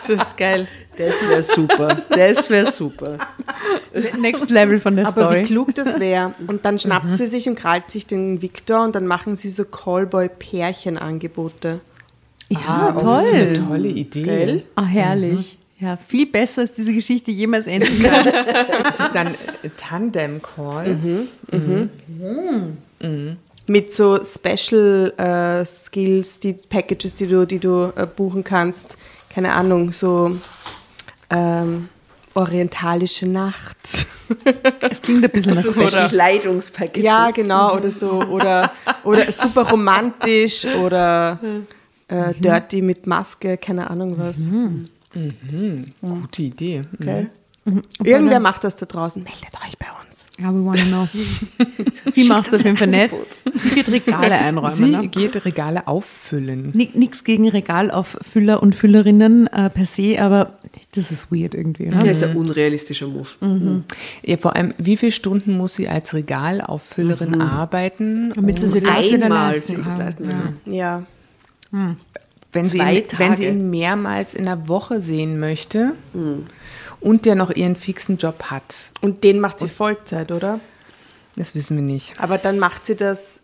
Das 0.07 0.21
ist 0.21 0.38
geil. 0.38 0.67
Das 0.97 1.15
wäre 1.28 1.41
super. 1.41 1.97
Das 2.09 2.47
wäre 2.49 2.71
super. 2.71 3.17
Next 4.19 4.49
Level 4.51 4.80
von 4.80 4.95
der 4.95 5.07
Aber 5.07 5.23
Story. 5.23 5.41
wie 5.41 5.45
klug 5.45 5.73
das 5.73 5.99
wäre. 5.99 6.36
Und 6.47 6.63
dann 6.63 6.78
schnappt 6.78 7.15
sie 7.15 7.26
sich 7.26 7.49
und 7.49 7.55
krallt 7.55 7.89
sich 7.89 8.05
den 8.05 8.39
Victor 8.41 8.84
und 8.84 8.93
dann 8.95 9.07
machen 9.07 9.34
sie 9.36 9.49
so 9.49 9.65
Callboy-Pärchenangebote. 9.65 11.80
Ja, 12.49 12.59
Ah, 12.67 12.93
oh, 12.95 12.99
das 13.03 13.26
ist 13.26 13.34
eine 13.34 13.53
toll. 13.53 13.65
tolle 13.67 13.88
Idee. 13.89 14.21
Gell? 14.23 14.63
Ah, 14.76 14.86
herrlich. 14.86 15.57
Ja, 15.78 15.97
viel 15.97 16.26
besser 16.26 16.61
als 16.61 16.71
diese 16.73 16.93
Geschichte 16.93 17.32
jemals 17.32 17.67
enden 17.67 18.01
kann. 18.01 18.26
Das 18.84 18.99
ist 18.99 19.13
dann 19.13 19.28
äh, 19.28 19.69
Tandem-Call. 19.76 20.97
Mit 23.67 23.91
so 23.93 24.19
Special 24.23 25.13
äh, 25.17 25.65
Skills, 25.65 26.39
die 26.39 26.53
Packages, 26.53 27.15
die 27.15 27.28
du, 27.28 27.45
die 27.45 27.59
du 27.59 27.91
äh, 27.95 28.05
buchen 28.05 28.43
kannst. 28.43 28.97
Keine 29.30 29.51
Ahnung, 29.53 29.91
so 29.91 30.38
ähm, 31.30 31.89
orientalische 32.36 33.28
Nacht. 33.28 33.78
Es 34.89 35.01
klingt 35.03 35.23
ein 35.23 35.30
bisschen 35.30 35.53
nach 35.53 35.63
ist 35.63 35.73
Special. 35.76 35.88
oder- 35.99 36.07
Kleidungspackages. 36.09 37.03
Ja, 37.03 37.30
genau, 37.30 37.76
oder 37.76 37.91
so, 37.91 38.23
oder, 38.23 38.71
oder 39.03 39.32
super 39.32 39.69
romantisch 39.69 40.65
oder 40.65 41.38
äh, 42.07 42.34
dirty 42.34 42.82
mit 42.82 43.05
Maske, 43.05 43.57
keine 43.57 43.88
Ahnung 43.89 44.15
was. 44.17 44.49
Gute 46.01 46.43
Idee. 46.43 46.84
Gell? 46.99 47.30
Irgendwer 48.03 48.39
macht 48.39 48.63
das 48.63 48.76
da 48.76 48.86
draußen. 48.86 49.24
Meldet 49.24 49.55
euch 49.66 49.78
bei 49.80 49.88
uns. 50.05 50.30
Ja, 50.38 50.53
we 50.53 50.63
wanna 50.63 50.84
know. 50.84 51.07
Sie 52.05 52.26
macht 52.26 52.47
es 52.47 52.53
auf 52.53 52.63
jeden 52.63 52.78
Fall 52.78 52.88
nicht. 52.88 53.11
Sie 53.55 53.76
wird 53.76 53.89
Regale 53.89 54.38
einräumen. 54.38 54.76
Sie 54.76 54.91
ne? 54.91 55.07
geht 55.07 55.45
Regale 55.45 55.88
auffüllen. 55.88 56.72
Nichts 56.72 57.24
gegen 57.24 57.49
Regalauffüller 57.49 58.61
und 58.61 58.76
Füllerinnen 58.76 59.47
äh, 59.47 59.72
per 59.72 59.88
se, 59.88 60.22
aber 60.22 60.59
das 60.93 61.11
ist 61.11 61.32
weird 61.32 61.55
irgendwie. 61.55 61.88
Ne? 61.88 62.03
Das 62.05 62.18
ist 62.18 62.24
ein 62.24 62.36
unrealistischer 62.36 63.07
Move. 63.07 63.84
Ja, 64.24 64.38
vor 64.38 64.55
allem, 64.55 64.76
wie 64.78 64.97
viele 64.97 65.11
Stunden 65.11 65.57
muss 65.57 65.76
sie 65.76 65.88
als 65.88 66.13
Regalaufüllerin 66.13 67.41
arbeiten? 67.41 68.32
Damit 68.36 68.59
sie 68.59 68.68
sich 68.68 68.84
das 68.84 69.11
Einmal 69.11 69.30
leisten 69.30 69.78
das 69.78 69.88
kann. 69.88 69.97
leisten 69.97 70.30
kann. 70.30 70.57
Ja. 70.66 71.03
Wenn 72.55 72.65
sie, 72.65 72.79
ihn, 72.79 73.05
wenn 73.17 73.35
sie 73.35 73.45
ihn 73.45 73.69
mehrmals 73.69 74.33
in 74.33 74.45
der 74.45 74.67
Woche 74.67 74.99
sehen 75.01 75.39
möchte 75.39 75.93
und 76.99 77.25
der 77.25 77.35
noch 77.35 77.51
ihren 77.51 77.75
fixen 77.75 78.17
Job 78.17 78.45
hat. 78.49 78.91
Und 79.01 79.23
den 79.23 79.39
macht 79.39 79.59
sie 79.59 79.67
Vollzeit, 79.67 80.31
oder? 80.31 80.59
Das 81.35 81.53
wissen 81.53 81.75
wir 81.75 81.83
nicht. 81.83 82.19
Aber 82.19 82.37
dann 82.37 82.57
macht 82.59 82.85
sie 82.85 82.95
das 82.95 83.41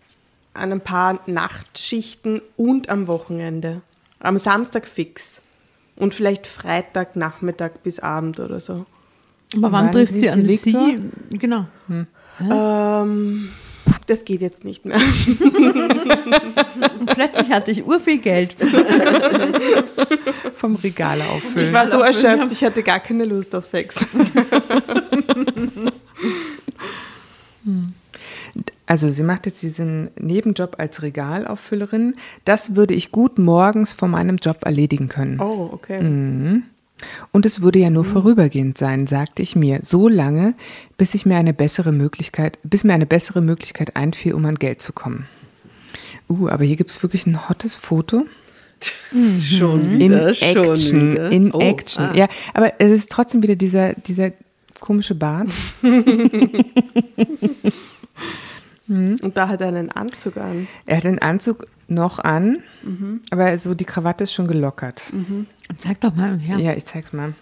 an 0.54 0.72
ein 0.72 0.82
paar 0.82 1.20
Nachtschichten 1.28 2.42
und 2.58 2.90
am 2.90 3.08
Wochenende. 3.08 3.82
Am 4.20 4.38
Samstag 4.38 4.88
fix. 4.88 5.42
Und 5.96 6.14
vielleicht 6.14 6.48
Freitag, 6.48 7.16
Nachmittag 7.16 7.84
bis 7.84 8.00
Abend 8.00 8.40
oder 8.40 8.60
so. 8.60 8.86
Aber 9.56 9.72
wann 9.72 9.86
Wann 9.86 9.92
trifft 9.92 10.18
sie 10.18 10.30
an 10.30 10.48
Victor? 10.48 10.86
sie? 10.86 11.38
Genau. 11.38 11.66
Ähm, 12.40 13.50
das 14.08 14.26
geht 14.26 14.42
jetzt 14.42 14.64
nicht 14.64 14.86
mehr. 14.86 15.00
Und 17.00 17.06
plötzlich 17.08 17.50
hatte 17.50 17.72
ich 17.72 17.86
urviel 17.86 18.20
Geld. 18.20 18.56
Vom 20.56 20.76
Regale 20.76 21.26
auffüllen. 21.26 21.68
Ich 21.68 21.74
war 21.74 21.90
so 21.90 22.00
erschöpft, 22.00 22.52
ich 22.52 22.64
hatte 22.64 22.84
gar 22.84 23.00
keine 23.00 23.26
Lust 23.26 23.56
auf 23.56 23.66
Sex. 23.66 24.06
Also 28.86 29.10
sie 29.10 29.24
macht 29.24 29.46
jetzt 29.46 29.62
diesen 29.62 30.10
Nebenjob 30.20 30.76
als 30.78 31.02
Regalaufüllerin. 31.02 32.16
Das 32.44 32.76
würde 32.76 32.94
ich 32.94 33.12
gut 33.12 33.40
morgens 33.40 33.94
vor 33.94 34.10
meinem 34.10 34.38
Job 34.38 34.66
erledigen 34.66 35.08
können. 35.08 35.40
Oh, 35.40 35.70
okay. 35.72 36.62
Und 37.32 37.46
es 37.46 37.62
würde 37.62 37.80
ja 37.80 37.90
nur 37.90 38.06
vorübergehend 38.06 38.78
sein, 38.78 39.08
sagte 39.08 39.42
ich 39.42 39.56
mir, 39.56 39.80
so 39.84 40.08
lange, 40.08 40.54
bis 40.98 41.14
ich 41.14 41.26
mir 41.26 41.38
eine 41.38 41.54
bessere 41.54 41.92
Möglichkeit, 41.92 42.58
bis 42.64 42.84
mir 42.84 42.94
eine 42.94 43.06
bessere 43.06 43.42
Möglichkeit 43.42 43.96
einfiel, 43.96 44.34
um 44.34 44.46
an 44.46 44.56
Geld 44.56 44.82
zu 44.82 44.94
kommen. 44.94 45.28
Uh, 46.30 46.48
aber 46.48 46.64
hier 46.64 46.78
gibt 46.78 46.90
es 46.92 47.04
wirklich 47.04 47.26
ein 47.28 47.50
hottes 47.50 47.76
Foto. 47.76 48.26
Schon 49.42 49.92
In 49.94 50.00
wieder, 50.00 50.34
schon 50.34 50.58
Action. 50.66 51.12
wieder. 51.12 51.30
In 51.32 51.52
Oh, 51.54 51.60
Action. 51.60 52.04
ah. 52.04 52.16
Ja, 52.16 52.28
aber 52.54 52.74
es 52.80 52.92
ist 52.92 53.12
trotzdem 53.12 53.44
wieder 53.44 53.56
dieser, 53.56 53.94
dieser 53.94 54.32
komische 54.80 55.14
Bart. 55.14 55.50
Und 58.88 59.32
da 59.36 59.48
hat 59.48 59.62
er 59.62 59.68
einen 59.68 59.92
Anzug 59.92 60.38
an. 60.38 60.68
Er 60.86 60.98
hat 60.98 61.04
den 61.04 61.20
Anzug 61.20 61.68
noch 61.92 62.20
an, 62.20 62.64
aber 63.30 63.60
so 63.60 63.76
die 63.76 63.86
Krawatte 63.86 64.24
ist 64.24 64.34
schon 64.34 64.48
gelockert. 64.48 65.12
Zeig 65.78 66.02
doch 66.02 66.16
mal 66.16 66.40
her. 66.40 66.58
Ja, 66.58 66.74
ich 66.74 66.86
zeig's 66.86 67.14
mal. 67.14 67.34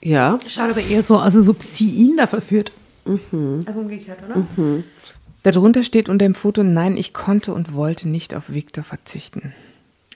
Ja. 0.00 0.40
Schaut 0.46 0.70
aber 0.70 0.80
eher 0.82 1.02
so 1.02 1.18
aus, 1.18 1.36
als 1.36 1.48
ob 1.48 1.62
sie 1.62 1.88
ihn 1.88 2.16
da 2.16 2.26
verführt. 2.26 2.72
Also 3.04 3.80
umgekehrt, 3.80 4.18
oder? 4.28 4.46
Darunter 5.42 5.82
steht 5.82 6.08
unter 6.08 6.26
dem 6.26 6.34
Foto, 6.34 6.62
nein, 6.62 6.96
ich 6.96 7.14
konnte 7.14 7.54
und 7.54 7.74
wollte 7.74 8.08
nicht 8.08 8.34
auf 8.34 8.52
Victor 8.52 8.84
verzichten. 8.84 9.54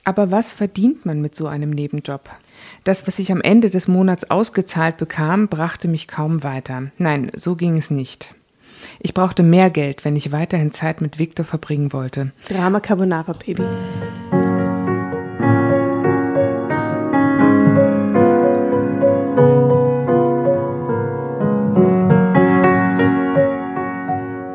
Aber 0.05 0.31
was 0.31 0.53
verdient 0.53 1.07
man 1.07 1.22
mit 1.22 1.35
so 1.35 1.47
einem 1.47 1.70
Nebenjob? 1.70 2.29
Das, 2.85 3.07
was 3.07 3.18
ich 3.18 3.32
am 3.32 3.41
Ende 3.41 3.70
des 3.70 3.89
Monats 3.89 4.30
ausgezahlt 4.30 4.99
bekam, 4.99 5.49
brachte 5.49 5.89
mich 5.89 6.07
kaum 6.07 6.43
weiter. 6.43 6.91
Nein, 6.99 7.30
so 7.35 7.57
ging 7.57 7.78
es 7.78 7.91
nicht. 7.91 8.35
Ich 9.01 9.14
brauchte 9.14 9.43
mehr 9.43 9.70
Geld, 9.70 10.05
wenn 10.05 10.16
ich 10.16 10.32
weiterhin 10.32 10.70
Zeit 10.70 11.01
mit 11.01 11.18
Victor 11.18 11.47
verbringen 11.47 11.95
wollte. 11.95 12.32
Drama 12.47 12.80
Carbonara 12.80 13.32
Baby. 13.32 13.62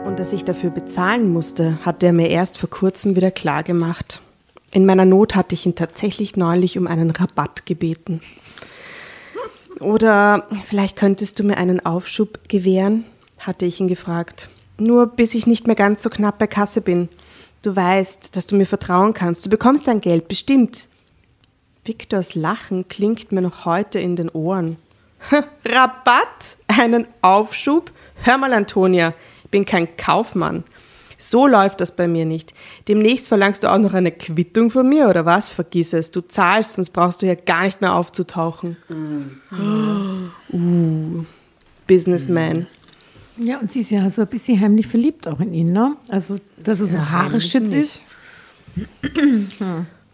Und 0.06 0.20
dass 0.20 0.34
ich 0.34 0.46
dafür 0.46 0.70
bezahlen 0.70 1.34
musste, 1.34 1.80
hat 1.84 2.04
er 2.04 2.14
mir 2.14 2.30
erst 2.30 2.60
vor 2.60 2.70
kurzem 2.70 3.16
wieder 3.16 3.32
klar 3.32 3.64
gemacht. 3.64 4.22
In 4.72 4.86
meiner 4.86 5.06
Not 5.06 5.36
hatte 5.36 5.56
ich 5.56 5.66
ihn 5.66 5.76
tatsächlich 5.76 6.36
neulich 6.36 6.78
um 6.78 6.88
einen 6.88 7.12
Rabatt 7.12 7.66
gebeten. 7.66 8.22
Oder 9.80 10.48
vielleicht 10.66 10.96
könntest 10.98 11.40
du 11.40 11.44
mir 11.44 11.58
einen 11.58 11.86
Aufschub 11.86 12.50
gewähren, 12.50 13.06
hatte 13.40 13.66
ich 13.66 13.80
ihn 13.80 13.88
gefragt. 13.88 14.50
Nur 14.78 15.08
bis 15.08 15.34
ich 15.34 15.48
nicht 15.48 15.68
mehr 15.68 15.76
ganz 15.76 16.04
so 16.04 16.10
knapp 16.10 16.38
bei 16.38 16.48
Kasse 16.48 16.82
bin. 16.82 17.10
Du 17.62 17.76
weißt, 17.76 18.36
dass 18.36 18.48
du 18.48 18.56
mir 18.56 18.66
vertrauen 18.66 19.14
kannst. 19.14 19.46
Du 19.46 19.50
bekommst 19.50 19.88
dein 19.88 20.02
Geld, 20.02 20.28
bestimmt. 20.28 20.88
Viktors 21.84 22.36
Lachen 22.36 22.88
klingt 22.88 23.32
mir 23.32 23.42
noch 23.42 23.66
heute 23.66 24.00
in 24.00 24.16
den 24.16 24.30
Ohren. 24.30 24.78
Rabatt? 25.66 26.58
Einen 26.68 27.08
Aufschub? 27.22 27.92
Hör 28.24 28.38
mal, 28.38 28.54
Antonia, 28.54 29.14
ich 29.44 29.50
bin 29.50 29.66
kein 29.66 29.98
Kaufmann. 29.98 30.64
So 31.22 31.48
läuft 31.48 31.82
das 31.82 31.96
bei 31.96 32.08
mir 32.08 32.26
nicht. 32.26 32.54
Demnächst 32.88 33.28
verlangst 33.28 33.64
du 33.64 33.72
auch 33.72 33.78
noch 33.78 33.94
eine 33.94 34.12
Quittung 34.12 34.72
von 34.72 34.88
mir, 34.88 35.10
oder 35.10 35.26
was? 35.26 35.52
Vergiss 35.52 35.92
es. 35.92 36.12
Du 36.12 36.22
zahlst, 36.22 36.72
sonst 36.72 36.92
brauchst 36.92 37.22
du 37.22 37.26
ja 37.26 37.36
gar 37.36 37.66
nicht 37.66 37.82
mehr 37.82 37.94
aufzutauchen. 37.94 38.78
Uh, 40.52 41.26
Businessman. 41.86 42.68
Ja, 43.38 43.60
und 43.60 43.70
sie 43.70 43.82
ist 43.82 43.92
ja 43.92 44.10
so 44.10 44.22
ein 44.22 44.28
bisschen 44.30 44.60
heimlich 44.62 44.88
verliebt 44.88 45.28
auch 45.28 45.42
in 45.42 45.54
ihn, 45.54 45.74
ne? 45.74 45.98
Also, 46.10 46.38
dass 46.58 46.80
er 46.80 46.86
so 46.86 47.10
haarischitz 47.10 47.72
ist. 47.74 48.02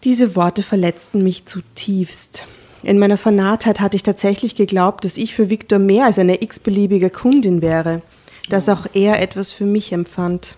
Diese 0.03 0.35
Worte 0.35 0.63
verletzten 0.63 1.23
mich 1.23 1.45
zutiefst. 1.45 2.45
In 2.81 2.99
meiner 2.99 3.17
Vernarrtheit 3.17 3.79
hatte 3.79 3.95
ich 3.95 4.03
tatsächlich 4.03 4.55
geglaubt, 4.55 5.05
dass 5.05 5.17
ich 5.17 5.35
für 5.35 5.49
Viktor 5.49 5.79
mehr 5.79 6.05
als 6.05 6.19
eine 6.19 6.41
x-beliebige 6.41 7.09
Kundin 7.09 7.61
wäre, 7.61 8.01
dass 8.49 8.69
auch 8.69 8.87
er 8.93 9.21
etwas 9.21 9.51
für 9.51 9.65
mich 9.65 9.91
empfand. 9.91 10.55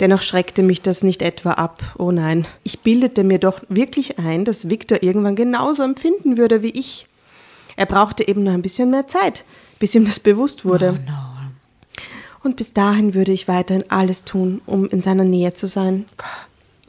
Dennoch 0.00 0.22
schreckte 0.22 0.62
mich 0.62 0.82
das 0.82 1.02
nicht 1.02 1.22
etwa 1.22 1.52
ab. 1.52 1.82
Oh 1.98 2.10
nein, 2.10 2.46
ich 2.64 2.80
bildete 2.80 3.24
mir 3.24 3.38
doch 3.38 3.62
wirklich 3.68 4.18
ein, 4.18 4.44
dass 4.44 4.68
Viktor 4.68 5.02
irgendwann 5.02 5.36
genauso 5.36 5.82
empfinden 5.82 6.38
würde 6.38 6.62
wie 6.62 6.70
ich. 6.70 7.06
Er 7.76 7.86
brauchte 7.86 8.26
eben 8.26 8.44
nur 8.44 8.52
ein 8.52 8.62
bisschen 8.62 8.90
mehr 8.90 9.06
Zeit, 9.06 9.44
bis 9.78 9.94
ihm 9.94 10.04
das 10.04 10.20
bewusst 10.20 10.64
wurde. 10.64 11.00
Und 12.42 12.56
bis 12.56 12.72
dahin 12.72 13.14
würde 13.14 13.32
ich 13.32 13.48
weiterhin 13.48 13.84
alles 13.88 14.24
tun, 14.24 14.60
um 14.66 14.88
in 14.88 15.02
seiner 15.02 15.24
Nähe 15.24 15.54
zu 15.54 15.66
sein. 15.66 16.06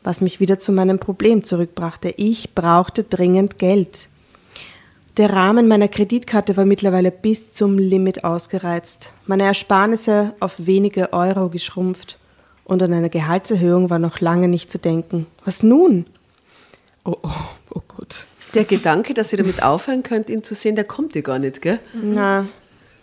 Was 0.03 0.19
mich 0.19 0.39
wieder 0.39 0.59
zu 0.59 0.71
meinem 0.71 0.99
Problem 0.99 1.43
zurückbrachte. 1.43 2.13
Ich 2.17 2.55
brauchte 2.55 3.03
dringend 3.03 3.59
Geld. 3.59 4.09
Der 5.17 5.31
Rahmen 5.31 5.67
meiner 5.67 5.87
Kreditkarte 5.87 6.57
war 6.57 6.65
mittlerweile 6.65 7.11
bis 7.11 7.51
zum 7.51 7.77
Limit 7.77 8.23
ausgereizt. 8.23 9.13
Meine 9.27 9.43
Ersparnisse 9.43 10.33
auf 10.39 10.55
wenige 10.57 11.13
Euro 11.13 11.49
geschrumpft. 11.49 12.17
Und 12.65 12.81
an 12.81 12.93
eine 12.93 13.09
Gehaltserhöhung 13.09 13.89
war 13.89 13.99
noch 13.99 14.19
lange 14.19 14.47
nicht 14.47 14.71
zu 14.71 14.77
denken. 14.79 15.27
Was 15.43 15.63
nun? 15.63 16.05
Oh, 17.03 17.17
oh, 17.21 17.29
oh 17.71 17.81
Gott. 17.87 18.25
Der 18.53 18.63
Gedanke, 18.63 19.13
dass 19.13 19.33
ihr 19.33 19.37
damit 19.37 19.63
aufhören 19.63 20.03
könnt, 20.03 20.29
ihn 20.29 20.43
zu 20.43 20.55
sehen, 20.55 20.75
der 20.75 20.85
kommt 20.85 21.15
dir 21.15 21.23
gar 21.23 21.39
nicht, 21.39 21.61
gell? 21.61 21.79
Na, 21.93 22.45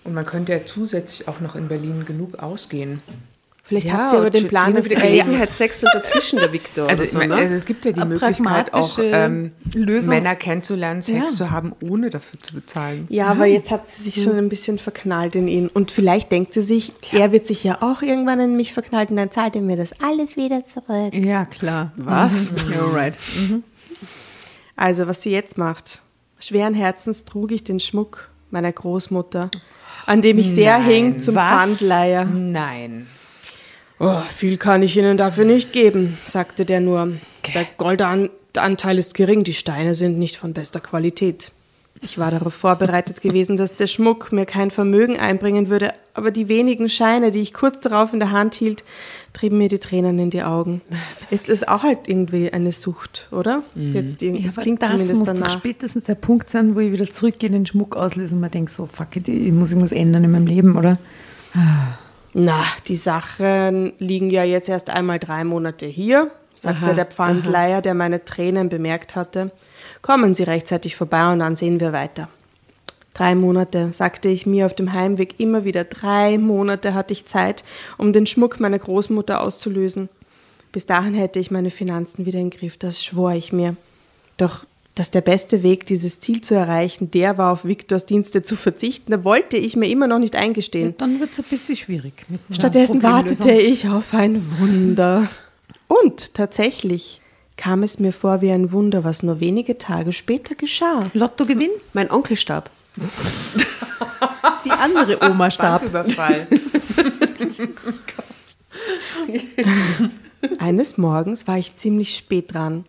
Und 0.04 0.14
man 0.14 0.24
könnte 0.24 0.52
ja 0.52 0.64
zusätzlich 0.64 1.28
auch 1.28 1.40
noch 1.40 1.56
in 1.56 1.68
Berlin 1.68 2.04
genug 2.06 2.38
ausgehen. 2.38 3.02
Vielleicht 3.70 3.92
hat 3.92 4.10
sie 4.10 4.16
aber 4.16 4.30
den 4.30 4.48
Plan, 4.48 4.74
dass 4.74 4.86
wieder 4.86 4.96
er 4.96 5.02
Gelegenheitssex 5.02 5.84
und 5.84 5.90
dazwischen 5.94 6.40
der 6.40 6.52
Viktor. 6.52 6.88
Also, 6.88 7.04
so, 7.04 7.18
meine, 7.18 7.36
ne? 7.36 7.40
also 7.40 7.54
es 7.54 7.64
gibt 7.64 7.84
ja 7.84 7.92
die 7.92 8.04
Möglichkeit, 8.04 8.74
auch 8.74 8.98
ähm. 9.00 9.52
Männer 9.74 10.34
kennenzulernen, 10.34 11.02
Sex 11.02 11.18
Ja. 11.18 11.26
zu 11.26 11.50
haben, 11.50 11.72
ohne 11.80 12.10
dafür 12.10 12.40
zu 12.40 12.54
bezahlen. 12.54 13.06
Ja, 13.10 13.26
aber 13.26 13.46
jetzt 13.46 13.70
hat 13.70 13.88
sie 13.88 14.02
sich 14.02 14.22
schon 14.22 14.36
ein 14.36 14.48
bisschen 14.48 14.78
verknallt 14.78 15.36
in 15.36 15.46
ihn. 15.46 15.68
Und 15.68 15.92
vielleicht 15.92 16.32
denkt 16.32 16.52
sie 16.52 16.62
sich, 16.62 16.92
er 17.12 17.30
wird 17.30 17.46
sich 17.46 17.62
ja 17.62 17.78
auch 17.80 18.02
irgendwann 18.02 18.40
in 18.40 18.56
mich 18.56 18.72
verknallt 18.72 19.10
und 19.10 19.16
dann 19.16 19.30
zahlt 19.30 19.54
er 19.54 19.62
mir 19.62 19.76
das 19.76 19.92
alles 20.02 20.36
wieder 20.36 20.64
zurück. 20.66 21.14
Ja, 21.14 21.44
klar. 21.44 21.92
Was? 21.96 22.50
Mhm. 22.50 22.56
You're 22.72 22.92
right. 22.92 23.14
Also, 24.74 25.06
was 25.06 25.22
sie 25.22 25.30
jetzt 25.30 25.58
macht. 25.58 26.02
Schweren 26.40 26.74
Herzens 26.74 27.24
trug 27.24 27.52
ich 27.52 27.62
den 27.62 27.78
Schmuck 27.80 28.30
meiner 28.50 28.72
Großmutter, 28.72 29.50
an 30.06 30.22
dem 30.22 30.38
ich 30.38 30.50
sehr 30.50 30.78
hing 30.78 31.20
zum 31.20 31.36
was? 31.36 31.78
Pfandleiher. 31.78 32.24
Nein. 32.24 33.06
Oh, 34.02 34.22
viel 34.34 34.56
kann 34.56 34.82
ich 34.82 34.96
Ihnen 34.96 35.18
dafür 35.18 35.44
nicht 35.44 35.72
geben, 35.74 36.16
sagte 36.24 36.64
der 36.64 36.80
nur. 36.80 37.12
Der 37.54 37.66
Goldanteil 37.76 38.98
ist 38.98 39.12
gering, 39.14 39.44
die 39.44 39.52
Steine 39.52 39.94
sind 39.94 40.18
nicht 40.18 40.36
von 40.36 40.54
bester 40.54 40.80
Qualität. 40.80 41.52
Ich 42.02 42.16
war 42.16 42.30
darauf 42.30 42.54
vorbereitet 42.54 43.20
gewesen, 43.20 43.58
dass 43.58 43.74
der 43.74 43.86
Schmuck 43.88 44.32
mir 44.32 44.46
kein 44.46 44.70
Vermögen 44.70 45.18
einbringen 45.18 45.68
würde, 45.68 45.92
aber 46.14 46.30
die 46.30 46.48
wenigen 46.48 46.88
Scheine, 46.88 47.30
die 47.30 47.40
ich 47.40 47.52
kurz 47.52 47.78
darauf 47.80 48.14
in 48.14 48.20
der 48.20 48.30
Hand 48.30 48.54
hielt, 48.54 48.84
trieben 49.34 49.58
mir 49.58 49.68
die 49.68 49.78
Tränen 49.80 50.18
in 50.18 50.30
die 50.30 50.44
Augen. 50.44 50.80
Ist 51.30 51.50
es 51.50 51.68
auch 51.68 51.82
halt 51.82 52.08
irgendwie 52.08 52.50
eine 52.50 52.72
Sucht, 52.72 53.28
oder? 53.32 53.64
Jetzt 53.74 54.22
irgendwie, 54.22 54.46
Ja, 54.46 54.52
klingt 54.62 54.80
das 54.80 54.92
zumindest 54.92 55.18
muss 55.18 55.28
doch 55.28 55.34
danach. 55.34 55.50
spätestens 55.50 56.04
der 56.04 56.14
Punkt 56.14 56.48
sein, 56.48 56.74
wo 56.74 56.80
ich 56.80 56.90
wieder 56.90 57.04
zurückgehe, 57.10 57.50
den 57.50 57.66
Schmuck 57.66 57.96
auslöse 57.96 58.34
und 58.34 58.40
mir 58.40 58.48
denke, 58.48 58.72
so, 58.72 58.88
fuck 58.90 59.14
it, 59.16 59.28
ich 59.28 59.52
muss 59.52 59.72
irgendwas 59.72 59.92
ändern 59.92 60.24
in 60.24 60.30
meinem 60.30 60.46
Leben, 60.46 60.76
oder? 60.78 60.96
Na, 62.32 62.64
die 62.86 62.96
Sachen 62.96 63.92
liegen 63.98 64.30
ja 64.30 64.44
jetzt 64.44 64.68
erst 64.68 64.90
einmal 64.90 65.18
drei 65.18 65.44
Monate 65.44 65.86
hier, 65.86 66.30
sagte 66.54 66.86
Aha, 66.86 66.92
der 66.92 67.06
Pfandleiher, 67.06 67.82
der 67.82 67.94
meine 67.94 68.24
Tränen 68.24 68.68
bemerkt 68.68 69.16
hatte. 69.16 69.50
Kommen 70.02 70.34
Sie 70.34 70.44
rechtzeitig 70.44 70.96
vorbei 70.96 71.32
und 71.32 71.40
dann 71.40 71.56
sehen 71.56 71.80
wir 71.80 71.92
weiter. 71.92 72.28
Drei 73.14 73.34
Monate, 73.34 73.92
sagte 73.92 74.28
ich 74.28 74.46
mir 74.46 74.66
auf 74.66 74.74
dem 74.74 74.92
Heimweg 74.92 75.40
immer 75.40 75.64
wieder. 75.64 75.84
Drei 75.84 76.38
Monate 76.38 76.94
hatte 76.94 77.12
ich 77.12 77.26
Zeit, 77.26 77.64
um 77.98 78.12
den 78.12 78.26
Schmuck 78.26 78.60
meiner 78.60 78.78
Großmutter 78.78 79.40
auszulösen. 79.40 80.08
Bis 80.72 80.86
dahin 80.86 81.14
hätte 81.14 81.40
ich 81.40 81.50
meine 81.50 81.70
Finanzen 81.70 82.26
wieder 82.26 82.38
im 82.38 82.50
Griff, 82.50 82.76
das 82.76 83.02
schwor 83.04 83.32
ich 83.32 83.52
mir. 83.52 83.76
Doch 84.36 84.64
dass 84.94 85.10
der 85.10 85.20
beste 85.20 85.62
Weg, 85.62 85.86
dieses 85.86 86.20
Ziel 86.20 86.40
zu 86.40 86.54
erreichen, 86.54 87.10
der 87.10 87.38
war, 87.38 87.52
auf 87.52 87.64
Viktors 87.64 88.06
Dienste 88.06 88.42
zu 88.42 88.56
verzichten, 88.56 89.12
da 89.12 89.24
wollte 89.24 89.56
ich 89.56 89.76
mir 89.76 89.88
immer 89.88 90.06
noch 90.06 90.18
nicht 90.18 90.36
eingestehen. 90.36 90.94
Dann 90.98 91.20
wird 91.20 91.32
es 91.32 91.38
ein 91.38 91.44
bisschen 91.48 91.76
schwierig. 91.76 92.26
Stattdessen 92.50 93.02
wartete 93.02 93.52
ich 93.52 93.88
auf 93.88 94.14
ein 94.14 94.42
Wunder. 94.58 95.28
Und 95.86 96.34
tatsächlich 96.34 97.20
kam 97.56 97.82
es 97.82 97.98
mir 97.98 98.12
vor 98.12 98.40
wie 98.40 98.50
ein 98.50 98.72
Wunder, 98.72 99.04
was 99.04 99.22
nur 99.22 99.40
wenige 99.40 99.76
Tage 99.78 100.12
später 100.12 100.54
geschah. 100.54 101.04
Lottogewinn, 101.14 101.70
mein 101.92 102.10
Onkel 102.10 102.36
starb. 102.36 102.70
die 104.64 104.70
andere 104.70 105.20
Oma 105.22 105.50
starb. 105.50 105.84
Überfall. 105.84 106.46
Eines 110.58 110.96
Morgens 110.96 111.46
war 111.46 111.58
ich 111.58 111.76
ziemlich 111.76 112.16
spät 112.16 112.54
dran. 112.54 112.84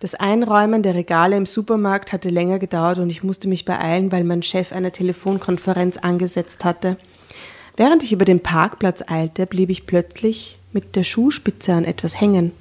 Das 0.00 0.14
Einräumen 0.14 0.82
der 0.82 0.94
Regale 0.94 1.36
im 1.36 1.46
Supermarkt 1.46 2.12
hatte 2.12 2.28
länger 2.28 2.58
gedauert 2.58 2.98
und 2.98 3.10
ich 3.10 3.22
musste 3.22 3.48
mich 3.48 3.64
beeilen, 3.64 4.12
weil 4.12 4.24
mein 4.24 4.42
Chef 4.42 4.72
eine 4.72 4.92
Telefonkonferenz 4.92 5.96
angesetzt 5.96 6.64
hatte. 6.64 6.96
Während 7.76 8.02
ich 8.02 8.12
über 8.12 8.24
den 8.24 8.40
Parkplatz 8.40 9.02
eilte, 9.06 9.46
blieb 9.46 9.70
ich 9.70 9.86
plötzlich 9.86 10.58
mit 10.72 10.96
der 10.96 11.04
Schuhspitze 11.04 11.72
an 11.72 11.84
etwas 11.84 12.20
hängen. 12.20 12.52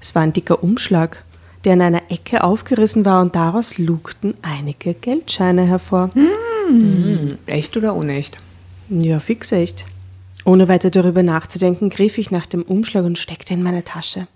Es 0.00 0.14
war 0.14 0.22
ein 0.22 0.32
dicker 0.32 0.62
Umschlag, 0.62 1.24
der 1.64 1.74
in 1.74 1.82
einer 1.82 2.02
Ecke 2.10 2.44
aufgerissen 2.44 3.04
war 3.04 3.20
und 3.20 3.34
daraus 3.34 3.78
lugten 3.78 4.34
einige 4.42 4.94
Geldscheine 4.94 5.64
hervor. 5.64 6.10
Echt 7.46 7.76
oder 7.76 7.94
unecht? 7.94 8.38
Ja, 8.88 9.20
fix 9.20 9.52
echt. 9.52 9.84
Ohne 10.44 10.68
weiter 10.68 10.90
darüber 10.90 11.22
nachzudenken, 11.22 11.90
griff 11.90 12.16
ich 12.16 12.30
nach 12.30 12.46
dem 12.46 12.62
Umschlag 12.62 13.04
und 13.04 13.18
steckte 13.18 13.54
in 13.54 13.62
meine 13.62 13.84
Tasche. 13.84 14.28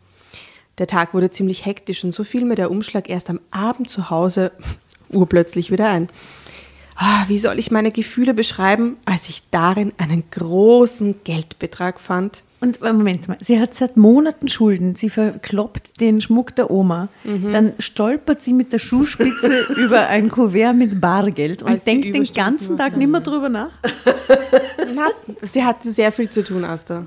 Der 0.83 0.89
Tag 0.89 1.15
wurde 1.15 1.31
ziemlich 1.31 1.65
hektisch 1.65 2.03
und 2.03 2.11
so 2.11 2.25
fiel 2.25 2.45
mir 2.45 2.57
der 2.57 2.69
Umschlag 2.69 3.09
erst 3.09 3.31
am 3.31 3.39
Abend 3.53 3.89
zu 3.89 4.11
Hause 4.11 4.51
urplötzlich 5.11 5.71
wieder 5.71 5.89
ein. 5.89 6.09
Ah, 6.97 7.23
wie 7.29 7.39
soll 7.39 7.61
ich 7.61 7.71
meine 7.71 7.93
Gefühle 7.93 8.35
beschreiben, 8.35 8.97
als 9.05 9.29
ich 9.29 9.45
darin 9.53 9.93
einen 9.99 10.25
großen 10.33 11.23
Geldbetrag 11.23 12.01
fand? 12.01 12.43
Und 12.61 12.83
äh, 12.83 12.93
Moment 12.93 13.29
mal, 13.29 13.39
sie 13.41 13.61
hat 13.61 13.75
seit 13.75 13.97
Monaten 13.97 14.49
Schulden. 14.49 14.97
Sie 14.97 15.09
verkloppt 15.09 16.01
den 16.01 16.21
Schmuck 16.21 16.57
der 16.57 16.69
Oma. 16.69 17.11
Dann 17.53 17.75
stolpert 17.79 18.43
sie 18.43 18.53
mit 18.53 18.73
der 18.73 18.81
Schuhspitze 18.81 19.67
über 19.77 20.09
ein 20.09 20.31
Kuvert 20.31 20.75
mit 20.75 21.01
Bargeld 21.01 21.63
und 21.63 21.71
Als 21.71 21.85
denkt 21.85 22.07
den 22.07 22.25
ganzen 22.25 22.77
Tag 22.77 22.97
nicht 22.97 23.09
mehr 23.09 23.21
drüber 23.21 23.49
nach. 23.49 23.71
Na, 24.97 25.11
sie 25.43 25.65
hatte 25.65 25.93
sehr 25.93 26.11
viel 26.11 26.29
zu 26.29 26.43
tun, 26.43 26.65
Asta. 26.65 27.07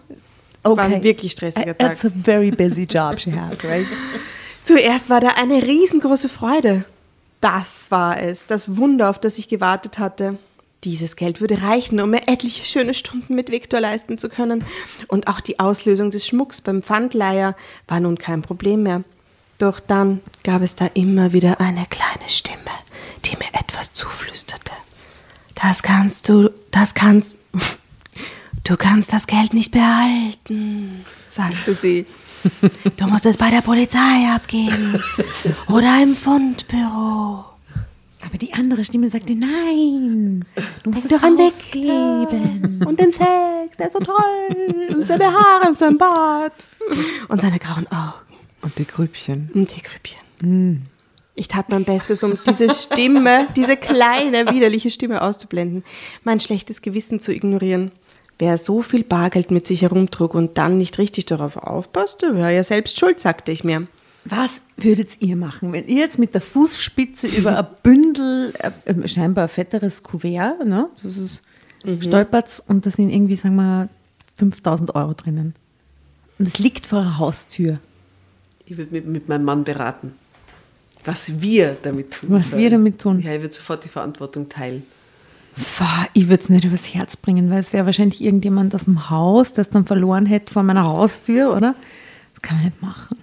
War 0.65 0.79
ein 0.85 1.03
wirklich 1.03 1.33
stressiger 1.33 1.77
Tag. 1.77 1.93
It's 1.93 2.05
a 2.05 2.11
very 2.23 2.51
busy 2.51 2.83
job 2.83 3.19
she 3.19 3.31
has, 3.31 3.63
right? 3.63 3.87
Zuerst 4.63 5.09
war 5.09 5.21
da 5.21 5.29
eine 5.35 5.61
riesengroße 5.61 6.27
Freude. 6.27 6.85
Das 7.39 7.91
war 7.91 8.19
es, 8.19 8.47
das 8.47 8.77
Wunder, 8.77 9.09
auf 9.09 9.19
das 9.19 9.37
ich 9.37 9.47
gewartet 9.47 9.99
hatte. 9.99 10.39
Dieses 10.83 11.15
Geld 11.15 11.41
würde 11.41 11.61
reichen, 11.61 11.99
um 11.99 12.09
mir 12.09 12.27
etliche 12.27 12.65
schöne 12.65 12.93
Stunden 12.93 13.35
mit 13.35 13.51
Viktor 13.51 13.79
leisten 13.79 14.17
zu 14.17 14.29
können. 14.29 14.65
Und 15.07 15.27
auch 15.27 15.39
die 15.39 15.59
Auslösung 15.59 16.09
des 16.09 16.25
Schmucks 16.25 16.61
beim 16.61 16.81
Pfandleiher 16.81 17.55
war 17.87 17.99
nun 17.99 18.17
kein 18.17 18.41
Problem 18.41 18.83
mehr. 18.83 19.03
Doch 19.57 19.79
dann 19.79 20.21
gab 20.43 20.61
es 20.61 20.75
da 20.75 20.87
immer 20.93 21.33
wieder 21.33 21.61
eine 21.61 21.85
kleine 21.87 22.29
Stimme, 22.29 22.59
die 23.25 23.37
mir 23.37 23.53
etwas 23.53 23.93
zuflüsterte. 23.93 24.71
Das 25.55 25.81
kannst 25.81 26.27
du, 26.27 26.49
das 26.71 26.93
kannst, 26.93 27.37
du 28.65 28.75
kannst 28.77 29.13
das 29.13 29.27
Geld 29.27 29.53
nicht 29.53 29.71
behalten, 29.71 31.05
sagte 31.27 31.73
sie. 31.73 32.05
Du 32.97 33.07
musst 33.07 33.25
es 33.25 33.37
bei 33.37 33.49
der 33.49 33.61
Polizei 33.61 34.27
abgeben 34.35 35.01
oder 35.67 36.01
im 36.03 36.13
Fundbüro. 36.13 37.45
Aber 38.23 38.37
die 38.39 38.53
andere 38.53 38.83
Stimme 38.83 39.09
sagte, 39.09 39.33
nein, 39.35 40.45
du 40.83 40.89
musst 40.89 41.09
Denk 41.09 41.11
es 41.11 41.21
doch 41.21 41.23
an 41.23 41.39
ausgeben. 41.39 42.83
Und 42.85 42.99
den 42.99 43.11
Sex, 43.11 43.77
der 43.77 43.87
ist 43.87 43.93
so 43.93 43.99
toll. 43.99 44.93
Und 44.95 45.07
seine 45.07 45.25
Haare 45.31 45.69
und 45.69 45.79
sein 45.79 45.97
Bart. 45.97 46.69
Und 47.29 47.41
seine 47.41 47.59
grauen 47.59 47.87
Augen. 47.87 48.35
Und 48.61 48.77
die 48.77 48.85
Grübchen. 48.85 49.51
Und 49.53 49.75
die 49.75 49.81
Grübchen. 49.81 50.87
Ich 51.35 51.47
tat 51.47 51.69
mein 51.69 51.83
Bestes, 51.83 52.23
um 52.23 52.37
diese 52.47 52.69
Stimme, 52.73 53.47
diese 53.55 53.77
kleine, 53.77 54.51
widerliche 54.51 54.89
Stimme 54.89 55.21
auszublenden, 55.21 55.83
mein 56.23 56.39
schlechtes 56.39 56.81
Gewissen 56.81 57.19
zu 57.19 57.33
ignorieren. 57.33 57.91
Wer 58.37 58.57
so 58.57 58.81
viel 58.81 59.03
Bargeld 59.03 59.49
mit 59.51 59.65
sich 59.65 59.81
herumtrug 59.81 60.33
und 60.33 60.57
dann 60.57 60.77
nicht 60.77 60.97
richtig 60.97 61.25
darauf 61.25 61.55
aufpasste, 61.57 62.35
wäre 62.35 62.53
ja 62.53 62.63
selbst 62.63 62.99
schuld, 62.99 63.19
sagte 63.19 63.51
ich 63.51 63.63
mir. 63.63 63.87
Was 64.25 64.59
würdet 64.77 65.21
ihr 65.21 65.35
machen, 65.35 65.71
wenn 65.71 65.87
ihr 65.87 65.99
jetzt 65.99 66.17
mit 66.17 66.33
der 66.33 66.41
Fußspitze 66.41 67.27
über 67.27 67.59
ein 67.59 67.67
Bündel, 67.83 68.53
äh, 68.57 68.71
äh, 68.91 69.07
scheinbar 69.07 69.43
ein 69.45 69.49
fetteres 69.49 70.01
Kuvert, 70.01 70.65
ne, 70.65 70.89
das 71.03 71.15
ist, 71.15 71.43
stolpert 71.99 72.63
und 72.67 72.85
da 72.87 72.89
sind 72.89 73.11
irgendwie, 73.11 73.35
sagen 73.35 73.55
wir, 73.55 73.87
5000 74.37 74.95
Euro 74.95 75.13
drinnen. 75.13 75.53
Und 76.39 76.47
es 76.47 76.57
liegt 76.57 76.87
vor 76.87 77.01
der 77.01 77.19
Haustür. 77.19 77.79
Ich 78.65 78.75
würde 78.77 78.91
mit, 78.91 79.05
mit 79.05 79.29
meinem 79.29 79.45
Mann 79.45 79.63
beraten, 79.63 80.13
was 81.03 81.39
wir 81.39 81.77
damit 81.81 82.15
tun 82.15 82.29
Was 82.31 82.49
sollen. 82.49 82.63
wir 82.63 82.69
damit 82.71 82.99
tun. 82.99 83.21
Ja, 83.21 83.33
ich 83.33 83.41
würde 83.41 83.53
sofort 83.53 83.83
die 83.83 83.89
Verantwortung 83.89 84.49
teilen. 84.49 84.83
Ich 86.13 86.27
würde 86.27 86.43
es 86.43 86.49
nicht 86.49 86.65
übers 86.65 86.93
Herz 86.93 87.15
bringen, 87.15 87.49
weil 87.49 87.59
es 87.59 87.71
wäre 87.71 87.85
wahrscheinlich 87.85 88.21
irgendjemand 88.21 88.75
aus 88.75 88.85
dem 88.85 89.09
Haus, 89.09 89.53
der 89.53 89.61
es 89.63 89.69
dann 89.69 89.85
verloren 89.85 90.25
hätte 90.25 90.51
vor 90.51 90.63
meiner 90.63 90.83
Haustür, 90.83 91.53
oder? 91.55 91.75
Das 92.33 92.41
kann 92.41 92.57
ich 92.59 92.65
nicht 92.65 92.81
machen. 92.81 93.17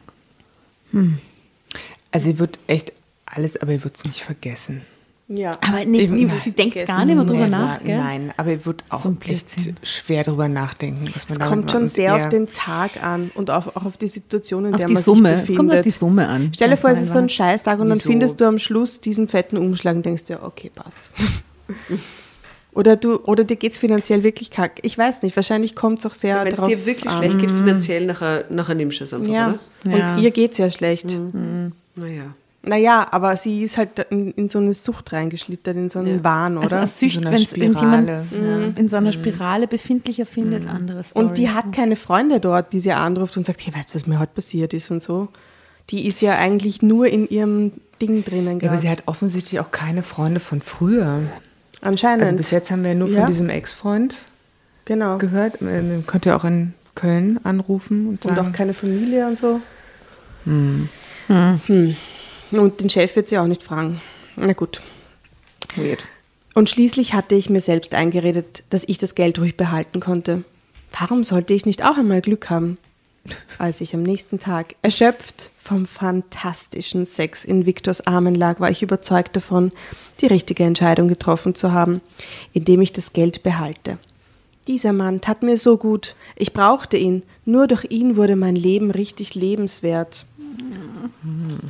Also 2.10 2.28
ihr 2.30 2.38
würdet 2.38 2.58
echt 2.66 2.92
alles, 3.26 3.56
aber 3.60 3.72
ihr 3.72 3.82
würdet 3.84 3.98
es 3.98 4.04
nicht 4.04 4.22
vergessen. 4.22 4.82
Ja. 5.28 5.52
Aber 5.62 5.84
nee, 5.86 6.06
nee, 6.06 6.28
sie 6.42 6.52
denkt 6.52 6.74
gar 6.86 7.04
nicht 7.06 7.14
mehr 7.14 7.24
drüber 7.24 7.46
Never. 7.46 7.48
nach, 7.48 7.82
gell? 7.84 7.96
Nein, 7.96 8.32
aber 8.36 8.52
ich 8.52 8.66
würde 8.66 8.84
auch 8.90 9.02
So 9.02 9.16
echt 9.26 9.46
schwer 9.82 10.24
drüber 10.24 10.48
nachdenken. 10.48 11.08
Was 11.14 11.26
man 11.28 11.40
Es 11.40 11.48
kommt 11.48 11.70
schon 11.70 11.88
sehr 11.88 12.14
auf 12.16 12.28
den 12.28 12.52
Tag 12.52 13.02
an 13.02 13.30
und 13.34 13.50
auf, 13.50 13.74
auch 13.76 13.86
auf 13.86 13.96
die 13.96 14.08
Situation, 14.08 14.66
in 14.66 14.74
Auf 14.74 14.78
der 14.80 14.88
die 14.88 14.94
man 14.94 15.02
Summe. 15.02 15.28
sich 15.30 15.34
Es 15.34 15.40
befindet. 15.42 15.56
kommt 15.58 15.72
auf 15.74 15.80
die 15.84 15.90
Summe 15.90 16.28
an. 16.28 16.52
Stell 16.54 16.68
dir 16.70 16.76
vor, 16.76 16.90
es 16.90 17.00
ist 17.00 17.12
so 17.12 17.18
ein 17.18 17.30
Scheißtag 17.30 17.78
und 17.78 17.88
dann 17.88 17.96
Wieso? 17.98 18.10
findest 18.10 18.40
du 18.40 18.44
am 18.46 18.58
Schluss 18.58 19.00
diesen 19.00 19.28
fetten 19.28 19.56
Umschlag 19.56 19.96
und 19.96 20.04
denkst 20.04 20.26
dir, 20.26 20.42
okay, 20.42 20.70
passt. 20.74 21.10
oder, 22.74 22.96
du, 22.96 23.16
oder 23.24 23.44
dir 23.44 23.56
geht 23.56 23.72
es 23.72 23.78
finanziell 23.78 24.22
wirklich 24.22 24.50
kack. 24.50 24.78
Ich 24.82 24.96
weiß 24.96 25.22
nicht, 25.22 25.36
wahrscheinlich 25.36 25.74
kommt 25.74 25.98
es 26.00 26.06
auch 26.06 26.14
sehr 26.14 26.44
Wenn 26.44 26.54
es 26.54 26.60
dir 26.60 26.86
wirklich 26.86 27.08
an. 27.10 27.18
schlecht 27.18 27.38
geht 27.38 27.50
finanziell, 27.50 28.06
nachher, 28.06 28.44
nachher 28.50 28.74
nimmst 28.74 29.00
du 29.00 29.04
es 29.04 29.12
einfach, 29.14 29.28
Ja. 29.32 29.58
oder? 29.84 29.96
Ja. 29.98 30.14
Und 30.16 30.22
ihr 30.22 30.30
geht 30.30 30.52
es 30.52 30.58
ja 30.58 30.70
schlecht. 30.70 31.06
Naja. 31.94 32.34
Naja, 32.64 33.06
aber 33.10 33.36
sie 33.36 33.64
ist 33.64 33.76
halt 33.76 33.98
in, 34.10 34.30
in 34.32 34.48
so 34.48 34.60
eine 34.60 34.72
Sucht 34.72 35.12
reingeschlittert, 35.12 35.76
in 35.76 35.90
so 35.90 35.98
einen 35.98 36.18
Ja. 36.18 36.24
Wahn, 36.24 36.56
Also 36.58 36.68
oder? 36.68 36.76
eine 36.78 36.86
Sücht, 36.86 37.16
In 37.16 37.22
so 37.22 37.28
einer 37.28 37.36
wenn 37.36 37.62
jemand 37.62 38.24
Spirale. 38.24 38.72
in 38.76 38.88
so 38.88 38.96
einer 38.96 39.12
Spirale 39.12 39.66
befindlicher 39.66 40.26
findet, 40.26 40.68
andere 40.68 41.02
Story. 41.02 41.24
und 41.26 41.36
die 41.38 41.50
hat 41.50 41.72
keine 41.72 41.96
Freunde 41.96 42.38
dort, 42.38 42.72
die 42.72 42.78
sie 42.78 42.92
anruft 42.92 43.36
und 43.36 43.44
sagt, 43.44 43.66
hey, 43.66 43.74
weißt 43.74 43.90
du, 43.90 43.94
was 43.96 44.06
mir 44.06 44.20
heute 44.20 44.32
passiert 44.34 44.74
ist 44.74 44.92
und 44.92 45.02
so. 45.02 45.26
Die 45.90 46.06
ist 46.06 46.20
ja 46.22 46.36
eigentlich 46.38 46.82
nur 46.82 47.08
in 47.08 47.28
ihrem 47.28 47.72
Ding 48.00 48.22
drinnen 48.22 48.60
Ja, 48.60 48.70
aber 48.70 48.78
sie 48.78 48.88
hat 48.88 49.02
offensichtlich 49.06 49.58
auch 49.58 49.72
keine 49.72 50.04
Freunde 50.04 50.38
von 50.38 50.60
früher. 50.60 51.22
Anscheinend. 51.82 52.22
Also 52.22 52.36
bis 52.36 52.50
jetzt 52.50 52.70
haben 52.70 52.82
wir 52.82 52.92
ja 52.92 52.96
nur 52.96 53.08
Ja. 53.08 53.20
von 53.22 53.30
diesem 53.30 53.48
Ex-Freund 53.50 54.16
genau. 54.86 55.18
gehört. 55.18 55.60
Man 55.60 56.04
könnte 56.06 56.30
ja 56.30 56.36
auch 56.36 56.44
in 56.44 56.72
Köln 56.94 57.38
anrufen 57.44 58.06
und 58.08 58.24
Und 58.24 58.34
sagen, 58.36 58.48
auch 58.48 58.52
keine 58.52 58.72
Familie 58.72 59.26
und 59.26 59.36
so. 59.36 59.60
Hm. 60.44 60.88
Und 62.52 62.80
den 62.80 62.90
Chef 62.90 63.14
wird 63.16 63.28
sie 63.28 63.38
auch 63.38 63.46
nicht 63.46 63.62
fragen. 63.62 64.00
Na 64.36 64.52
gut. 64.54 64.80
weird. 65.76 66.04
Und 66.54 66.68
schließlich 66.68 67.14
hatte 67.14 67.34
ich 67.34 67.48
mir 67.48 67.60
selbst 67.62 67.94
eingeredet, 67.94 68.62
dass 68.70 68.84
ich 68.86 68.98
das 68.98 69.14
Geld 69.14 69.38
ruhig 69.38 69.56
behalten 69.56 70.00
konnte. 70.00 70.44
Warum 70.98 71.24
sollte 71.24 71.54
ich 71.54 71.64
nicht 71.64 71.82
auch 71.84 71.96
einmal 71.96 72.20
Glück 72.20 72.50
haben? 72.50 72.76
Als 73.58 73.80
ich 73.80 73.94
am 73.94 74.02
nächsten 74.02 74.38
Tag 74.38 74.74
erschöpft 74.82 75.50
vom 75.62 75.86
fantastischen 75.86 77.06
Sex 77.06 77.44
in 77.44 77.66
Viktors 77.66 78.04
Armen 78.04 78.34
lag, 78.34 78.58
war 78.58 78.70
ich 78.70 78.82
überzeugt 78.82 79.36
davon, 79.36 79.70
die 80.20 80.26
richtige 80.26 80.64
Entscheidung 80.64 81.06
getroffen 81.06 81.54
zu 81.54 81.70
haben, 81.70 82.00
indem 82.52 82.80
ich 82.80 82.90
das 82.90 83.12
Geld 83.12 83.44
behalte. 83.44 83.98
Dieser 84.66 84.92
Mann 84.92 85.20
tat 85.20 85.44
mir 85.44 85.56
so 85.56 85.76
gut. 85.76 86.16
Ich 86.34 86.52
brauchte 86.52 86.96
ihn. 86.96 87.22
Nur 87.44 87.68
durch 87.68 87.84
ihn 87.90 88.16
wurde 88.16 88.34
mein 88.34 88.56
Leben 88.56 88.90
richtig 88.90 89.36
lebenswert. 89.36 90.26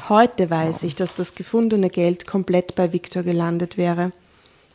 Heute 0.08 0.48
weiß 0.48 0.84
ich, 0.84 0.96
dass 0.96 1.14
das 1.14 1.34
gefundene 1.34 1.90
Geld 1.90 2.26
komplett 2.26 2.74
bei 2.74 2.94
Viktor 2.94 3.22
gelandet 3.22 3.76
wäre. 3.76 4.12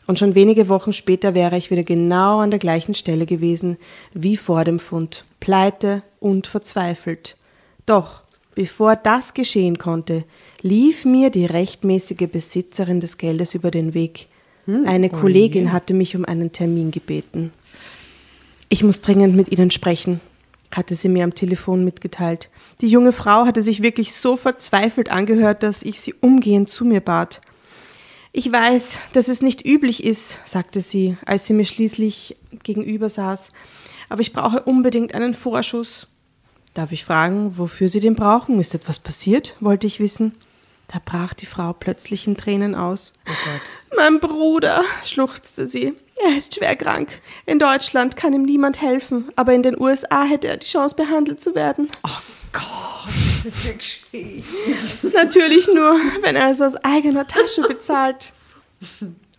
Und 0.06 0.20
schon 0.20 0.36
wenige 0.36 0.68
Wochen 0.68 0.92
später 0.92 1.34
wäre 1.34 1.58
ich 1.58 1.72
wieder 1.72 1.82
genau 1.82 2.38
an 2.38 2.50
der 2.50 2.60
gleichen 2.60 2.94
Stelle 2.94 3.26
gewesen 3.26 3.78
wie 4.14 4.36
vor 4.36 4.64
dem 4.64 4.78
Fund, 4.78 5.24
pleite 5.40 6.02
und 6.20 6.46
verzweifelt. 6.46 7.36
Doch, 7.84 8.22
bevor 8.58 8.96
das 8.96 9.34
geschehen 9.34 9.78
konnte, 9.78 10.24
lief 10.62 11.04
mir 11.04 11.30
die 11.30 11.46
rechtmäßige 11.46 12.28
Besitzerin 12.28 12.98
des 12.98 13.16
Geldes 13.16 13.54
über 13.54 13.70
den 13.70 13.94
Weg. 13.94 14.26
Eine 14.66 15.10
Kollegin 15.10 15.72
hatte 15.72 15.94
mich 15.94 16.16
um 16.16 16.24
einen 16.24 16.50
Termin 16.50 16.90
gebeten. 16.90 17.52
Ich 18.68 18.82
muss 18.82 19.00
dringend 19.00 19.36
mit 19.36 19.52
Ihnen 19.52 19.70
sprechen, 19.70 20.20
hatte 20.72 20.96
sie 20.96 21.08
mir 21.08 21.22
am 21.22 21.36
Telefon 21.36 21.84
mitgeteilt. 21.84 22.50
Die 22.80 22.88
junge 22.88 23.12
Frau 23.12 23.46
hatte 23.46 23.62
sich 23.62 23.80
wirklich 23.80 24.12
so 24.12 24.36
verzweifelt 24.36 25.08
angehört, 25.08 25.62
dass 25.62 25.84
ich 25.84 26.00
sie 26.00 26.14
umgehend 26.14 26.68
zu 26.68 26.84
mir 26.84 27.00
bat. 27.00 27.40
Ich 28.32 28.50
weiß, 28.50 28.98
dass 29.12 29.28
es 29.28 29.40
nicht 29.40 29.64
üblich 29.64 30.02
ist, 30.02 30.36
sagte 30.44 30.80
sie, 30.80 31.16
als 31.24 31.46
sie 31.46 31.54
mir 31.54 31.64
schließlich 31.64 32.36
gegenüber 32.64 33.08
saß, 33.08 33.52
aber 34.08 34.20
ich 34.20 34.32
brauche 34.32 34.64
unbedingt 34.64 35.14
einen 35.14 35.34
Vorschuss. 35.34 36.08
Darf 36.78 36.92
ich 36.92 37.04
fragen, 37.04 37.58
wofür 37.58 37.88
Sie 37.88 37.98
den 37.98 38.14
brauchen? 38.14 38.60
Ist 38.60 38.72
etwas 38.72 39.00
passiert? 39.00 39.56
wollte 39.58 39.88
ich 39.88 39.98
wissen. 39.98 40.36
Da 40.86 41.00
brach 41.04 41.34
die 41.34 41.44
Frau 41.44 41.72
plötzlich 41.72 42.28
in 42.28 42.36
Tränen 42.36 42.76
aus. 42.76 43.14
Mein 43.96 44.20
Bruder, 44.20 44.84
schluchzte 45.04 45.66
sie. 45.66 45.94
Er 46.24 46.38
ist 46.38 46.54
schwer 46.54 46.76
krank. 46.76 47.20
In 47.46 47.58
Deutschland 47.58 48.16
kann 48.16 48.32
ihm 48.32 48.44
niemand 48.44 48.80
helfen, 48.80 49.24
aber 49.34 49.54
in 49.54 49.64
den 49.64 49.76
USA 49.76 50.22
hätte 50.22 50.46
er 50.46 50.56
die 50.56 50.68
Chance, 50.68 50.94
behandelt 50.94 51.42
zu 51.42 51.56
werden. 51.56 51.90
Das 53.42 53.54
ist 53.56 53.64
wirklich 53.64 54.44
Natürlich 55.12 55.66
nur, 55.66 55.98
wenn 56.22 56.36
er 56.36 56.50
es 56.50 56.60
aus 56.60 56.76
eigener 56.76 57.26
Tasche 57.26 57.62
bezahlt. 57.62 58.32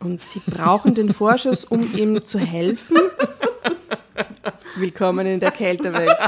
Und 0.02 0.22
Sie 0.24 0.42
brauchen 0.46 0.94
den 0.94 1.14
Vorschuss, 1.14 1.64
um 1.64 1.84
ihm 1.96 2.22
zu 2.26 2.38
helfen? 2.38 2.98
Willkommen 4.76 5.26
in 5.26 5.40
der 5.40 5.52
Kältewelt. 5.52 6.16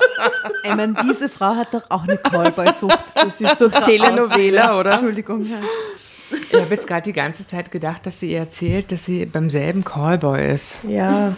Ich 0.63 0.75
meine, 0.75 0.93
diese 1.03 1.27
Frau 1.27 1.55
hat 1.55 1.73
doch 1.73 1.89
auch 1.89 2.03
eine 2.03 2.17
Callboy-Sucht. 2.17 3.15
Das 3.15 3.41
ist 3.41 3.57
so 3.57 3.67
Telenovela, 3.83 4.79
oder? 4.79 4.91
Entschuldigung. 4.91 5.43
Ja. 5.43 5.59
Ich 6.51 6.61
habe 6.61 6.75
jetzt 6.75 6.85
gerade 6.85 7.01
die 7.01 7.13
ganze 7.13 7.47
Zeit 7.47 7.71
gedacht, 7.71 8.05
dass 8.05 8.19
sie 8.19 8.31
ihr 8.31 8.37
erzählt, 8.39 8.91
dass 8.91 9.05
sie 9.05 9.25
beim 9.25 9.49
selben 9.49 9.83
Callboy 9.83 10.53
ist. 10.53 10.77
Ja. 10.87 11.33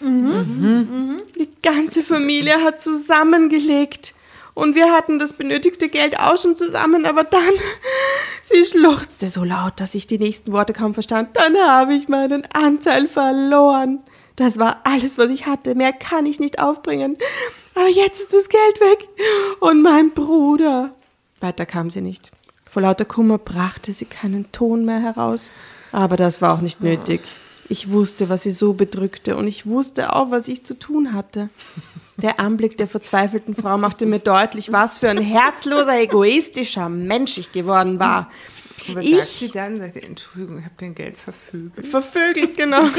Die 0.00 1.48
ganze 1.62 2.02
Familie 2.04 2.62
hat 2.62 2.80
zusammengelegt. 2.80 4.14
Und 4.54 4.74
wir 4.76 4.92
hatten 4.92 5.18
das 5.18 5.32
benötigte 5.32 5.88
Geld 5.88 6.18
auch 6.18 6.36
schon 6.36 6.56
zusammen, 6.56 7.06
aber 7.06 7.24
dann, 7.24 7.54
sie 8.44 8.64
schluchzte 8.64 9.28
so 9.28 9.42
laut, 9.44 9.74
dass 9.80 9.94
ich 9.94 10.06
die 10.06 10.18
nächsten 10.18 10.52
Worte 10.52 10.72
kaum 10.72 10.94
verstand. 10.94 11.36
Dann 11.36 11.56
habe 11.56 11.94
ich 11.94 12.08
meinen 12.08 12.46
Anteil 12.52 13.08
verloren. 13.08 14.00
Das 14.38 14.56
war 14.56 14.82
alles, 14.84 15.18
was 15.18 15.30
ich 15.30 15.46
hatte. 15.46 15.74
Mehr 15.74 15.92
kann 15.92 16.24
ich 16.24 16.38
nicht 16.38 16.60
aufbringen. 16.60 17.18
Aber 17.74 17.88
jetzt 17.88 18.20
ist 18.20 18.32
das 18.32 18.48
Geld 18.48 18.80
weg. 18.80 19.08
Und 19.58 19.82
mein 19.82 20.12
Bruder. 20.12 20.94
Weiter 21.40 21.66
kam 21.66 21.90
sie 21.90 22.00
nicht. 22.02 22.30
Vor 22.70 22.82
lauter 22.82 23.04
Kummer 23.04 23.38
brachte 23.38 23.92
sie 23.92 24.04
keinen 24.04 24.52
Ton 24.52 24.84
mehr 24.84 25.00
heraus. 25.00 25.50
Aber 25.90 26.16
das 26.16 26.40
war 26.40 26.54
auch 26.54 26.60
nicht 26.60 26.80
nötig. 26.80 27.22
Ich 27.68 27.90
wusste, 27.90 28.28
was 28.28 28.44
sie 28.44 28.52
so 28.52 28.74
bedrückte 28.74 29.36
und 29.36 29.48
ich 29.48 29.66
wusste 29.66 30.14
auch, 30.14 30.30
was 30.30 30.46
ich 30.46 30.64
zu 30.64 30.78
tun 30.78 31.14
hatte. 31.14 31.48
Der 32.16 32.38
Anblick 32.38 32.76
der 32.78 32.86
verzweifelten 32.86 33.56
Frau 33.56 33.76
machte 33.76 34.06
mir 34.06 34.20
deutlich, 34.20 34.70
was 34.70 34.98
für 34.98 35.10
ein 35.10 35.18
herzloser, 35.18 35.98
egoistischer 35.98 36.88
Mensch 36.88 37.38
ich 37.38 37.50
geworden 37.50 37.98
war. 37.98 38.30
Und 38.88 38.96
was 38.96 39.04
Ich- 39.04 39.16
sagt 39.16 39.28
sie 39.28 39.50
dann? 39.50 39.78
Sagt 39.78 39.94
sie, 39.94 40.02
Entschuldigung, 40.02 40.58
ich 40.58 40.64
habe 40.64 40.74
dein 40.78 40.94
Geld 40.94 41.16
verfügt. 41.18 41.86
Vervögelt, 41.86 42.56
genau. 42.56 42.88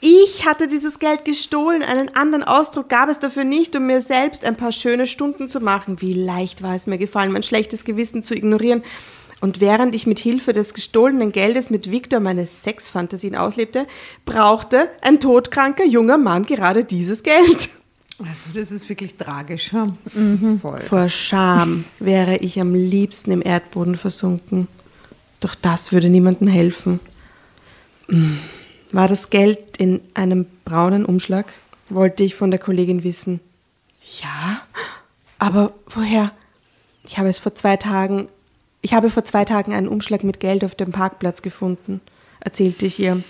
Ich 0.00 0.46
hatte 0.46 0.68
dieses 0.68 1.00
Geld 1.00 1.24
gestohlen. 1.24 1.82
Einen 1.82 2.14
anderen 2.14 2.44
Ausdruck 2.44 2.88
gab 2.88 3.08
es 3.08 3.18
dafür 3.18 3.42
nicht, 3.44 3.74
um 3.74 3.86
mir 3.86 4.00
selbst 4.00 4.44
ein 4.44 4.56
paar 4.56 4.70
schöne 4.70 5.08
Stunden 5.08 5.48
zu 5.48 5.58
machen. 5.60 6.00
Wie 6.00 6.14
leicht 6.14 6.62
war 6.62 6.76
es 6.76 6.86
mir 6.86 6.98
gefallen, 6.98 7.32
mein 7.32 7.42
schlechtes 7.42 7.84
Gewissen 7.84 8.22
zu 8.22 8.34
ignorieren. 8.36 8.82
Und 9.40 9.60
während 9.60 9.94
ich 9.96 10.06
mit 10.06 10.20
Hilfe 10.20 10.52
des 10.52 10.72
gestohlenen 10.72 11.32
Geldes 11.32 11.70
mit 11.70 11.90
Victor 11.90 12.20
meine 12.20 12.46
Sexfantasien 12.46 13.34
auslebte, 13.34 13.86
brauchte 14.24 14.88
ein 15.00 15.18
todkranker 15.20 15.84
junger 15.84 16.18
Mann 16.18 16.44
gerade 16.46 16.84
dieses 16.84 17.22
Geld. 17.24 17.70
Also, 18.18 18.50
das 18.52 18.72
ist 18.72 18.88
wirklich 18.88 19.16
tragisch. 19.16 19.72
Ja. 19.72 19.86
Voll. 20.60 20.80
Vor 20.80 21.08
Scham 21.08 21.84
wäre 22.00 22.36
ich 22.36 22.60
am 22.60 22.74
liebsten 22.74 23.30
im 23.30 23.42
Erdboden 23.42 23.96
versunken. 23.96 24.66
Doch 25.40 25.54
das 25.54 25.92
würde 25.92 26.08
niemandem 26.08 26.48
helfen. 26.48 27.00
Hm. 28.08 28.40
War 28.90 29.06
das 29.06 29.30
Geld 29.30 29.76
in 29.76 30.00
einem 30.14 30.46
braunen 30.64 31.04
Umschlag? 31.04 31.52
Wollte 31.90 32.24
ich 32.24 32.34
von 32.34 32.50
der 32.50 32.58
Kollegin 32.58 33.04
wissen. 33.04 33.40
Ja, 34.22 34.62
aber 35.38 35.72
woher? 35.86 36.32
Ich 37.04 37.18
habe 37.18 37.28
es 37.28 37.38
vor 37.38 37.54
zwei 37.54 37.76
Tagen, 37.76 38.28
ich 38.80 38.94
habe 38.94 39.10
vor 39.10 39.24
zwei 39.24 39.44
Tagen 39.44 39.74
einen 39.74 39.88
Umschlag 39.88 40.24
mit 40.24 40.40
Geld 40.40 40.64
auf 40.64 40.74
dem 40.74 40.92
Parkplatz 40.92 41.42
gefunden, 41.42 42.00
erzählte 42.40 42.86
ich 42.86 42.98
ihr. 42.98 43.22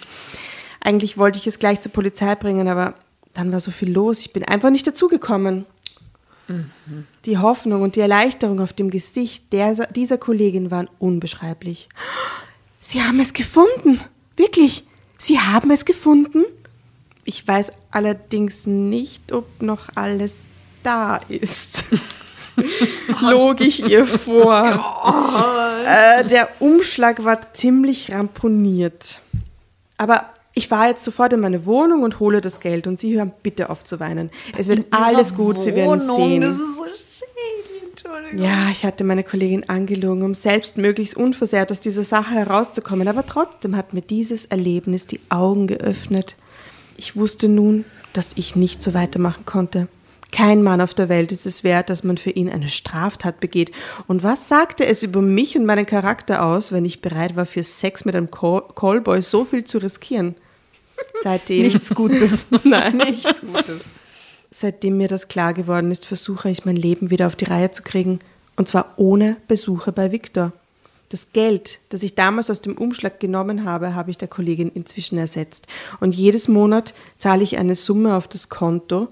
Eigentlich 0.81 1.19
wollte 1.19 1.39
ich 1.39 1.47
es 1.47 1.59
gleich 1.59 1.81
zur 1.81 1.93
Polizei 1.93 2.35
bringen, 2.35 2.69
aber 2.69 2.95
dann 3.39 3.53
war 3.53 3.61
so 3.61 3.71
viel 3.71 3.93
los, 3.93 4.19
ich 4.19 4.33
bin 4.33 4.45
einfach 4.45 4.71
nicht 4.71 4.87
dazugekommen. 4.87 5.65
Die 7.25 7.39
Hoffnung 7.39 7.83
und 7.83 7.95
die 7.95 8.01
Erleichterung 8.01 8.59
auf 8.59 8.73
dem 8.73 8.91
Gesicht 8.91 9.53
der, 9.53 9.75
dieser 9.87 10.19
Kollegin 10.19 10.73
waren 10.73 10.89
unbeschreiblich. 10.99 11.89
Sie 12.81 13.03
haben 13.03 13.21
es 13.21 13.35
gefunden. 13.35 14.01
Wirklich. 14.37 14.85
Sie 15.19 15.39
haben 15.39 15.71
es 15.71 15.85
gefunden. 15.85 16.45
Ich 17.25 17.47
weiß 17.47 17.71
allerdings 17.93 18.67
nicht, 18.67 19.31
ob 19.33 19.63
noch 19.63 19.89
alles 19.95 20.35
da 20.83 21.19
ist. 21.29 21.85
Log 23.21 23.61
ich 23.61 23.85
ihr 23.85 24.07
vor. 24.07 25.85
Äh, 25.87 26.25
der 26.25 26.49
Umschlag 26.61 27.23
war 27.23 27.53
ziemlich 27.53 28.11
ramponiert. 28.11 29.21
Aber 29.97 30.29
ich 30.59 30.67
fahre 30.69 30.89
jetzt 30.89 31.05
sofort 31.05 31.33
in 31.33 31.41
meine 31.41 31.65
Wohnung 31.67 32.03
und 32.03 32.19
hole 32.19 32.41
das 32.41 32.59
Geld. 32.59 32.89
Und 32.89 32.99
Sie 32.99 33.17
hören 33.17 33.33
bitte 33.45 33.71
auf 33.71 33.85
zu 33.85 34.01
weinen. 34.01 34.31
Es 34.57 34.67
wird 34.67 34.87
alles 34.91 35.35
gut, 35.37 35.61
Sie 35.61 35.75
werden 35.75 36.01
sehen. 36.01 36.43
Das 36.43 36.55
ist 36.55 36.77
so 36.77 36.85
schön. 36.85 38.39
Ja, 38.43 38.69
ich 38.71 38.85
hatte 38.85 39.05
meine 39.05 39.23
Kollegin 39.23 39.69
angelogen, 39.69 40.23
um 40.23 40.35
selbst 40.35 40.77
möglichst 40.77 41.17
unversehrt 41.17 41.71
aus 41.71 41.81
dieser 41.81 42.05
Sache 42.05 42.35
herauszukommen. 42.35 43.07
Aber 43.07 43.25
trotzdem 43.25 43.77
hat 43.77 43.95
mir 43.95 44.03
dieses 44.03 44.47
Erlebnis 44.47 45.07
die 45.07 45.21
Augen 45.29 45.69
geöffnet. 45.69 46.35
Ich 46.97 47.17
wusste 47.17 47.49
nun, 47.49 47.85
dass 48.13 48.33
ich 48.35 48.57
nicht 48.57 48.83
so 48.83 48.95
weitermachen 48.95 49.45
konnte. 49.47 49.87
Kein 50.33 50.63
Mann 50.63 50.81
auf 50.81 50.93
der 50.93 51.09
Welt 51.09 51.33
ist 51.33 51.47
es 51.47 51.65
wert, 51.65 51.89
dass 51.89 52.05
man 52.05 52.19
für 52.19 52.31
ihn 52.31 52.51
eine 52.51 52.69
Straftat 52.69 53.41
begeht. 53.41 53.73
Und 54.09 54.23
was 54.23 54.49
sagte 54.49 54.85
es 54.85 55.03
über 55.03 55.23
mich 55.23 55.57
und 55.57 55.65
meinen 55.65 55.87
Charakter 55.87 56.45
aus, 56.45 56.71
wenn 56.73 56.85
ich 56.85 57.01
bereit 57.01 57.37
war, 57.37 57.47
für 57.47 57.63
Sex 57.63 58.05
mit 58.05 58.15
einem 58.15 58.31
Call- 58.31 58.65
Callboy 58.75 59.23
so 59.23 59.45
viel 59.45 59.65
zu 59.65 59.79
riskieren? 59.79 60.35
Seitdem. 61.23 61.63
Nichts 61.63 61.95
Gutes. 61.95 62.47
Nein, 62.65 62.97
nichts 62.97 63.41
Gutes. 63.41 63.81
Seitdem 64.51 64.97
mir 64.97 65.09
das 65.09 65.29
klar 65.29 65.53
geworden 65.55 65.91
ist, 65.91 66.07
versuche 66.07 66.51
ich 66.51 66.65
mein 66.65 66.77
Leben 66.77 67.11
wieder 67.11 67.27
auf 67.27 67.37
die 67.37 67.45
Reihe 67.45 67.71
zu 67.71 67.83
kriegen. 67.83 68.19
Und 68.57 68.69
zwar 68.69 68.95
ohne 68.97 69.37
Besuche 69.47 69.93
bei 69.93 70.11
Viktor. 70.11 70.53
Das 71.11 71.33
Geld, 71.33 71.79
das 71.89 72.03
ich 72.03 72.15
damals 72.15 72.51
aus 72.51 72.61
dem 72.61 72.77
Umschlag 72.77 73.19
genommen 73.21 73.65
habe, 73.65 73.95
habe 73.95 74.11
ich 74.11 74.19
der 74.19 74.29
Kollegin 74.29 74.71
inzwischen 74.71 75.17
ersetzt. 75.17 75.67
Und 76.01 76.15
jedes 76.15 76.49
Monat 76.49 76.93
zahle 77.17 77.43
ich 77.43 77.57
eine 77.59 77.75
Summe 77.75 78.15
auf 78.15 78.29
das 78.29 78.49
Konto. 78.49 79.09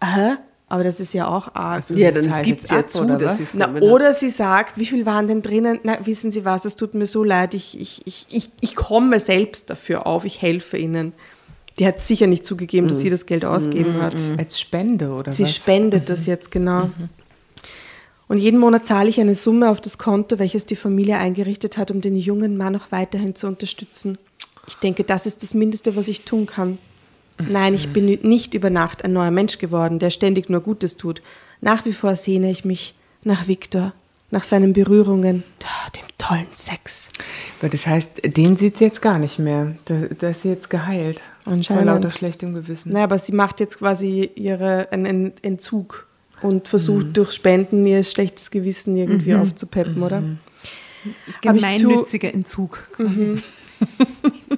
Aha, 0.00 0.38
aber 0.74 0.82
das 0.82 0.98
ist 0.98 1.14
ja 1.14 1.28
auch 1.28 1.54
arg. 1.54 1.76
Also 1.76 1.94
Ja, 1.94 2.10
dann 2.10 2.42
gibt 2.42 2.64
es 2.64 2.70
ja 2.70 2.80
ab, 2.80 2.90
zu, 2.90 3.04
oder 3.04 3.16
dass 3.16 3.36
sie 3.36 3.44
es 3.44 3.54
Na, 3.54 3.66
genommen 3.66 3.90
oder 3.92 4.08
hat. 4.08 4.18
sie 4.18 4.28
sagt, 4.28 4.76
wie 4.76 4.86
viel 4.86 5.06
waren 5.06 5.28
denn 5.28 5.40
drinnen? 5.40 5.78
Na, 5.84 5.98
wissen 6.04 6.32
Sie 6.32 6.44
was, 6.44 6.64
es 6.64 6.74
tut 6.74 6.94
mir 6.94 7.06
so 7.06 7.22
leid, 7.22 7.54
ich, 7.54 7.80
ich, 7.80 8.02
ich, 8.04 8.26
ich, 8.28 8.50
ich 8.60 8.74
komme 8.74 9.20
selbst 9.20 9.70
dafür 9.70 10.04
auf, 10.06 10.24
ich 10.24 10.42
helfe 10.42 10.76
Ihnen. 10.76 11.12
Die 11.78 11.86
hat 11.86 12.00
sicher 12.00 12.26
nicht 12.26 12.44
zugegeben, 12.44 12.88
dass 12.88 13.00
sie 13.00 13.10
das 13.10 13.26
Geld 13.26 13.44
ausgeben 13.44 14.00
hat. 14.02 14.16
Als 14.36 14.60
Spende 14.60 15.10
oder 15.10 15.32
Sie 15.32 15.44
was? 15.44 15.54
spendet 15.54 16.08
das 16.08 16.26
jetzt, 16.26 16.50
genau. 16.50 16.90
Und 18.28 18.38
jeden 18.38 18.58
Monat 18.58 18.86
zahle 18.86 19.08
ich 19.08 19.20
eine 19.20 19.34
Summe 19.34 19.70
auf 19.70 19.80
das 19.80 19.98
Konto, 19.98 20.38
welches 20.40 20.66
die 20.66 20.76
Familie 20.76 21.18
eingerichtet 21.18 21.76
hat, 21.76 21.90
um 21.90 22.00
den 22.00 22.16
jungen 22.16 22.56
Mann 22.56 22.74
auch 22.76 22.90
weiterhin 22.90 23.34
zu 23.34 23.46
unterstützen. 23.46 24.18
Ich 24.66 24.76
denke, 24.76 25.04
das 25.04 25.26
ist 25.26 25.42
das 25.42 25.54
Mindeste, 25.54 25.94
was 25.94 26.08
ich 26.08 26.22
tun 26.24 26.46
kann. 26.46 26.78
Nein, 27.38 27.74
ich 27.74 27.88
bin 27.92 28.06
nicht 28.06 28.54
über 28.54 28.70
Nacht 28.70 29.04
ein 29.04 29.12
neuer 29.12 29.30
Mensch 29.30 29.58
geworden, 29.58 29.98
der 29.98 30.10
ständig 30.10 30.48
nur 30.48 30.60
Gutes 30.60 30.96
tut. 30.96 31.20
Nach 31.60 31.84
wie 31.84 31.92
vor 31.92 32.14
sehne 32.16 32.50
ich 32.50 32.64
mich 32.64 32.94
nach 33.24 33.48
Viktor, 33.48 33.92
nach 34.30 34.44
seinen 34.44 34.72
Berührungen, 34.72 35.42
dem 35.96 36.02
tollen 36.18 36.46
Sex. 36.52 37.08
Aber 37.60 37.68
das 37.70 37.86
heißt, 37.86 38.36
den 38.36 38.56
sieht 38.56 38.76
sie 38.78 38.84
jetzt 38.84 39.02
gar 39.02 39.18
nicht 39.18 39.38
mehr. 39.38 39.74
Da, 39.86 39.94
da 40.18 40.28
ist 40.30 40.42
sie 40.42 40.48
jetzt 40.50 40.70
geheilt. 40.70 41.22
Anscheinend. 41.44 41.84
Vor 41.84 41.92
lauter 41.94 42.10
schlechtem 42.10 42.54
Gewissen. 42.54 42.92
Naja, 42.92 43.04
aber 43.04 43.18
sie 43.18 43.32
macht 43.32 43.60
jetzt 43.60 43.78
quasi 43.78 44.30
ihre, 44.34 44.88
einen 44.92 45.32
Entzug 45.42 46.06
und 46.40 46.68
versucht 46.68 47.16
durch 47.16 47.32
Spenden 47.32 47.84
ihr 47.86 48.02
schlechtes 48.04 48.50
Gewissen 48.50 48.96
irgendwie 48.96 49.34
aufzupeppen, 49.34 50.02
oder? 50.02 50.22
Tu- 50.22 51.48
Gemeinnütziger 51.52 52.32
Entzug. 52.32 52.86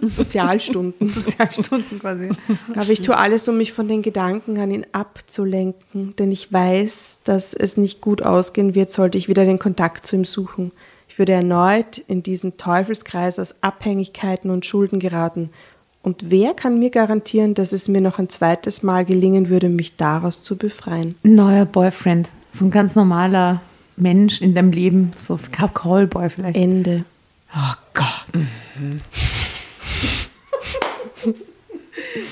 Sozialstunden. 0.08 1.10
Stunden 1.50 1.98
quasi. 1.98 2.30
Aber 2.74 2.90
ich 2.90 3.00
tue 3.00 3.16
alles, 3.16 3.48
um 3.48 3.56
mich 3.56 3.72
von 3.72 3.88
den 3.88 4.02
Gedanken 4.02 4.58
an 4.58 4.70
ihn 4.70 4.86
abzulenken, 4.92 6.14
denn 6.16 6.32
ich 6.32 6.52
weiß, 6.52 7.20
dass 7.24 7.54
es 7.54 7.76
nicht 7.76 8.00
gut 8.00 8.22
ausgehen 8.22 8.74
wird, 8.74 8.90
sollte 8.90 9.18
ich 9.18 9.28
wieder 9.28 9.44
den 9.44 9.58
Kontakt 9.58 10.06
zu 10.06 10.16
ihm 10.16 10.24
suchen. 10.24 10.72
Ich 11.08 11.18
würde 11.18 11.32
erneut 11.32 11.98
in 12.08 12.22
diesen 12.22 12.56
Teufelskreis 12.56 13.38
aus 13.38 13.54
Abhängigkeiten 13.62 14.50
und 14.50 14.66
Schulden 14.66 15.00
geraten. 15.00 15.50
Und 16.02 16.30
wer 16.30 16.54
kann 16.54 16.78
mir 16.78 16.90
garantieren, 16.90 17.54
dass 17.54 17.72
es 17.72 17.88
mir 17.88 18.00
noch 18.00 18.18
ein 18.18 18.28
zweites 18.28 18.82
Mal 18.82 19.04
gelingen 19.04 19.48
würde, 19.48 19.68
mich 19.68 19.96
daraus 19.96 20.42
zu 20.42 20.56
befreien? 20.56 21.16
Neuer 21.22 21.64
Boyfriend. 21.64 22.30
So 22.52 22.64
ein 22.64 22.70
ganz 22.70 22.94
normaler 22.94 23.60
Mensch 23.96 24.40
in 24.40 24.54
deinem 24.54 24.72
Leben. 24.72 25.10
So 25.18 25.34
ein 25.34 25.72
Callboy 25.74 26.30
vielleicht. 26.30 26.56
Ende. 26.56 27.04
Oh 27.54 27.74
Gott. 27.94 28.26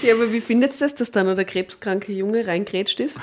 Ja, 0.02 0.14
aber 0.14 0.32
wie 0.32 0.40
findet 0.40 0.72
ihr 0.72 0.78
das, 0.80 0.94
dass 0.94 1.10
dann 1.10 1.26
noch 1.26 1.34
der 1.34 1.44
krebskranke 1.44 2.12
Junge 2.12 2.46
reingrätscht 2.46 3.00
ist? 3.00 3.18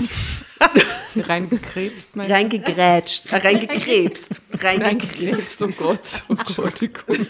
Reingekrebst, 1.16 2.14
meinst 2.16 2.30
du? 2.30 2.34
Reingegrätscht, 2.34 3.32
äh, 3.32 3.36
reingekrebst, 3.36 4.40
reingekrebst. 4.62 5.62
Oh 5.62 5.66
Gott, 5.78 6.22
oh 6.28 6.32
Entschuldigung. 6.32 7.26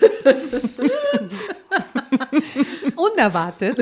Unerwartet. 2.96 3.78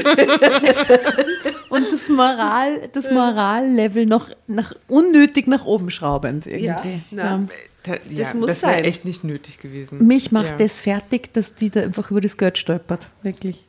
Und 1.68 1.92
das 1.92 2.09
Moral, 2.09 2.88
das 2.92 3.11
Morallevel 3.11 4.07
noch 4.07 4.30
nach, 4.46 4.72
unnötig 4.86 5.46
nach 5.46 5.64
oben 5.64 5.90
schraubend 5.90 6.46
irgendwie. 6.46 7.03
Da, 7.11 7.92
ja, 7.94 7.99
Das 8.18 8.34
muss 8.34 8.46
das 8.49 8.62
wäre 8.62 8.72
sein. 8.74 8.84
echt 8.84 9.05
nicht 9.05 9.24
nötig 9.24 9.59
gewesen. 9.61 10.07
Mich 10.07 10.32
macht 10.32 10.51
Ja. 10.51 10.57
das 10.57 10.80
fertig, 10.80 11.32
dass 11.32 11.55
die 11.55 11.70
da 11.70 11.82
einfach 11.82 12.11
über 12.11 12.20
das 12.20 12.36
Geld 12.36 12.59
stolpert. 12.59 13.11
Wirklich. 13.22 13.64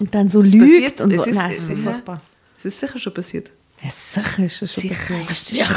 Und 0.00 0.14
dann 0.14 0.28
so 0.30 0.42
Es 0.42 0.52
lügt 0.52 0.64
passiert- 0.64 1.00
und 1.00 1.10
es 1.12 1.24
so. 1.24 1.30
ist- 1.30 1.36
Nein, 1.36 1.54
es 1.58 1.68
ist 1.68 1.80
furchtbar. 1.80 2.20
Das 2.56 2.64
ist 2.66 2.80
sicher 2.80 2.98
schon 2.98 3.14
passiert. 3.14 3.50
Ja, 3.82 3.90
sicher 3.90 4.44
ist 4.44 4.62
es 4.62 4.72
schon 4.74 4.88
passiert. 5.26 5.68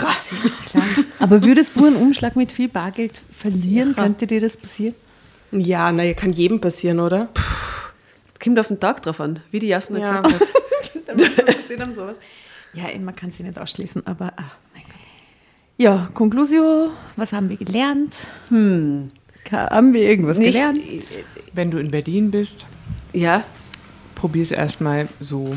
Klar. 0.69 0.83
Aber 1.19 1.43
würdest 1.43 1.75
du 1.75 1.85
einen 1.85 1.95
Umschlag 1.97 2.35
mit 2.35 2.51
viel 2.51 2.69
Bargeld 2.69 3.21
verlieren? 3.33 3.95
Könnte 3.95 4.25
dir 4.27 4.39
das 4.41 4.55
passieren? 4.57 4.95
Ja, 5.51 5.91
naja, 5.91 6.13
kann 6.13 6.31
jedem 6.31 6.61
passieren, 6.61 6.99
oder? 6.99 7.29
Kommt 8.41 8.57
auf 8.59 8.67
den 8.67 8.79
Tag 8.79 9.01
drauf 9.01 9.19
an, 9.19 9.39
wie 9.51 9.59
die 9.59 9.67
Jasna 9.67 9.99
Ja. 9.99 10.21
gesagt 10.21 10.53
hat. 11.07 12.19
Ja, 12.73 12.83
man 12.99 13.15
kann 13.15 13.31
sie 13.31 13.43
nicht 13.43 13.57
ausschließen, 13.57 14.05
aber 14.05 14.31
ach, 14.35 14.55
mein 14.73 14.83
Gott. 14.83 14.93
Ja, 15.77 16.09
Conclusio, 16.13 16.91
was 17.15 17.33
haben 17.33 17.49
wir 17.49 17.57
gelernt? 17.57 18.13
Hm. 18.49 19.11
Haben 19.51 19.93
wir 19.93 20.01
irgendwas 20.03 20.37
Nicht, 20.37 20.53
gelernt? 20.53 20.79
Wenn 21.53 21.71
du 21.71 21.79
in 21.79 21.89
Berlin 21.89 22.29
bist, 22.29 22.65
ja, 23.11 23.43
probier 24.19 24.43
es 24.43 24.51
erstmal 24.51 25.07
so. 25.19 25.55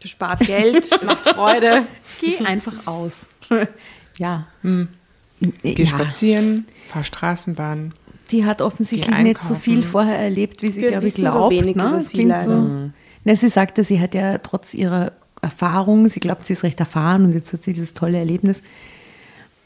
Du 0.00 0.08
spart 0.08 0.40
Geld, 0.40 0.88
macht 1.04 1.26
Freude. 1.30 1.86
Geh 2.20 2.38
einfach 2.44 2.86
aus. 2.86 3.26
ja. 4.18 4.46
Geh 4.62 5.82
ja. 5.82 5.86
spazieren, 5.86 6.66
fahr 6.88 7.04
Straßenbahn. 7.04 7.94
Die 8.30 8.44
hat 8.44 8.62
offensichtlich 8.62 9.16
nicht 9.18 9.42
so 9.42 9.54
viel 9.54 9.82
vorher 9.82 10.18
erlebt, 10.18 10.62
wie 10.62 10.68
sie, 10.68 10.82
Wir 10.82 10.88
glaube 10.88 11.06
ich, 11.06 11.14
wissen 11.14 11.30
so 11.30 11.38
glaubt. 11.38 11.52
wenig 11.52 11.76
ne? 11.76 11.82
über 11.82 11.92
Das 11.92 12.10
sie 12.10 12.16
klingt 12.16 12.30
leider. 12.30 12.62
So. 12.62 12.90
Na, 13.24 13.36
sie 13.36 13.48
sagte, 13.48 13.84
sie 13.84 14.00
hat 14.00 14.14
ja 14.14 14.38
trotz 14.38 14.74
ihrer 14.74 15.12
Erfahrung, 15.40 16.08
sie 16.08 16.20
glaubt, 16.20 16.44
sie 16.44 16.54
ist 16.54 16.62
recht 16.62 16.80
erfahren 16.80 17.24
und 17.24 17.32
jetzt 17.32 17.52
hat 17.52 17.64
sie 17.64 17.72
dieses 17.72 17.94
tolle 17.94 18.18
Erlebnis. 18.18 18.62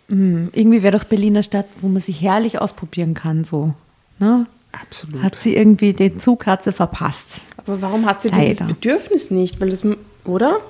Hm, 0.08 0.50
irgendwie 0.52 0.82
wäre 0.82 0.96
doch 0.96 1.04
Berliner 1.04 1.42
Stadt, 1.42 1.66
wo 1.80 1.88
man 1.88 2.02
sich 2.02 2.20
herrlich 2.22 2.60
ausprobieren 2.60 3.14
kann, 3.14 3.44
so. 3.44 3.74
Ne? 4.18 4.46
Absolut. 4.72 5.22
Hat 5.22 5.40
sie 5.40 5.56
irgendwie 5.56 5.92
den 5.92 6.20
Zug 6.20 6.46
hat 6.46 6.62
sie 6.62 6.72
verpasst. 6.72 7.40
Aber 7.56 7.80
warum 7.80 8.06
hat 8.06 8.22
sie 8.22 8.30
dieses 8.30 8.60
Leider. 8.60 8.74
Bedürfnis 8.74 9.30
nicht? 9.30 9.60
Weil 9.60 9.70
das, 9.70 9.84
oder? 10.24 10.60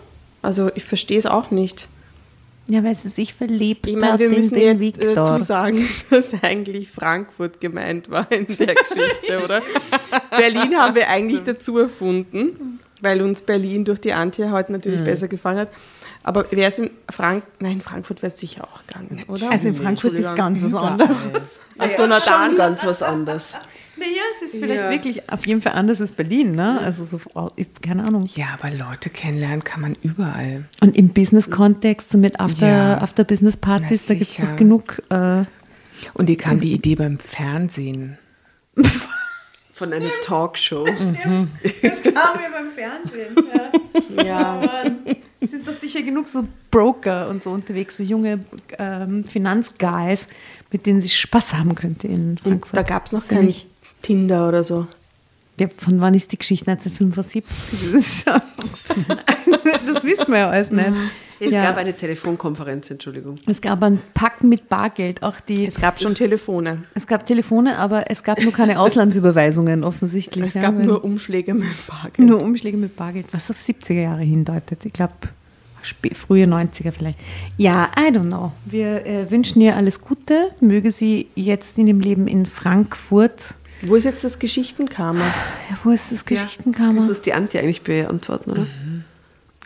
Also 0.42 0.70
ich 0.74 0.84
verstehe 0.84 1.18
es 1.18 1.26
auch 1.26 1.50
nicht. 1.50 1.88
Ja, 2.70 2.84
weil 2.84 2.94
sie 2.94 3.08
sich 3.08 3.32
verliebt 3.32 3.86
Ich 3.88 3.96
meine, 3.96 4.12
hat 4.12 4.18
wir 4.20 4.28
müssen 4.28 4.54
den 4.54 4.80
jetzt 4.80 5.00
Viktor. 5.00 5.14
dazu 5.14 5.42
sagen, 5.42 5.88
dass 6.10 6.34
eigentlich 6.42 6.90
Frankfurt 6.90 7.60
gemeint 7.60 8.10
war 8.10 8.30
in 8.30 8.46
der 8.46 8.74
Geschichte, 8.74 9.42
oder? 9.44 9.62
Berlin 10.30 10.76
haben 10.76 10.94
wir 10.94 11.08
eigentlich 11.08 11.42
dazu 11.42 11.78
erfunden, 11.78 12.78
weil 13.00 13.22
uns 13.22 13.40
Berlin 13.42 13.86
durch 13.86 14.00
die 14.00 14.12
Antje 14.12 14.50
heute 14.50 14.72
natürlich 14.72 15.02
besser 15.02 15.28
gefallen 15.28 15.58
hat. 15.58 15.72
Aber 16.22 16.50
wäre 16.52 16.70
es 16.70 16.78
in 16.78 16.90
Frank 17.10 17.44
nein, 17.58 17.80
Frankfurt 17.80 18.22
wäre 18.22 18.34
es 18.34 18.38
sicher 18.38 18.64
auch 18.64 18.86
gegangen, 18.86 19.24
oder? 19.28 19.50
Also 19.50 19.68
in 19.68 19.74
Frankfurt 19.74 20.12
ist 20.12 20.36
ganz 20.36 20.62
was 20.62 20.74
anderes. 20.74 21.30
Ach 21.78 21.90
so, 21.90 22.06
na 22.06 22.20
schon 22.20 22.32
dann. 22.32 22.56
ganz 22.56 22.84
was 22.84 23.02
anderes. 23.02 23.56
Naja, 23.98 24.22
es 24.36 24.42
ist 24.54 24.60
vielleicht 24.60 24.80
Ja. 24.80 24.90
wirklich 24.90 25.28
auf 25.30 25.46
jeden 25.46 25.60
Fall 25.62 25.72
anders 25.72 26.00
als 26.00 26.12
Berlin, 26.12 26.52
ne? 26.52 26.78
Also 26.80 27.04
so, 27.04 27.20
keine 27.82 28.04
Ahnung. 28.04 28.26
Ja, 28.34 28.56
aber 28.60 28.70
Leute 28.74 29.10
kennenlernen 29.10 29.64
kann 29.64 29.80
man 29.80 29.96
überall. 30.02 30.64
Und 30.80 30.96
im 30.96 31.08
Business-Kontext, 31.10 32.10
so 32.10 32.18
mit 32.18 32.38
After, 32.38 32.66
Ja. 32.68 32.98
After 32.98 33.24
Business-Partys, 33.24 34.04
Na 34.08 34.14
da 34.14 34.18
gibt 34.18 34.30
es 34.30 34.36
doch 34.36 34.56
genug. 34.56 35.02
Äh, 35.10 35.44
Und 36.14 36.28
dir 36.28 36.36
kam 36.36 36.60
die 36.60 36.72
Idee 36.72 36.94
beim 36.94 37.18
Fernsehen. 37.18 38.18
Von 39.72 39.92
einer 39.92 40.10
Talkshow. 40.22 40.84
das 40.84 40.98
kam 40.98 41.48
mir 42.36 42.50
beim 42.52 42.70
Fernsehen. 42.74 43.36
Ja. 44.16 44.24
Ja. 44.24 44.84
Es 45.40 45.50
sind 45.52 45.66
doch 45.68 45.74
sicher 45.74 46.02
genug 46.02 46.26
so 46.26 46.46
Broker 46.70 47.28
und 47.28 47.42
so 47.42 47.50
unterwegs, 47.52 47.96
so 47.96 48.02
junge 48.02 48.44
ähm, 48.78 49.24
Finanzguys, 49.24 50.26
mit 50.72 50.84
denen 50.84 51.00
sie 51.00 51.08
Spaß 51.08 51.54
haben 51.54 51.76
könnte 51.76 52.08
in 52.08 52.30
Und 52.30 52.40
Frankfurt. 52.40 52.76
da 52.76 52.82
gab 52.82 53.06
es 53.06 53.12
noch 53.12 53.26
kein 53.28 53.44
nicht- 53.46 53.66
Tinder 54.02 54.48
oder 54.48 54.64
so. 54.64 54.86
Ja, 55.58 55.66
von 55.76 56.00
wann 56.00 56.14
ist 56.14 56.30
die 56.32 56.38
Geschichte 56.38 56.70
1975? 56.70 57.42
Das, 57.92 58.24
ja- 58.24 58.42
wissen 60.04 60.28
wir 60.28 60.38
ja 60.38 60.50
alles 60.50 60.70
nicht. 60.70 60.86
Es 61.40 61.52
ja. 61.52 61.62
gab 61.62 61.76
eine 61.76 61.94
Telefonkonferenz, 61.94 62.90
Entschuldigung. 62.90 63.36
es 63.46 63.60
gab 63.60 63.82
einen 63.82 64.00
Pack 64.12 64.42
mit 64.42 64.68
Bargeld, 64.68 65.22
auch 65.22 65.38
die. 65.40 65.66
Es 65.66 65.80
gab 65.80 66.00
schon 66.00 66.14
Telefone. 66.14 66.84
Es 66.94 67.06
gab 67.06 67.26
Telefone, 67.26 67.78
aber 67.78 68.10
es 68.10 68.22
gab 68.24 68.42
nur 68.42 68.52
keine 68.52 68.80
Auslandsüberweisungen 68.80 69.84
offensichtlich. 69.84 70.48
Es 70.48 70.54
ja, 70.54 70.62
gab 70.62 70.76
weil- 70.76 70.86
nur 70.86 71.04
Umschläge 71.04 71.54
mit 71.54 71.68
Bargeld. 71.86 72.18
nur 72.28 72.40
Umschläge 72.40 72.76
mit 72.76 72.96
Bargeld, 72.96 73.26
was 73.32 73.50
auf 73.50 73.58
70er 73.58 74.00
Jahre 74.02 74.22
hindeutet. 74.22 74.84
Ich 74.84 74.92
glaube, 74.92 75.12
frühe 76.14 76.44
90er 76.46 76.90
vielleicht. 76.90 77.18
Ja, 77.56 77.88
I 77.96 78.10
don't 78.12 78.26
know. 78.28 78.52
Wir 78.64 79.06
äh, 79.06 79.30
wünschen 79.30 79.60
ihr 79.62 79.76
alles 79.76 80.00
Gute. 80.00 80.50
Möge 80.60 80.90
sie 80.90 81.28
jetzt 81.36 81.78
in 81.78 81.86
dem 81.86 82.00
Leben 82.00 82.26
in 82.26 82.46
Frankfurt. 82.46 83.54
Wo 83.82 83.94
ist 83.96 84.04
jetzt 84.04 84.24
das 84.24 84.38
Geschichtenkarma? 84.38 85.24
Ja, 85.70 85.78
wo 85.84 85.90
ist 85.90 86.10
das 86.10 86.18
Das 86.20 86.24
Geschichtenkammer? 86.26 86.92
muss 86.92 87.08
es 87.08 87.22
die 87.22 87.32
Antje 87.32 87.60
eigentlich 87.60 87.82
beantworten, 87.82 88.50
oder? 88.50 88.66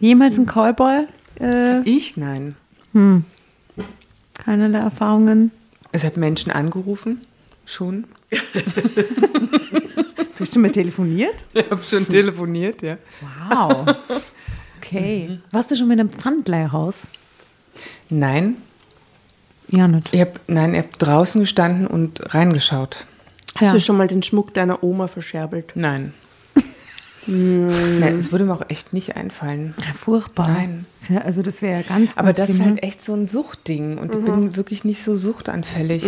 Jemals 0.00 0.36
ein 0.38 0.46
Cowboy? 0.46 1.06
Äh, 1.40 1.80
Ich? 1.82 2.16
Nein. 2.16 2.54
keinerlei 4.34 4.78
Erfahrungen. 4.78 5.50
Es 5.92 6.04
hat 6.04 6.16
Menschen 6.16 6.52
angerufen. 6.52 7.20
Schon. 7.66 8.06
Du 10.34 10.44
hast 10.44 10.54
schon 10.54 10.62
mal 10.62 10.72
telefoniert? 10.72 11.44
Ich 11.54 11.70
habe 11.70 11.82
schon 11.82 12.06
telefoniert, 12.08 12.82
ja. 12.82 12.96
Wow. 13.48 13.94
Okay. 14.78 15.38
Warst 15.52 15.70
du 15.70 15.76
schon 15.76 15.86
mit 15.88 16.00
einem 16.00 16.10
Pfandleihhaus? 16.10 17.06
Nein. 18.08 18.56
Ja, 19.68 19.86
nicht. 19.86 20.08
Ich 20.12 20.20
hab, 20.20 20.40
nein, 20.48 20.72
ich 20.74 20.78
habe 20.78 20.88
draußen 20.98 21.42
gestanden 21.42 21.86
und 21.86 22.34
reingeschaut. 22.34 23.06
Hast 23.56 23.66
Ja. 23.68 23.72
du 23.72 23.80
schon 23.80 23.96
mal 23.96 24.06
den 24.08 24.22
Schmuck 24.22 24.54
deiner 24.54 24.82
Oma 24.82 25.06
verscherbelt? 25.06 25.72
Nein. 25.74 26.14
Nein, 27.26 28.18
es 28.18 28.32
würde 28.32 28.44
mir 28.44 28.52
auch 28.52 28.68
echt 28.68 28.92
nicht 28.92 29.14
einfallen. 29.14 29.74
Ja, 29.78 29.92
furchtbar. 29.92 30.48
Nein. 30.48 30.86
Ja, 31.08 31.18
Also 31.20 31.42
das 31.42 31.62
wäre 31.62 31.80
ja 31.80 31.82
ganz, 31.82 32.16
ganz 32.16 32.16
Aber 32.16 32.32
das 32.32 32.50
ist 32.50 32.56
schlimm, 32.56 32.70
halt 32.70 32.82
echt 32.82 33.04
so 33.04 33.14
ein 33.14 33.28
Suchtding. 33.28 33.96
Und 33.98 34.12
ich 34.12 34.24
bin 34.24 34.56
wirklich 34.56 34.82
nicht 34.82 35.04
so 35.04 35.14
suchtanfällig. 35.14 36.02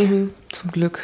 Zum 0.51 0.71
Glück. 0.73 1.01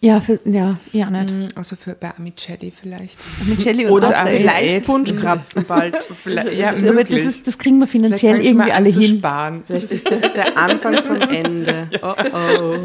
Ja, 0.00 0.20
für, 0.20 0.40
ja, 0.44 0.78
ja, 0.92 1.08
nicht. 1.10 1.32
Mhm, 1.32 1.48
Außer 1.54 1.76
für 1.76 1.94
bei 1.94 2.12
Amicelli 2.18 2.72
vielleicht. 2.72 3.20
Michelle 3.46 3.88
Oder 3.90 4.24
Eight. 4.26 4.40
vielleicht 4.42 4.84
Punschkrapfen 4.86 5.64
bald. 5.64 6.08
vielleicht 6.20 6.52
ja, 6.54 6.70
Also, 6.70 6.88
aber 6.88 7.04
das, 7.04 7.20
ist, 7.20 7.46
das 7.46 7.56
kriegen 7.56 7.78
wir 7.78 7.86
finanziell 7.86 8.44
irgendwie 8.44 8.72
alle 8.72 8.90
hin. 8.90 9.18
sparen. 9.18 9.62
Vielleicht 9.66 9.92
ist 9.92 10.10
das 10.10 10.30
der 10.32 10.58
Anfang 10.58 11.02
vom 11.04 11.20
Ende. 11.20 11.88
Oh 12.02 12.14
oh. 12.34 12.76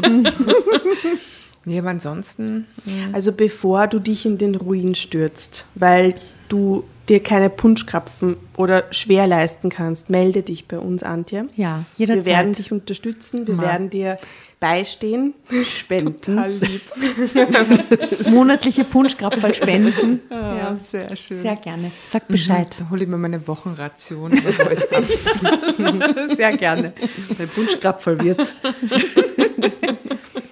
Nee, 1.66 1.78
aber 1.78 1.90
ansonsten. 1.90 2.66
Also 3.12 3.32
bevor 3.32 3.86
du 3.86 3.98
dich 3.98 4.24
in 4.24 4.38
den 4.38 4.54
Ruin 4.54 4.94
stürzt, 4.94 5.66
weil 5.74 6.14
du 6.48 6.84
dir 7.08 7.22
keine 7.22 7.50
Punschkrapfen 7.50 8.36
oder 8.56 8.84
schwer 8.92 9.26
leisten 9.26 9.68
kannst, 9.68 10.10
melde 10.10 10.42
dich 10.42 10.68
bei 10.68 10.78
uns, 10.78 11.02
Antje. 11.02 11.46
Ja, 11.56 11.84
jederzeit. 11.96 12.24
Wir 12.24 12.32
werden 12.32 12.52
dich 12.52 12.72
unterstützen, 12.72 13.46
wir 13.46 13.54
Ma. 13.54 13.62
werden 13.62 13.90
dir 13.90 14.16
beistehen, 14.60 15.34
spenden. 15.64 16.20
Total 16.20 16.52
lieb. 16.52 16.82
monatliche 18.30 18.84
Punschkrapferl 18.84 19.54
spenden. 19.54 20.20
Ja, 20.30 20.76
sehr 20.76 21.16
schön. 21.16 21.40
Sehr 21.40 21.56
gerne. 21.56 21.90
Sag 22.10 22.28
Bescheid. 22.28 22.68
Dann 22.78 22.90
hole 22.90 23.02
ich 23.02 23.08
mir 23.08 23.16
meine 23.16 23.46
Wochenration 23.48 24.30
bei 24.30 24.70
euch 24.70 24.92
ab. 24.92 25.04
Sehr 26.36 26.56
gerne. 26.56 26.92
Ein 27.38 27.48
Wunschkrapferl 27.56 28.22
wird. 28.22 28.54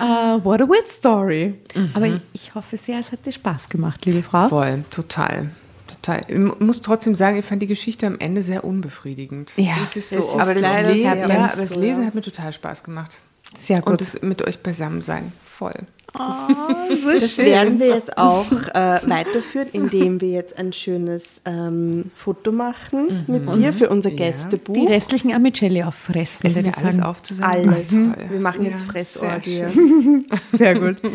Uh, 0.00 0.38
what 0.44 0.60
a 0.60 0.68
weird 0.68 0.86
story. 0.88 1.54
Aber 1.94 2.20
ich, 2.32 2.54
hoffe 2.54 2.76
sehr, 2.76 2.98
es 3.00 3.10
hat 3.12 3.24
dir 3.26 3.32
Spaß 3.32 3.68
gemacht, 3.68 4.04
liebe 4.06 4.22
Frau. 4.22 4.48
Voll, 4.48 4.84
total. 4.90 5.50
Total. 5.88 6.22
Ich 6.28 6.36
mu- 6.38 6.54
muss 6.60 6.82
trotzdem 6.82 7.14
sagen, 7.14 7.38
ich 7.38 7.44
fand 7.44 7.62
die 7.62 7.66
Geschichte 7.66 8.06
am 8.06 8.18
Ende 8.20 8.42
sehr 8.42 8.62
unbefriedigend. 8.64 9.52
Ja, 9.56 9.76
das 9.80 9.96
ist 9.96 10.10
so 10.10 10.18
ist 10.18 10.26
oft 10.26 10.40
aber 10.40 10.54
das 10.54 10.62
so. 10.62 10.68
Lesen- 10.88 11.04
ja, 11.04 11.24
aber 11.24 11.56
das 11.56 11.74
Lesen 11.76 12.06
hat 12.06 12.14
mir 12.14 12.20
total 12.20 12.52
Spaß 12.52 12.84
gemacht. 12.84 13.18
Sehr 13.58 13.78
gut. 13.80 13.92
Und 13.92 14.00
das 14.02 14.20
mit 14.22 14.42
euch 14.46 14.62
beisammen 14.62 15.00
sein. 15.00 15.32
Voll. 15.42 15.72
Das 17.20 17.38
werden 17.38 17.78
wir 17.78 17.88
jetzt 17.88 18.16
auch 18.16 18.50
äh, 18.74 19.00
weiterführen, 19.06 19.68
indem 19.72 20.20
wir 20.20 20.30
jetzt 20.30 20.58
ein 20.58 20.72
schönes 20.72 21.40
ähm, 21.44 22.10
Foto 22.14 22.50
machen 22.52 23.24
mit 23.26 23.54
dir 23.54 23.72
für 23.72 23.88
unser. 23.88 24.10
Gästebuch. 24.10 24.74
die 24.74 24.86
restlichen 24.86 25.32
Amicelli 25.34 25.82
auffressen, 25.82 26.46
Essen 26.46 26.64
wir 26.64 26.76
alles 26.78 27.00
auf 27.00 27.22
zusammen. 27.22 27.68
Alles. 27.68 27.90
Toll. 27.90 28.14
Wir 28.30 28.40
machen 28.40 28.64
jetzt 28.64 28.80
Ja, 28.86 28.92
Fressorgie. 28.92 29.50
sehr 29.50 29.70
schön. 29.72 30.26
Sehr 30.52 30.74
gut. 30.78 31.04
Uh, 31.04 31.10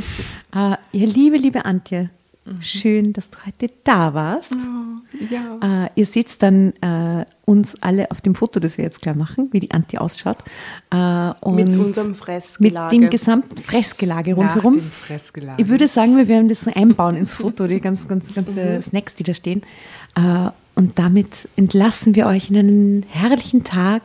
ja, 0.54 0.78
liebe, 0.92 1.38
liebe 1.38 1.66
Antje, 1.66 2.10
schön, 2.60 3.14
dass 3.14 3.30
du 3.30 3.38
heute 3.46 3.70
da 3.84 4.14
warst. 4.14 4.56
Ja. 5.30 5.86
Äh, 5.86 5.90
ihr 5.96 6.06
seht 6.06 6.42
dann 6.42 6.74
äh, 6.82 7.26
uns 7.46 7.82
alle 7.82 8.10
auf 8.12 8.22
dem 8.22 8.36
Foto, 8.36 8.60
das 8.60 8.78
wir 8.78 8.86
jetzt 8.86 9.02
gleich 9.02 9.16
machen, 9.16 9.50
wie 9.52 9.60
die 9.60 9.72
Antje 9.72 10.02
ausschaut. 10.02 10.38
Äh, 10.92 10.96
und 11.42 11.56
Mit 11.56 11.70
unserem 11.70 12.10
mit 12.10 12.18
Fressgelage. 12.18 12.96
dem 12.96 13.10
gesamten 13.10 13.58
Fressgelage 13.58 14.32
Nach 14.32 14.38
rundherum. 14.38 14.74
dem 14.74 14.92
Fressgelage. 14.92 15.62
Ich 15.62 15.70
würde 15.70 15.88
sagen, 15.88 16.18
wir 16.18 16.28
werden 16.28 16.50
das 16.50 16.62
so 16.62 16.72
einbauen 16.74 17.16
ins 17.16 17.34
Foto, 17.34 17.68
die 17.68 17.80
ganzen, 17.80 18.08
ganzen, 18.08 18.34
ganzen 18.34 18.82
Snacks, 18.82 19.16
die 19.16 19.24
da 19.24 19.34
stehen. 19.34 19.62
Äh, 20.16 20.50
und 20.76 20.98
damit 21.00 21.48
entlassen 21.56 22.16
wir 22.16 22.26
euch 22.26 22.50
in 22.50 22.58
einen 22.58 23.06
herrlichen 23.08 23.64
Tag 23.64 24.02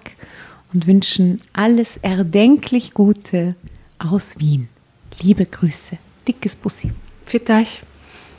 und 0.72 0.86
wünschen 0.86 1.40
alles 1.52 1.96
erdenklich 2.02 2.94
Gute 2.94 3.54
aus 3.98 4.38
Wien. 4.38 4.68
Liebe 5.20 5.46
Grüße. 5.46 5.96
Dickes 6.26 6.54
Bussi. 6.54 6.92
Für 7.24 7.40
euch. 7.50 7.82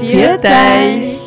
Viert 0.00 0.44
euch! 0.44 1.25